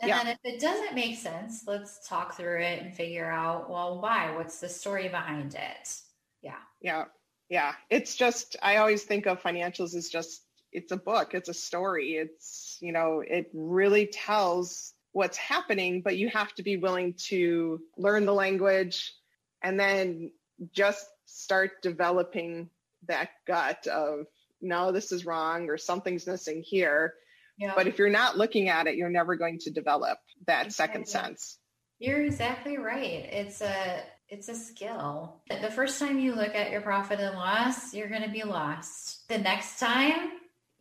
And 0.00 0.08
yeah. 0.08 0.24
then 0.24 0.32
if 0.32 0.38
it 0.44 0.60
doesn't 0.60 0.94
make 0.94 1.18
sense, 1.18 1.64
let's 1.66 2.08
talk 2.08 2.36
through 2.36 2.60
it 2.60 2.82
and 2.82 2.92
figure 2.94 3.30
out, 3.30 3.70
well, 3.70 4.00
why? 4.00 4.34
What's 4.34 4.58
the 4.58 4.68
story 4.68 5.08
behind 5.08 5.54
it? 5.54 6.00
Yeah. 6.42 6.58
Yeah. 6.80 7.04
Yeah. 7.48 7.74
It's 7.90 8.16
just, 8.16 8.56
I 8.62 8.76
always 8.76 9.04
think 9.04 9.26
of 9.26 9.42
financials 9.42 9.94
as 9.94 10.08
just, 10.08 10.42
it's 10.72 10.90
a 10.90 10.96
book, 10.96 11.34
it's 11.34 11.48
a 11.48 11.54
story. 11.54 12.14
It's, 12.14 12.78
you 12.80 12.92
know, 12.92 13.22
it 13.24 13.50
really 13.52 14.06
tells 14.06 14.93
what's 15.14 15.38
happening, 15.38 16.02
but 16.02 16.18
you 16.18 16.28
have 16.28 16.54
to 16.56 16.62
be 16.62 16.76
willing 16.76 17.14
to 17.14 17.80
learn 17.96 18.26
the 18.26 18.34
language 18.34 19.14
and 19.62 19.80
then 19.80 20.30
just 20.72 21.06
start 21.24 21.80
developing 21.80 22.68
that 23.08 23.30
gut 23.46 23.86
of, 23.86 24.26
no, 24.60 24.92
this 24.92 25.10
is 25.10 25.24
wrong 25.24 25.70
or 25.70 25.78
something's 25.78 26.26
missing 26.26 26.62
here 26.62 27.14
yeah. 27.58 27.72
But 27.74 27.86
if 27.86 27.98
you're 27.98 28.10
not 28.10 28.36
looking 28.36 28.68
at 28.68 28.86
it, 28.86 28.96
you're 28.96 29.10
never 29.10 29.36
going 29.36 29.58
to 29.60 29.70
develop 29.70 30.18
that 30.46 30.72
second 30.72 31.08
sense. 31.08 31.58
You're 31.98 32.24
exactly 32.24 32.78
right. 32.78 33.28
It's 33.30 33.60
a 33.60 34.02
it's 34.28 34.48
a 34.48 34.54
skill. 34.54 35.40
The 35.48 35.70
first 35.70 36.00
time 36.00 36.18
you 36.18 36.34
look 36.34 36.54
at 36.54 36.72
your 36.72 36.80
profit 36.80 37.20
and 37.20 37.36
loss, 37.36 37.94
you're 37.94 38.08
going 38.08 38.22
to 38.22 38.30
be 38.30 38.42
lost. 38.42 39.28
The 39.28 39.38
next 39.38 39.78
time, 39.78 40.30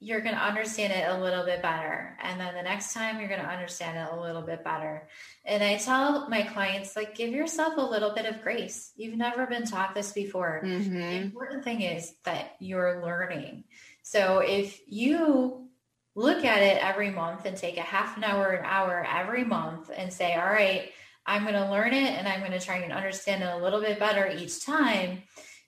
you're 0.03 0.19
going 0.19 0.35
to 0.35 0.43
understand 0.43 0.91
it 0.91 1.07
a 1.07 1.21
little 1.23 1.45
bit 1.45 1.61
better. 1.61 2.17
And 2.21 2.37
then 2.37 2.53
the 2.53 2.61
next 2.61 2.93
time, 2.93 3.19
you're 3.19 3.29
going 3.29 3.41
to 3.41 3.47
understand 3.47 3.97
it 3.97 4.13
a 4.13 4.21
little 4.21 4.41
bit 4.41 4.61
better. 4.61 5.07
And 5.45 5.63
I 5.63 5.77
tell 5.77 6.27
my 6.27 6.41
clients, 6.41 6.97
like, 6.97 7.15
give 7.15 7.29
yourself 7.29 7.75
a 7.77 7.81
little 7.81 8.13
bit 8.13 8.25
of 8.25 8.41
grace. 8.41 8.91
You've 8.97 9.17
never 9.17 9.47
been 9.47 9.65
taught 9.65 9.95
this 9.95 10.11
before. 10.11 10.61
Mm-hmm. 10.65 10.99
The 10.99 11.15
important 11.15 11.63
thing 11.63 11.81
is 11.83 12.13
that 12.25 12.57
you're 12.59 13.01
learning. 13.01 13.63
So 14.01 14.39
if 14.39 14.81
you 14.87 15.69
look 16.15 16.43
at 16.43 16.61
it 16.61 16.83
every 16.83 17.09
month 17.09 17.45
and 17.45 17.55
take 17.55 17.77
a 17.77 17.81
half 17.81 18.17
an 18.17 18.25
hour, 18.25 18.49
an 18.49 18.65
hour 18.65 19.07
every 19.09 19.45
month 19.45 19.89
and 19.95 20.11
say, 20.11 20.33
all 20.33 20.45
right, 20.45 20.91
I'm 21.25 21.43
going 21.43 21.53
to 21.53 21.71
learn 21.71 21.93
it 21.93 22.11
and 22.11 22.27
I'm 22.27 22.41
going 22.41 22.51
to 22.51 22.59
try 22.59 22.75
and 22.79 22.91
understand 22.91 23.41
it 23.41 23.53
a 23.53 23.63
little 23.63 23.79
bit 23.79 23.99
better 23.99 24.27
each 24.27 24.65
time. 24.65 25.23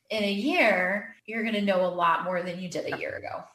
In 0.10 0.24
a 0.24 0.32
year, 0.32 1.16
you're 1.26 1.44
going 1.44 1.56
to 1.56 1.62
know 1.62 1.86
a 1.86 1.88
lot 1.88 2.26
more 2.26 2.44
than 2.44 2.60
you 2.60 2.70
did 2.70 2.94
a 2.94 2.98
year 3.00 3.16
ago. 3.16 3.46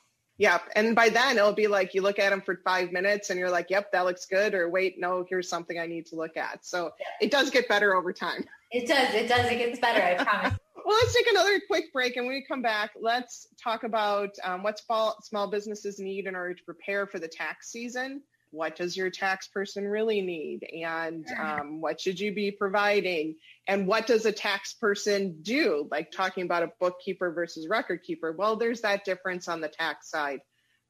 Yep. 0.40 0.70
And 0.74 0.96
by 0.96 1.10
then 1.10 1.36
it'll 1.36 1.52
be 1.52 1.66
like 1.66 1.92
you 1.92 2.00
look 2.00 2.18
at 2.18 2.30
them 2.30 2.40
for 2.40 2.56
five 2.64 2.92
minutes 2.92 3.28
and 3.28 3.38
you're 3.38 3.50
like, 3.50 3.68
yep, 3.68 3.92
that 3.92 4.06
looks 4.06 4.24
good. 4.24 4.54
Or 4.54 4.70
wait, 4.70 4.98
no, 4.98 5.22
here's 5.28 5.50
something 5.50 5.78
I 5.78 5.84
need 5.84 6.06
to 6.06 6.16
look 6.16 6.38
at. 6.38 6.64
So 6.64 6.92
yeah. 6.98 7.26
it 7.26 7.30
does 7.30 7.50
get 7.50 7.68
better 7.68 7.94
over 7.94 8.10
time. 8.10 8.46
It 8.72 8.88
does. 8.88 9.14
It 9.14 9.28
does. 9.28 9.50
It 9.50 9.58
gets 9.58 9.78
better. 9.78 10.02
I 10.02 10.24
promise. 10.24 10.58
Well, 10.82 10.96
let's 10.96 11.14
take 11.14 11.28
another 11.28 11.60
quick 11.68 11.92
break. 11.92 12.16
And 12.16 12.26
when 12.26 12.34
we 12.34 12.42
come 12.42 12.62
back, 12.62 12.92
let's 13.00 13.46
talk 13.62 13.84
about 13.84 14.30
um, 14.42 14.62
what 14.62 14.78
small, 14.78 15.18
small 15.22 15.48
businesses 15.48 16.00
need 16.00 16.26
in 16.26 16.34
order 16.34 16.54
to 16.54 16.64
prepare 16.64 17.06
for 17.06 17.18
the 17.18 17.28
tax 17.28 17.70
season. 17.70 18.22
What 18.50 18.76
does 18.76 18.96
your 18.96 19.10
tax 19.10 19.48
person 19.48 19.86
really 19.86 20.22
need? 20.22 20.66
And 20.84 21.26
um, 21.38 21.80
what 21.80 22.00
should 22.00 22.18
you 22.18 22.34
be 22.34 22.50
providing? 22.50 23.36
And 23.66 23.86
what 23.86 24.06
does 24.06 24.26
a 24.26 24.32
tax 24.32 24.74
person 24.74 25.38
do? 25.42 25.88
Like 25.90 26.10
talking 26.10 26.44
about 26.44 26.64
a 26.64 26.72
bookkeeper 26.80 27.32
versus 27.32 27.68
record 27.68 28.02
keeper. 28.02 28.32
Well, 28.32 28.56
there's 28.56 28.80
that 28.80 29.04
difference 29.04 29.48
on 29.48 29.60
the 29.60 29.68
tax 29.68 30.10
side 30.10 30.40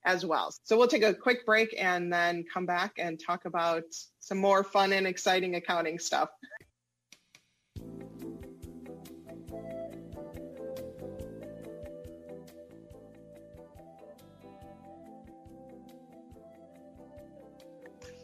as 0.04 0.24
well. 0.24 0.54
So 0.64 0.78
we'll 0.78 0.88
take 0.88 1.02
a 1.02 1.14
quick 1.14 1.44
break 1.44 1.74
and 1.78 2.12
then 2.12 2.44
come 2.52 2.66
back 2.66 2.92
and 2.98 3.20
talk 3.20 3.44
about 3.44 3.84
some 4.20 4.38
more 4.38 4.64
fun 4.64 4.92
and 4.92 5.06
exciting 5.06 5.54
accounting 5.54 5.98
stuff. 5.98 6.30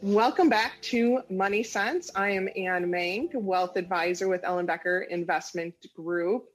Welcome 0.03 0.49
back 0.49 0.79
to 0.83 1.21
Money 1.27 1.63
Sense. 1.63 2.11
I 2.13 2.29
am 2.29 2.47
Anne 2.55 2.85
Mank, 2.91 3.33
wealth 3.33 3.77
advisor 3.77 4.27
with 4.27 4.43
Ellenbecker 4.43 5.07
Investment 5.07 5.73
Group. 5.95 6.45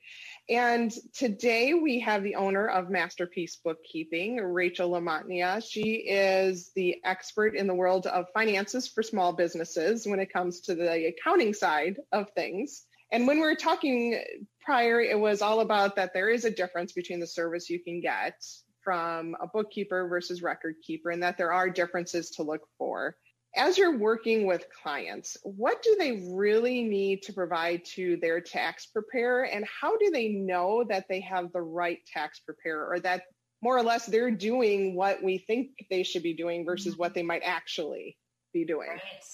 And 0.49 0.93
today 1.13 1.75
we 1.75 1.99
have 2.01 2.23
the 2.23 2.37
owner 2.37 2.69
of 2.69 2.89
Masterpiece 2.89 3.57
Bookkeeping, 3.57 4.37
Rachel 4.37 4.91
LaMantia. 4.91 5.61
She 5.69 5.95
is 5.95 6.71
the 6.77 6.99
expert 7.05 7.57
in 7.57 7.67
the 7.67 7.75
world 7.75 8.07
of 8.07 8.27
finances 8.33 8.87
for 8.87 9.03
small 9.03 9.33
businesses 9.33 10.07
when 10.07 10.21
it 10.21 10.33
comes 10.33 10.61
to 10.63 10.77
the 10.77 11.09
accounting 11.09 11.53
side 11.53 11.97
of 12.13 12.31
things. 12.37 12.85
And 13.11 13.27
when 13.27 13.39
we 13.39 13.43
were 13.43 13.57
talking 13.57 14.23
prior, 14.61 15.01
it 15.01 15.19
was 15.19 15.43
all 15.43 15.61
about 15.61 15.97
that 15.97 16.15
there 16.15 16.31
is 16.31 16.45
a 16.45 16.51
difference 16.51 16.93
between 16.93 17.19
the 17.19 17.27
service 17.27 17.69
you 17.69 17.81
can 17.81 18.01
get 18.01 18.41
from 18.85 19.37
a 19.41 19.49
bookkeeper 19.49 20.07
versus 20.07 20.43
record 20.43 20.77
keeper, 20.83 21.11
and 21.11 21.25
that 21.25 21.39
there 21.39 21.53
are 21.53 21.69
differences 21.69 22.31
to 22.31 22.45
look 22.45 22.63
for 22.79 23.17
as 23.55 23.77
you're 23.77 23.99
working 23.99 24.47
with 24.47 24.67
clients, 24.83 25.37
what 25.43 25.83
do 25.83 25.97
they 25.99 26.29
really 26.33 26.83
need 26.83 27.23
to 27.23 27.33
provide 27.33 27.85
to 27.85 28.17
their 28.17 28.41
tax 28.41 28.87
preparer? 28.87 29.45
And 29.45 29.65
how 29.67 29.97
do 29.99 30.11
they 30.11 30.29
know 30.29 30.85
that 30.89 31.07
they 31.09 31.21
have 31.21 31.53
the 31.53 31.61
right 31.61 31.99
tax 32.11 32.41
preparer 32.41 32.89
or 32.89 33.01
that 33.01 33.25
more 33.61 33.77
or 33.77 33.83
less 33.83 34.07
they're 34.07 34.31
doing 34.31 34.95
what 34.95 35.23
we 35.23 35.39
think 35.39 35.71
they 35.91 36.03
should 36.03 36.23
be 36.23 36.35
doing 36.35 36.65
versus 36.65 36.97
what 36.97 37.15
they 37.15 37.23
might 37.23 37.43
actually 37.45 38.17
be 38.53 38.65
doing? 38.65 38.89
Right. 38.89 39.25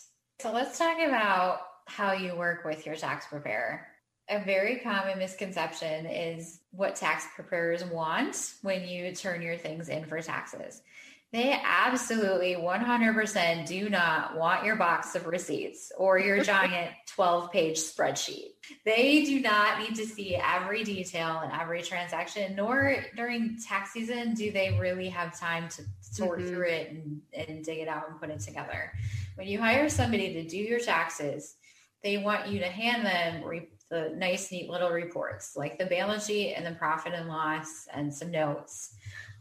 So 0.41 0.53
let's 0.53 0.79
talk 0.79 0.99
about 0.99 1.61
how 1.87 2.13
you 2.13 2.37
work 2.37 2.65
with 2.65 2.87
your 2.87 2.97
tax 2.97 3.27
preparer. 3.27 3.87
A 4.29 4.45
very 4.45 4.81
common 4.81 5.19
misconception 5.19 6.07
is 6.07 6.61
what 6.71 6.97
tax 6.97 7.25
preparers 7.35 7.85
want 7.85 8.53
when 8.63 8.87
you 8.87 9.15
turn 9.15 9.41
your 9.41 9.57
things 9.57 9.89
in 9.89 10.05
for 10.05 10.21
taxes. 10.21 10.83
They 11.31 11.61
absolutely 11.63 12.55
100% 12.55 13.67
do 13.67 13.91
not 13.91 14.35
want 14.35 14.65
your 14.65 14.77
box 14.77 15.15
of 15.15 15.27
receipts 15.27 15.93
or 15.99 16.19
your 16.19 16.43
giant 16.45 16.91
12 17.07 17.53
page 17.53 17.77
spreadsheet. 17.77 18.53
They 18.87 19.25
do 19.25 19.41
not 19.41 19.79
need 19.79 19.95
to 19.97 20.07
see 20.07 20.37
every 20.37 20.85
detail 20.85 21.41
and 21.41 21.53
every 21.53 21.83
transaction, 21.83 22.57
nor 22.57 23.05
during 23.15 23.59
tax 23.59 23.93
season 23.93 24.33
do 24.33 24.51
they 24.51 24.79
really 24.81 25.11
have 25.11 25.39
time 25.39 25.69
to 25.71 25.83
sort 26.01 26.41
mm-hmm. 26.41 26.49
through 26.49 26.69
it 26.69 26.91
and, 26.93 27.21
and 27.35 27.65
dig 27.65 27.79
it 27.79 27.89
out 27.89 28.09
and 28.09 28.19
put 28.19 28.31
it 28.31 28.41
together. 28.41 28.93
When 29.35 29.47
you 29.47 29.61
hire 29.61 29.91
somebody 29.91 30.33
to 30.33 30.45
do 30.45 30.57
your 30.57 30.81
taxes, 30.81 31.57
they 32.03 32.19
want 32.19 32.49
you 32.49 32.61
to 32.61 32.67
hand 32.67 33.05
them 33.05 33.45
re- 33.45 33.69
the 33.91 34.13
nice, 34.17 34.51
neat 34.51 34.69
little 34.69 34.91
reports 34.91 35.57
like 35.57 35.79
the 35.79 35.87
balance 35.87 36.27
sheet 36.27 36.55
and 36.55 36.65
the 36.65 36.79
profit 36.79 37.15
and 37.15 37.29
loss 37.29 37.87
and 37.93 38.13
some 38.13 38.31
notes 38.31 38.95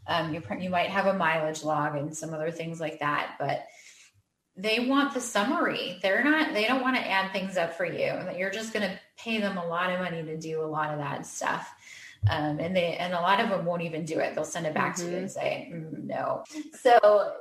um, 0.08 0.34
you, 0.34 0.42
you 0.58 0.70
might 0.70 0.88
have 0.88 1.06
a 1.06 1.14
mileage 1.14 1.62
log 1.62 1.94
and 1.94 2.16
some 2.16 2.32
other 2.34 2.50
things 2.50 2.80
like 2.80 2.98
that, 3.00 3.36
but 3.38 3.66
they 4.56 4.80
want 4.80 5.14
the 5.14 5.20
summary. 5.20 5.98
They're 6.02 6.24
not, 6.24 6.52
they 6.52 6.66
don't 6.66 6.82
want 6.82 6.96
to 6.96 7.06
add 7.06 7.32
things 7.32 7.56
up 7.56 7.74
for 7.74 7.84
you. 7.84 8.18
You're 8.36 8.50
just 8.50 8.72
going 8.72 8.88
to 8.88 8.98
pay 9.16 9.38
them 9.38 9.56
a 9.56 9.66
lot 9.66 9.92
of 9.92 10.00
money 10.00 10.22
to 10.24 10.36
do 10.36 10.62
a 10.62 10.66
lot 10.66 10.90
of 10.90 10.98
that 10.98 11.26
stuff. 11.26 11.72
Um, 12.28 12.58
and 12.58 12.74
they, 12.74 12.96
and 12.96 13.12
a 13.12 13.20
lot 13.20 13.38
of 13.38 13.50
them 13.50 13.64
won't 13.64 13.82
even 13.82 14.04
do 14.04 14.18
it. 14.18 14.34
They'll 14.34 14.44
send 14.44 14.66
it 14.66 14.74
back 14.74 14.96
mm-hmm. 14.96 15.06
to 15.06 15.12
you 15.12 15.18
and 15.18 15.28
mm-hmm. 15.28 15.38
say, 15.38 15.72
mm, 15.72 16.04
no. 16.04 16.42
So 16.80 17.32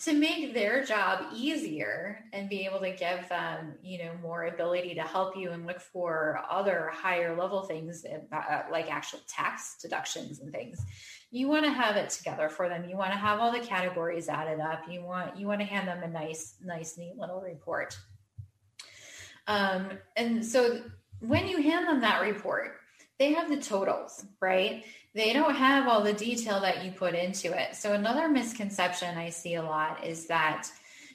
to 0.00 0.12
make 0.12 0.54
their 0.54 0.84
job 0.84 1.26
easier 1.34 2.24
and 2.32 2.48
be 2.48 2.64
able 2.66 2.80
to 2.80 2.90
give 2.90 3.28
them, 3.28 3.74
you 3.82 3.98
know, 3.98 4.12
more 4.20 4.44
ability 4.44 4.94
to 4.94 5.02
help 5.02 5.36
you 5.36 5.50
and 5.50 5.66
look 5.66 5.80
for 5.80 6.40
other 6.50 6.90
higher 6.92 7.36
level 7.36 7.62
things 7.62 8.04
uh, 8.32 8.62
like 8.70 8.90
actual 8.90 9.20
tax 9.28 9.76
deductions 9.80 10.40
and 10.40 10.52
things 10.52 10.84
you 11.34 11.48
want 11.48 11.64
to 11.64 11.72
have 11.72 11.96
it 11.96 12.10
together 12.10 12.48
for 12.48 12.68
them. 12.68 12.88
You 12.88 12.96
want 12.96 13.10
to 13.10 13.18
have 13.18 13.40
all 13.40 13.50
the 13.50 13.58
categories 13.58 14.28
added 14.28 14.60
up. 14.60 14.82
You 14.88 15.02
want 15.02 15.36
you 15.36 15.48
want 15.48 15.60
to 15.60 15.66
hand 15.66 15.88
them 15.88 16.04
a 16.04 16.06
nice 16.06 16.54
nice 16.64 16.96
neat 16.96 17.16
little 17.16 17.40
report. 17.40 17.98
Um, 19.48 19.98
and 20.14 20.46
so 20.46 20.82
when 21.18 21.48
you 21.48 21.60
hand 21.60 21.88
them 21.88 22.00
that 22.02 22.22
report 22.22 22.76
they 23.18 23.32
have 23.32 23.48
the 23.48 23.56
totals 23.56 24.24
right 24.40 24.84
they 25.14 25.32
don't 25.32 25.54
have 25.54 25.86
all 25.86 26.02
the 26.02 26.12
detail 26.12 26.60
that 26.60 26.84
you 26.84 26.90
put 26.90 27.14
into 27.14 27.56
it. 27.56 27.76
So 27.76 27.92
another 27.92 28.28
misconception 28.28 29.16
i 29.16 29.30
see 29.30 29.54
a 29.54 29.62
lot 29.62 30.04
is 30.04 30.26
that 30.26 30.68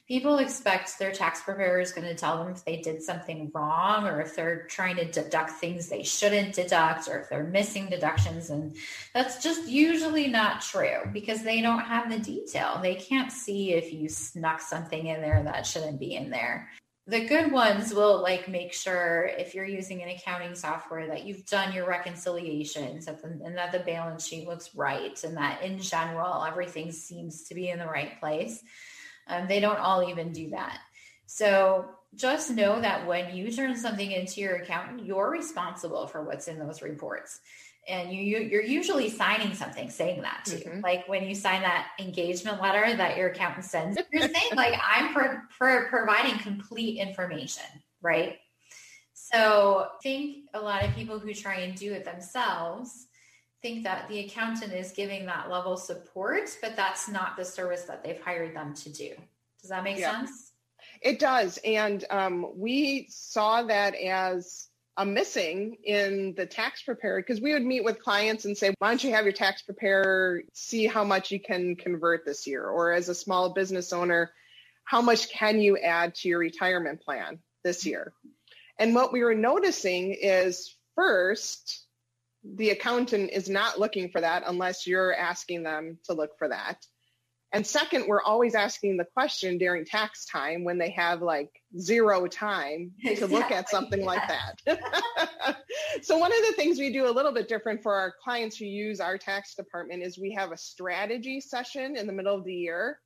people 0.08 0.40
expect 0.40 0.98
their 0.98 1.12
tax 1.12 1.42
preparer 1.42 1.80
is 1.80 1.92
going 1.92 2.08
to 2.08 2.16
tell 2.16 2.38
them 2.38 2.52
if 2.52 2.66
they 2.66 2.78
did 2.78 3.04
something 3.04 3.52
wrong 3.54 4.08
or 4.08 4.22
if 4.22 4.36
they're 4.36 4.64
trying 4.64 4.96
to 4.96 5.06
deduct 5.06 5.52
things 5.52 5.88
they 5.88 6.02
shouldn't 6.02 6.56
deduct 6.56 7.08
or 7.08 7.20
if 7.20 7.30
they're 7.30 7.44
missing 7.44 7.88
deductions. 7.88 8.50
And 8.50 8.76
that's 9.14 9.44
just 9.44 9.68
usually 9.68 10.28
not 10.28 10.62
true 10.62 11.02
because 11.14 11.44
they 11.44 11.62
don't 11.62 11.82
have 11.82 12.10
the 12.10 12.20
detail. 12.20 12.80
They 12.82 12.96
can't 12.96 13.32
see 13.32 13.74
if 13.74 13.94
you 13.94 14.10
snuck 14.10 14.62
something 14.62 15.08
in 15.08 15.22
there 15.22 15.44
that 15.44 15.68
shouldn't 15.68 16.00
be 16.00 16.16
in 16.16 16.30
there 16.30 16.70
the 17.10 17.26
good 17.26 17.52
ones 17.52 17.94
will 17.94 18.22
like 18.22 18.48
make 18.48 18.74
sure 18.74 19.30
if 19.38 19.56
you're 19.56 19.66
using 19.66 20.02
an 20.02 20.10
accounting 20.10 20.56
software 20.56 21.08
that 21.08 21.26
you've 21.26 21.46
done 21.46 21.74
your 21.74 21.88
reconciliations 21.88 23.08
and 23.08 23.58
that 23.58 23.72
the 23.72 23.80
balance 23.80 24.26
sheet 24.26 24.48
looks 24.48 24.76
right 24.76 25.24
and 25.24 25.36
that 25.36 25.62
in 25.64 25.80
general 25.80 26.44
everything 26.46 26.92
seems 26.92 27.44
to 27.44 27.56
be 27.56 27.70
in 27.70 27.80
the 27.80 27.86
right 27.86 28.20
place 28.20 28.64
um, 29.30 29.48
they 29.48 29.60
don't 29.60 29.80
all 29.80 30.10
even 30.10 30.32
do 30.34 30.50
that. 30.50 30.80
So 31.28 31.86
just 32.16 32.50
know 32.50 32.82
that 32.82 33.06
when 33.06 33.36
you 33.36 33.52
turn 33.52 33.78
something 33.78 34.12
into 34.12 34.42
your 34.42 34.56
accountant, 34.56 35.06
you're 35.06 35.30
responsible 35.30 36.08
for 36.08 36.24
what's 36.24 36.48
in 36.48 36.58
those 36.58 36.82
reports. 36.82 37.40
And 37.90 38.14
you, 38.14 38.22
you 38.22 38.60
are 38.60 38.62
usually 38.62 39.10
signing 39.10 39.54
something 39.54 39.90
saying 39.90 40.22
that 40.22 40.44
too 40.46 40.58
mm-hmm. 40.58 40.82
like 40.82 41.08
when 41.08 41.28
you 41.28 41.36
sign 41.36 41.62
that 41.62 41.88
engagement 42.00 42.62
letter 42.62 42.96
that 42.96 43.18
your 43.18 43.30
accountant 43.30 43.66
sends 43.66 43.98
you're 44.12 44.22
saying 44.22 44.52
like 44.56 44.80
i'm 44.88 45.14
for, 45.14 45.44
for 45.58 45.88
providing 45.90 46.38
complete 46.40 47.00
information 47.00 47.64
right? 48.02 48.38
So 49.14 49.88
i 49.94 49.98
think 50.02 50.46
a 50.54 50.60
lot 50.60 50.84
of 50.84 50.96
people 50.96 51.20
who 51.20 51.34
try 51.34 51.56
and 51.56 51.76
do 51.76 51.94
it 51.94 52.06
themselves 52.06 53.08
think 53.62 53.84
that 53.84 54.08
the 54.08 54.20
accountant 54.20 54.72
is 54.72 54.92
giving 54.92 55.26
that 55.26 55.50
level 55.50 55.74
of 55.74 55.80
support 55.80 56.50
but 56.62 56.76
that's 56.76 57.10
not 57.10 57.36
the 57.38 57.46
service 57.46 57.84
that 57.84 58.04
they've 58.04 58.22
hired 58.22 58.56
them 58.56 58.74
to 58.74 58.90
do. 58.90 59.12
Does 59.62 59.70
that 59.70 59.84
make 59.84 60.00
yeah. 60.00 60.12
sense? 60.12 60.54
It 61.02 61.20
does 61.20 61.60
and 61.66 62.06
um, 62.10 62.52
we 62.56 63.08
saw 63.10 63.64
that 63.64 63.96
as 63.96 64.69
a 65.00 65.06
missing 65.06 65.78
in 65.86 66.34
the 66.36 66.46
tax 66.46 66.82
preparer 66.82 67.22
because 67.22 67.40
we 67.40 67.54
would 67.54 67.64
meet 67.64 67.86
with 67.86 68.04
clients 68.04 68.44
and 68.44 68.58
say, 68.58 68.74
why 68.80 68.90
don't 68.90 69.02
you 69.02 69.14
have 69.14 69.24
your 69.24 69.32
tax 69.32 69.62
preparer 69.62 70.42
see 70.54 70.88
how 70.88 71.06
much 71.06 71.32
you 71.32 71.40
can 71.40 71.78
convert 71.78 72.26
this 72.26 72.46
year? 72.46 72.66
Or 72.66 72.92
as 72.92 73.08
a 73.08 73.16
small 73.16 73.54
business 73.54 73.94
owner, 73.94 74.30
how 74.84 75.02
much 75.02 75.30
can 75.30 75.62
you 75.62 75.78
add 75.78 76.16
to 76.16 76.28
your 76.28 76.40
retirement 76.40 77.00
plan 77.00 77.40
this 77.64 77.86
year? 77.86 78.12
And 78.78 78.94
what 78.94 79.14
we 79.14 79.24
were 79.24 79.36
noticing 79.36 80.18
is 80.20 80.76
first, 80.96 81.86
the 82.44 82.72
accountant 82.72 83.32
is 83.32 83.48
not 83.48 83.80
looking 83.80 84.10
for 84.10 84.20
that 84.20 84.44
unless 84.46 84.86
you're 84.86 85.16
asking 85.16 85.64
them 85.64 85.98
to 86.08 86.14
look 86.14 86.38
for 86.38 86.50
that. 86.50 86.86
And 87.52 87.66
second, 87.66 88.06
we're 88.08 88.22
always 88.22 88.54
asking 88.54 88.98
the 88.98 89.06
question 89.06 89.58
during 89.58 89.84
tax 89.84 90.26
time 90.26 90.64
when 90.64 90.78
they 90.78 90.92
have 90.92 91.22
like 91.22 91.50
zero 91.80 92.28
time 92.28 92.92
to 93.04 93.12
exactly, 93.12 93.38
look 93.38 93.52
at 93.52 93.70
something 93.70 94.02
yeah. 94.02 94.06
like 94.06 94.22
that. 94.28 95.58
so 96.04 96.18
one 96.18 96.32
of 96.32 96.38
the 96.48 96.54
things 96.54 96.78
we 96.78 96.94
do 96.94 97.10
a 97.10 97.12
little 97.12 97.32
bit 97.32 97.48
different 97.48 97.82
for 97.82 97.96
our 97.96 98.14
clients 98.24 98.58
who 98.58 98.66
use 98.66 99.00
our 99.00 99.18
tax 99.18 99.56
department 99.56 100.04
is 100.04 100.20
we 100.20 100.32
have 100.34 100.52
a 100.52 100.58
strategy 100.58 101.42
session 101.42 101.98
in 101.98 102.06
the 102.06 102.14
middle 102.14 102.36
of 102.36 102.46
the 102.46 102.54
year 102.54 103.00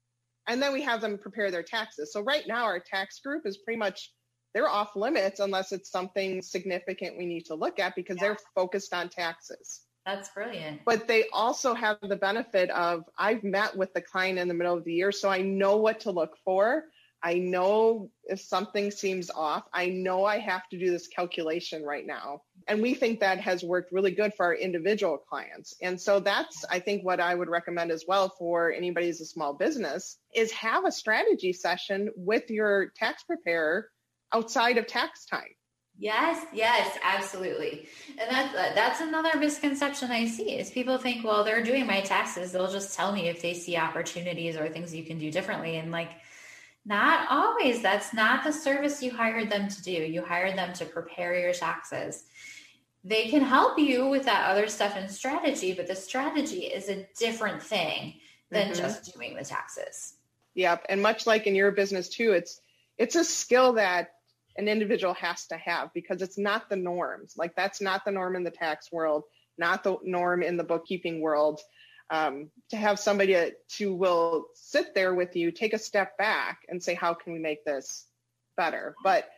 and 0.47 0.61
then 0.61 0.73
we 0.73 0.81
have 0.81 0.99
them 0.99 1.17
prepare 1.17 1.51
their 1.51 1.63
taxes. 1.63 2.11
So 2.11 2.21
right 2.21 2.43
now 2.45 2.65
our 2.65 2.79
tax 2.79 3.19
group 3.19 3.45
is 3.45 3.57
pretty 3.57 3.79
much 3.79 4.11
they're 4.53 4.69
off 4.69 4.95
limits 4.95 5.39
unless 5.39 5.71
it's 5.71 5.89
something 5.89 6.41
significant 6.41 7.17
we 7.17 7.25
need 7.25 7.45
to 7.45 7.55
look 7.55 7.79
at 7.79 7.95
because 7.95 8.17
yeah. 8.17 8.23
they're 8.23 8.37
focused 8.55 8.93
on 8.93 9.09
taxes. 9.09 9.81
That's 10.05 10.29
brilliant. 10.29 10.81
But 10.85 11.07
they 11.07 11.25
also 11.31 11.73
have 11.73 11.97
the 12.01 12.15
benefit 12.15 12.69
of 12.71 13.05
I've 13.17 13.43
met 13.43 13.75
with 13.75 13.93
the 13.93 14.01
client 14.01 14.37
in 14.37 14.47
the 14.47 14.53
middle 14.53 14.77
of 14.77 14.83
the 14.83 14.93
year, 14.93 15.11
so 15.11 15.29
I 15.29 15.41
know 15.41 15.77
what 15.77 16.01
to 16.01 16.11
look 16.11 16.37
for. 16.43 16.85
I 17.25 17.35
know 17.35 18.11
if 18.25 18.41
something 18.41 18.91
seems 18.91 19.31
off. 19.31 19.63
I 19.71 19.85
know 19.87 20.25
I 20.25 20.39
have 20.39 20.67
to 20.69 20.77
do 20.77 20.91
this 20.91 21.07
calculation 21.07 21.81
right 21.81 22.05
now. 22.05 22.41
And 22.67 22.81
we 22.81 22.93
think 22.93 23.21
that 23.21 23.39
has 23.39 23.63
worked 23.63 23.93
really 23.93 24.11
good 24.11 24.33
for 24.33 24.47
our 24.47 24.53
individual 24.53 25.17
clients. 25.17 25.73
And 25.81 25.99
so 25.99 26.19
that's, 26.19 26.65
I 26.69 26.79
think, 26.79 27.05
what 27.05 27.21
I 27.21 27.33
would 27.33 27.47
recommend 27.47 27.91
as 27.91 28.03
well 28.05 28.27
for 28.37 28.73
anybody 28.73 29.07
who's 29.07 29.21
a 29.21 29.25
small 29.25 29.53
business 29.53 30.17
is 30.35 30.51
have 30.51 30.83
a 30.83 30.91
strategy 30.91 31.53
session 31.53 32.09
with 32.17 32.49
your 32.49 32.91
tax 32.97 33.23
preparer 33.23 33.87
outside 34.33 34.77
of 34.77 34.85
tax 34.85 35.25
time. 35.25 35.55
Yes, 35.97 36.45
yes, 36.51 36.97
absolutely. 37.03 37.87
And 38.19 38.29
that's 38.29 38.55
uh, 38.55 38.71
that's 38.73 39.01
another 39.01 39.37
misconception 39.37 40.11
I 40.11 40.25
see 40.25 40.51
is 40.51 40.71
people 40.71 40.97
think, 40.97 41.23
well, 41.23 41.43
they're 41.43 41.63
doing 41.63 41.85
my 41.85 42.01
taxes. 42.01 42.51
They'll 42.51 42.71
just 42.71 42.95
tell 42.95 43.13
me 43.13 43.29
if 43.29 43.41
they 43.41 43.53
see 43.53 43.77
opportunities 43.77 44.57
or 44.57 44.67
things 44.67 44.93
you 44.93 45.03
can 45.03 45.19
do 45.19 45.31
differently. 45.31 45.77
And 45.77 45.91
like, 45.91 46.09
not 46.85 47.27
always. 47.29 47.81
That's 47.81 48.13
not 48.13 48.43
the 48.43 48.51
service 48.51 49.01
you 49.03 49.11
hired 49.11 49.51
them 49.51 49.69
to 49.69 49.81
do. 49.83 49.91
You 49.91 50.23
hired 50.23 50.57
them 50.57 50.73
to 50.73 50.85
prepare 50.85 51.39
your 51.39 51.53
taxes. 51.53 52.23
They 53.03 53.27
can 53.29 53.41
help 53.41 53.77
you 53.77 54.07
with 54.07 54.25
that 54.25 54.49
other 54.49 54.67
stuff 54.67 54.95
and 54.95 55.09
strategy, 55.11 55.73
but 55.73 55.87
the 55.87 55.95
strategy 55.95 56.65
is 56.65 56.89
a 56.89 57.07
different 57.19 57.61
thing 57.61 58.15
than 58.49 58.71
mm-hmm. 58.71 58.81
just 58.81 59.13
doing 59.13 59.35
the 59.35 59.43
taxes. 59.43 60.15
Yep. 60.55 60.85
And 60.89 61.01
much 61.01 61.27
like 61.27 61.47
in 61.47 61.55
your 61.55 61.71
business 61.71 62.09
too, 62.09 62.31
it's 62.31 62.61
it's 62.97 63.15
a 63.15 63.23
skill 63.23 63.73
that 63.73 64.13
an 64.55 64.67
individual 64.67 65.13
has 65.15 65.47
to 65.47 65.57
have 65.57 65.93
because 65.93 66.21
it's 66.21 66.37
not 66.37 66.69
the 66.69 66.75
norms. 66.75 67.33
Like 67.37 67.55
that's 67.55 67.81
not 67.81 68.05
the 68.05 68.11
norm 68.11 68.35
in 68.35 68.43
the 68.43 68.51
tax 68.51 68.91
world, 68.91 69.23
not 69.57 69.83
the 69.83 69.97
norm 70.03 70.43
in 70.43 70.57
the 70.57 70.63
bookkeeping 70.63 71.21
world. 71.21 71.59
Um, 72.09 72.51
to 72.69 72.77
have 72.77 72.99
somebody 72.99 73.33
to, 73.33 73.53
to 73.77 73.93
will 73.93 74.47
sit 74.53 74.93
there 74.93 75.15
with 75.15 75.35
you, 75.35 75.51
take 75.51 75.73
a 75.73 75.79
step 75.79 76.17
back, 76.17 76.59
and 76.67 76.83
say, 76.83 76.93
"How 76.93 77.13
can 77.13 77.33
we 77.33 77.39
make 77.39 77.65
this 77.65 78.05
better?" 78.55 78.93
But 79.03 79.29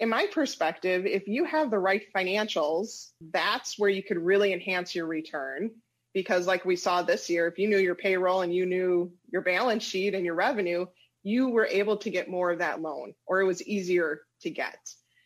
in 0.00 0.08
my 0.08 0.26
perspective, 0.26 1.06
if 1.06 1.28
you 1.28 1.44
have 1.44 1.70
the 1.70 1.78
right 1.78 2.02
financials, 2.14 3.10
that's 3.20 3.78
where 3.78 3.90
you 3.90 4.02
could 4.02 4.18
really 4.18 4.52
enhance 4.52 4.94
your 4.94 5.06
return. 5.06 5.70
Because, 6.12 6.46
like 6.46 6.64
we 6.64 6.76
saw 6.76 7.02
this 7.02 7.30
year, 7.30 7.48
if 7.48 7.58
you 7.58 7.68
knew 7.68 7.78
your 7.78 7.94
payroll 7.94 8.42
and 8.42 8.54
you 8.54 8.66
knew 8.66 9.12
your 9.32 9.42
balance 9.42 9.82
sheet 9.82 10.14
and 10.14 10.24
your 10.24 10.34
revenue, 10.34 10.86
you 11.24 11.48
were 11.48 11.66
able 11.66 11.96
to 11.96 12.10
get 12.10 12.30
more 12.30 12.52
of 12.52 12.60
that 12.60 12.80
loan 12.80 13.14
or 13.26 13.40
it 13.40 13.46
was 13.46 13.66
easier 13.66 14.20
to 14.42 14.50
get. 14.50 14.78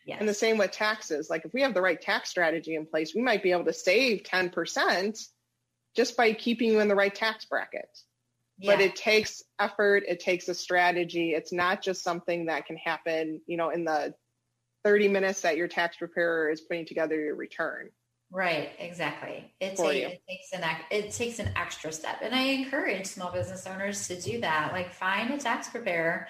Yes. 0.06 0.18
And 0.20 0.28
the 0.28 0.32
same 0.32 0.56
with 0.56 0.70
taxes. 0.70 1.28
Like 1.28 1.44
if 1.44 1.52
we 1.52 1.60
have 1.60 1.74
the 1.74 1.82
right 1.82 2.00
tax 2.00 2.30
strategy 2.30 2.76
in 2.76 2.86
place, 2.86 3.14
we 3.14 3.20
might 3.20 3.42
be 3.42 3.50
able 3.50 3.66
to 3.66 3.74
save 3.74 4.22
10% 4.22 5.28
just 5.94 6.16
by 6.16 6.32
keeping 6.32 6.70
you 6.70 6.80
in 6.80 6.88
the 6.88 6.94
right 6.94 7.14
tax 7.14 7.44
bracket. 7.44 7.90
Yeah. 8.56 8.72
But 8.72 8.80
it 8.80 8.96
takes 8.96 9.42
effort, 9.58 10.04
it 10.08 10.20
takes 10.20 10.48
a 10.48 10.54
strategy. 10.54 11.32
It's 11.32 11.52
not 11.52 11.82
just 11.82 12.02
something 12.02 12.46
that 12.46 12.66
can 12.66 12.76
happen, 12.76 13.40
you 13.46 13.56
know, 13.56 13.70
in 13.70 13.84
the 13.84 14.14
30 14.84 15.08
minutes 15.08 15.42
that 15.42 15.56
your 15.56 15.68
tax 15.68 15.96
preparer 15.96 16.48
is 16.48 16.60
putting 16.60 16.86
together 16.86 17.16
your 17.16 17.34
return. 17.34 17.90
Right, 18.30 18.70
exactly. 18.78 19.50
It, 19.58 19.76
ta- 19.76 19.88
it 19.88 20.22
takes 20.28 20.52
an 20.52 20.62
it 20.90 21.12
takes 21.12 21.38
an 21.38 21.50
extra 21.56 21.90
step, 21.90 22.18
and 22.22 22.34
I 22.34 22.42
encourage 22.42 23.06
small 23.06 23.32
business 23.32 23.66
owners 23.66 24.06
to 24.08 24.20
do 24.20 24.40
that. 24.42 24.72
Like, 24.72 24.92
find 24.92 25.32
a 25.32 25.38
tax 25.38 25.68
preparer 25.68 26.28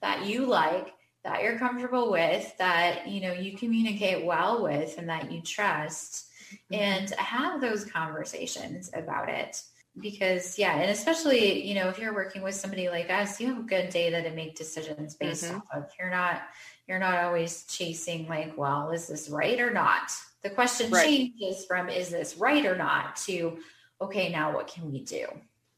that 0.00 0.24
you 0.24 0.46
like, 0.46 0.94
that 1.22 1.42
you're 1.42 1.58
comfortable 1.58 2.10
with, 2.10 2.56
that 2.56 3.08
you 3.08 3.20
know 3.20 3.32
you 3.32 3.58
communicate 3.58 4.24
well 4.24 4.62
with, 4.62 4.96
and 4.96 5.10
that 5.10 5.30
you 5.30 5.42
trust, 5.42 6.28
mm-hmm. 6.72 6.74
and 6.76 7.10
have 7.10 7.60
those 7.60 7.84
conversations 7.84 8.90
about 8.94 9.28
it. 9.28 9.60
Because 10.00 10.58
yeah, 10.58 10.76
and 10.76 10.90
especially 10.90 11.62
you 11.62 11.74
know 11.74 11.90
if 11.90 11.98
you're 11.98 12.14
working 12.14 12.40
with 12.40 12.54
somebody 12.54 12.88
like 12.88 13.10
us, 13.10 13.38
you 13.38 13.48
have 13.48 13.58
a 13.58 13.68
good 13.68 13.90
data 13.90 14.22
to 14.22 14.30
make 14.30 14.56
decisions 14.56 15.14
based 15.14 15.44
mm-hmm. 15.44 15.56
off 15.56 15.64
of. 15.74 15.90
You're 16.00 16.10
not 16.10 16.40
you're 16.88 16.98
not 16.98 17.22
always 17.22 17.64
chasing 17.64 18.28
like, 18.28 18.56
well, 18.56 18.92
is 18.92 19.08
this 19.08 19.28
right 19.28 19.60
or 19.60 19.70
not? 19.70 20.10
The 20.44 20.50
question 20.50 20.90
right. 20.90 21.06
changes 21.06 21.64
from 21.66 21.88
is 21.88 22.10
this 22.10 22.36
right 22.36 22.64
or 22.66 22.76
not 22.76 23.16
to 23.26 23.58
okay, 24.00 24.30
now 24.30 24.54
what 24.54 24.66
can 24.66 24.92
we 24.92 25.02
do? 25.02 25.26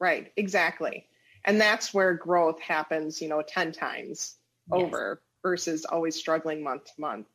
Right, 0.01 0.33
exactly. 0.37 1.07
And 1.45 1.61
that's 1.61 1.95
where 1.95 2.15
growth 2.15 2.61
happens, 2.61 3.23
you 3.23 3.29
know, 3.29 3.43
10 3.47 3.73
times 3.73 4.35
yes. 4.73 4.83
over 4.83 5.23
versus 5.43 5.85
always 5.85 6.17
struggling 6.17 6.63
month 6.63 6.87
to 6.87 6.93
month. 7.01 7.27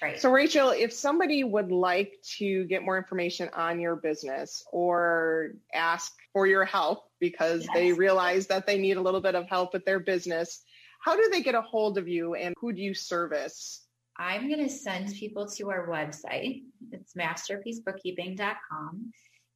Right. 0.00 0.18
So, 0.18 0.30
Rachel, 0.30 0.70
if 0.70 0.92
somebody 0.92 1.44
would 1.44 1.70
like 1.70 2.14
to 2.38 2.64
get 2.64 2.82
more 2.82 2.96
information 2.96 3.50
on 3.52 3.80
your 3.80 3.96
business 3.96 4.64
or 4.72 5.50
ask 5.74 6.12
for 6.32 6.46
your 6.46 6.64
help 6.64 7.10
because 7.20 7.64
yes. 7.64 7.74
they 7.74 7.92
realize 7.92 8.46
that 8.46 8.66
they 8.66 8.78
need 8.78 8.96
a 8.96 9.02
little 9.02 9.20
bit 9.20 9.34
of 9.34 9.46
help 9.46 9.72
with 9.72 9.84
their 9.84 10.00
business, 10.00 10.62
how 11.00 11.16
do 11.16 11.28
they 11.30 11.42
get 11.42 11.54
a 11.54 11.62
hold 11.62 11.98
of 11.98 12.08
you 12.08 12.34
and 12.34 12.54
who 12.58 12.72
do 12.72 12.80
you 12.80 12.94
service? 12.94 13.87
I'm 14.18 14.48
going 14.48 14.66
to 14.66 14.68
send 14.68 15.14
people 15.14 15.46
to 15.46 15.70
our 15.70 15.86
website. 15.86 16.62
It's 16.90 17.14
masterpiecebookkeeping.com. 17.14 19.12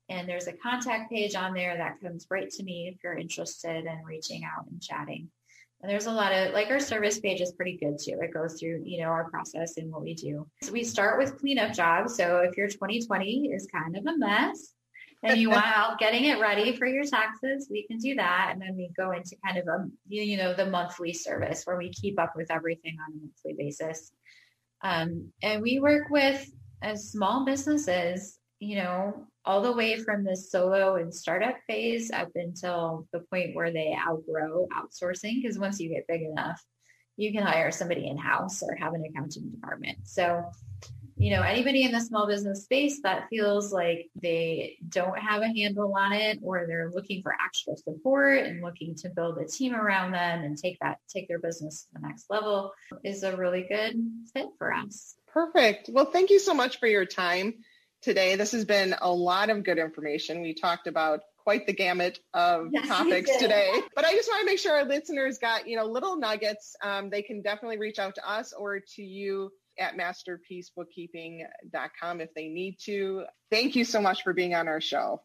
And 0.08 0.28
there's 0.28 0.46
a 0.46 0.52
contact 0.52 1.10
page 1.10 1.34
on 1.34 1.54
there 1.54 1.76
that 1.76 2.00
comes 2.00 2.26
right 2.30 2.50
to 2.50 2.62
me 2.62 2.92
if 2.92 3.02
you're 3.02 3.16
interested 3.16 3.86
in 3.86 4.04
reaching 4.04 4.44
out 4.44 4.66
and 4.70 4.80
chatting. 4.80 5.28
And 5.80 5.90
there's 5.90 6.06
a 6.06 6.12
lot 6.12 6.32
of 6.32 6.52
like 6.54 6.70
our 6.70 6.78
service 6.78 7.18
page 7.18 7.40
is 7.40 7.52
pretty 7.52 7.76
good 7.76 7.98
too. 7.98 8.18
It 8.20 8.32
goes 8.32 8.60
through, 8.60 8.82
you 8.84 9.02
know, 9.02 9.08
our 9.08 9.28
process 9.30 9.78
and 9.78 9.90
what 9.90 10.02
we 10.02 10.14
do. 10.14 10.46
So 10.62 10.70
we 10.70 10.84
start 10.84 11.18
with 11.18 11.38
cleanup 11.40 11.72
jobs. 11.72 12.14
So 12.14 12.38
if 12.38 12.56
your 12.56 12.68
2020 12.68 13.48
is 13.52 13.66
kind 13.66 13.96
of 13.96 14.06
a 14.06 14.16
mess 14.16 14.74
and 15.24 15.40
you 15.40 15.50
want 15.50 15.64
help 15.64 15.98
getting 15.98 16.26
it 16.26 16.38
ready 16.38 16.76
for 16.76 16.86
your 16.86 17.04
taxes, 17.04 17.66
we 17.68 17.84
can 17.86 17.98
do 17.98 18.14
that. 18.14 18.50
And 18.52 18.62
then 18.62 18.76
we 18.76 18.90
go 18.96 19.10
into 19.10 19.34
kind 19.44 19.58
of 19.58 19.66
a, 19.66 19.88
you 20.06 20.36
know, 20.36 20.54
the 20.54 20.66
monthly 20.66 21.12
service 21.12 21.64
where 21.64 21.76
we 21.76 21.90
keep 21.90 22.20
up 22.20 22.34
with 22.36 22.52
everything 22.52 22.96
on 23.04 23.14
a 23.14 23.16
monthly 23.16 23.54
basis. 23.58 24.12
Um, 24.82 25.32
and 25.42 25.62
we 25.62 25.80
work 25.80 26.10
with 26.10 26.50
as 26.82 27.10
small 27.10 27.44
businesses, 27.44 28.38
you 28.58 28.76
know, 28.76 29.26
all 29.44 29.60
the 29.60 29.72
way 29.72 29.98
from 29.98 30.24
the 30.24 30.36
solo 30.36 30.96
and 30.96 31.12
startup 31.12 31.56
phase 31.68 32.10
up 32.10 32.28
until 32.34 33.06
the 33.12 33.20
point 33.30 33.54
where 33.54 33.72
they 33.72 33.96
outgrow 33.96 34.66
outsourcing. 34.74 35.42
Because 35.42 35.58
once 35.58 35.80
you 35.80 35.88
get 35.88 36.06
big 36.06 36.22
enough, 36.22 36.62
you 37.16 37.32
can 37.32 37.42
hire 37.42 37.70
somebody 37.70 38.08
in 38.08 38.16
house 38.16 38.62
or 38.62 38.74
have 38.76 38.94
an 38.94 39.04
accounting 39.04 39.50
department. 39.50 39.98
So, 40.04 40.44
you 41.22 41.30
know, 41.30 41.42
anybody 41.42 41.84
in 41.84 41.92
the 41.92 42.00
small 42.00 42.26
business 42.26 42.64
space 42.64 43.00
that 43.02 43.28
feels 43.30 43.72
like 43.72 44.10
they 44.20 44.76
don't 44.88 45.16
have 45.16 45.40
a 45.40 45.46
handle 45.46 45.94
on 45.96 46.12
it 46.12 46.40
or 46.42 46.66
they're 46.66 46.90
looking 46.92 47.22
for 47.22 47.32
actual 47.40 47.76
support 47.76 48.38
and 48.38 48.60
looking 48.60 48.96
to 48.96 49.08
build 49.08 49.38
a 49.38 49.46
team 49.46 49.72
around 49.72 50.10
them 50.10 50.42
and 50.42 50.58
take 50.58 50.78
that, 50.80 50.98
take 51.08 51.28
their 51.28 51.38
business 51.38 51.82
to 51.82 51.88
the 52.00 52.08
next 52.08 52.26
level 52.28 52.72
is 53.04 53.22
a 53.22 53.36
really 53.36 53.62
good 53.68 53.94
fit 54.34 54.48
for 54.58 54.72
us. 54.74 55.14
Perfect. 55.32 55.88
Well, 55.92 56.06
thank 56.06 56.30
you 56.30 56.40
so 56.40 56.54
much 56.54 56.80
for 56.80 56.88
your 56.88 57.06
time. 57.06 57.54
today. 58.02 58.34
This 58.34 58.50
has 58.50 58.64
been 58.64 58.96
a 59.00 59.12
lot 59.12 59.48
of 59.48 59.62
good 59.62 59.78
information. 59.78 60.42
We 60.42 60.54
talked 60.54 60.88
about 60.88 61.20
quite 61.38 61.68
the 61.68 61.72
gamut 61.72 62.18
of 62.34 62.66
Yes, 62.72 62.88
topics 62.88 63.36
today. 63.36 63.80
But 63.94 64.04
I 64.04 64.12
just 64.12 64.28
want 64.28 64.40
to 64.40 64.46
make 64.46 64.58
sure 64.58 64.74
our 64.74 64.84
listeners 64.84 65.38
got, 65.38 65.68
you 65.68 65.76
know, 65.76 65.86
little 65.86 66.16
nuggets. 66.16 66.74
Um, 66.82 67.10
they 67.10 67.22
can 67.22 67.42
definitely 67.42 67.78
reach 67.78 68.00
out 68.00 68.16
to 68.16 68.28
us 68.28 68.52
or 68.52 68.80
to 68.96 69.02
you 69.02 69.52
at 69.78 69.96
masterpiecebookkeeping.com 69.96 72.20
if 72.20 72.34
they 72.34 72.48
need 72.48 72.78
to. 72.84 73.24
Thank 73.50 73.76
you 73.76 73.84
so 73.84 74.00
much 74.00 74.22
for 74.22 74.32
being 74.32 74.54
on 74.54 74.68
our 74.68 74.80
show. 74.80 75.20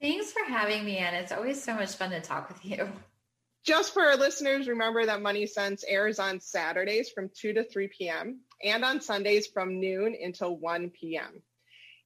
Thanks 0.00 0.32
for 0.32 0.44
having 0.44 0.84
me, 0.84 0.98
and 0.98 1.16
it's 1.16 1.32
always 1.32 1.60
so 1.62 1.74
much 1.74 1.94
fun 1.94 2.10
to 2.10 2.20
talk 2.20 2.48
with 2.48 2.64
you. 2.64 2.88
Just 3.64 3.94
for 3.94 4.04
our 4.04 4.16
listeners, 4.16 4.68
remember 4.68 5.06
that 5.06 5.22
Money 5.22 5.46
Sense 5.46 5.82
airs 5.86 6.18
on 6.20 6.40
Saturdays 6.40 7.10
from 7.10 7.30
2 7.34 7.54
to 7.54 7.64
3 7.64 7.88
p.m. 7.88 8.40
and 8.62 8.84
on 8.84 9.00
Sundays 9.00 9.48
from 9.48 9.80
noon 9.80 10.14
until 10.22 10.56
1 10.56 10.90
p.m. 10.90 11.42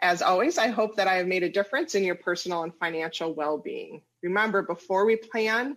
As 0.00 0.20
always, 0.22 0.58
I 0.58 0.68
hope 0.68 0.96
that 0.96 1.08
I 1.08 1.14
have 1.14 1.26
made 1.26 1.42
a 1.42 1.48
difference 1.48 1.94
in 1.94 2.04
your 2.04 2.16
personal 2.16 2.62
and 2.62 2.74
financial 2.74 3.34
well-being. 3.34 4.02
Remember, 4.22 4.62
before 4.62 5.06
we 5.06 5.16
plan, 5.16 5.76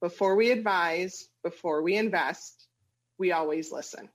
before 0.00 0.34
we 0.34 0.50
advise, 0.50 1.28
before 1.44 1.82
we 1.82 1.96
invest, 1.96 2.66
we 3.18 3.32
always 3.32 3.70
listen. 3.70 4.08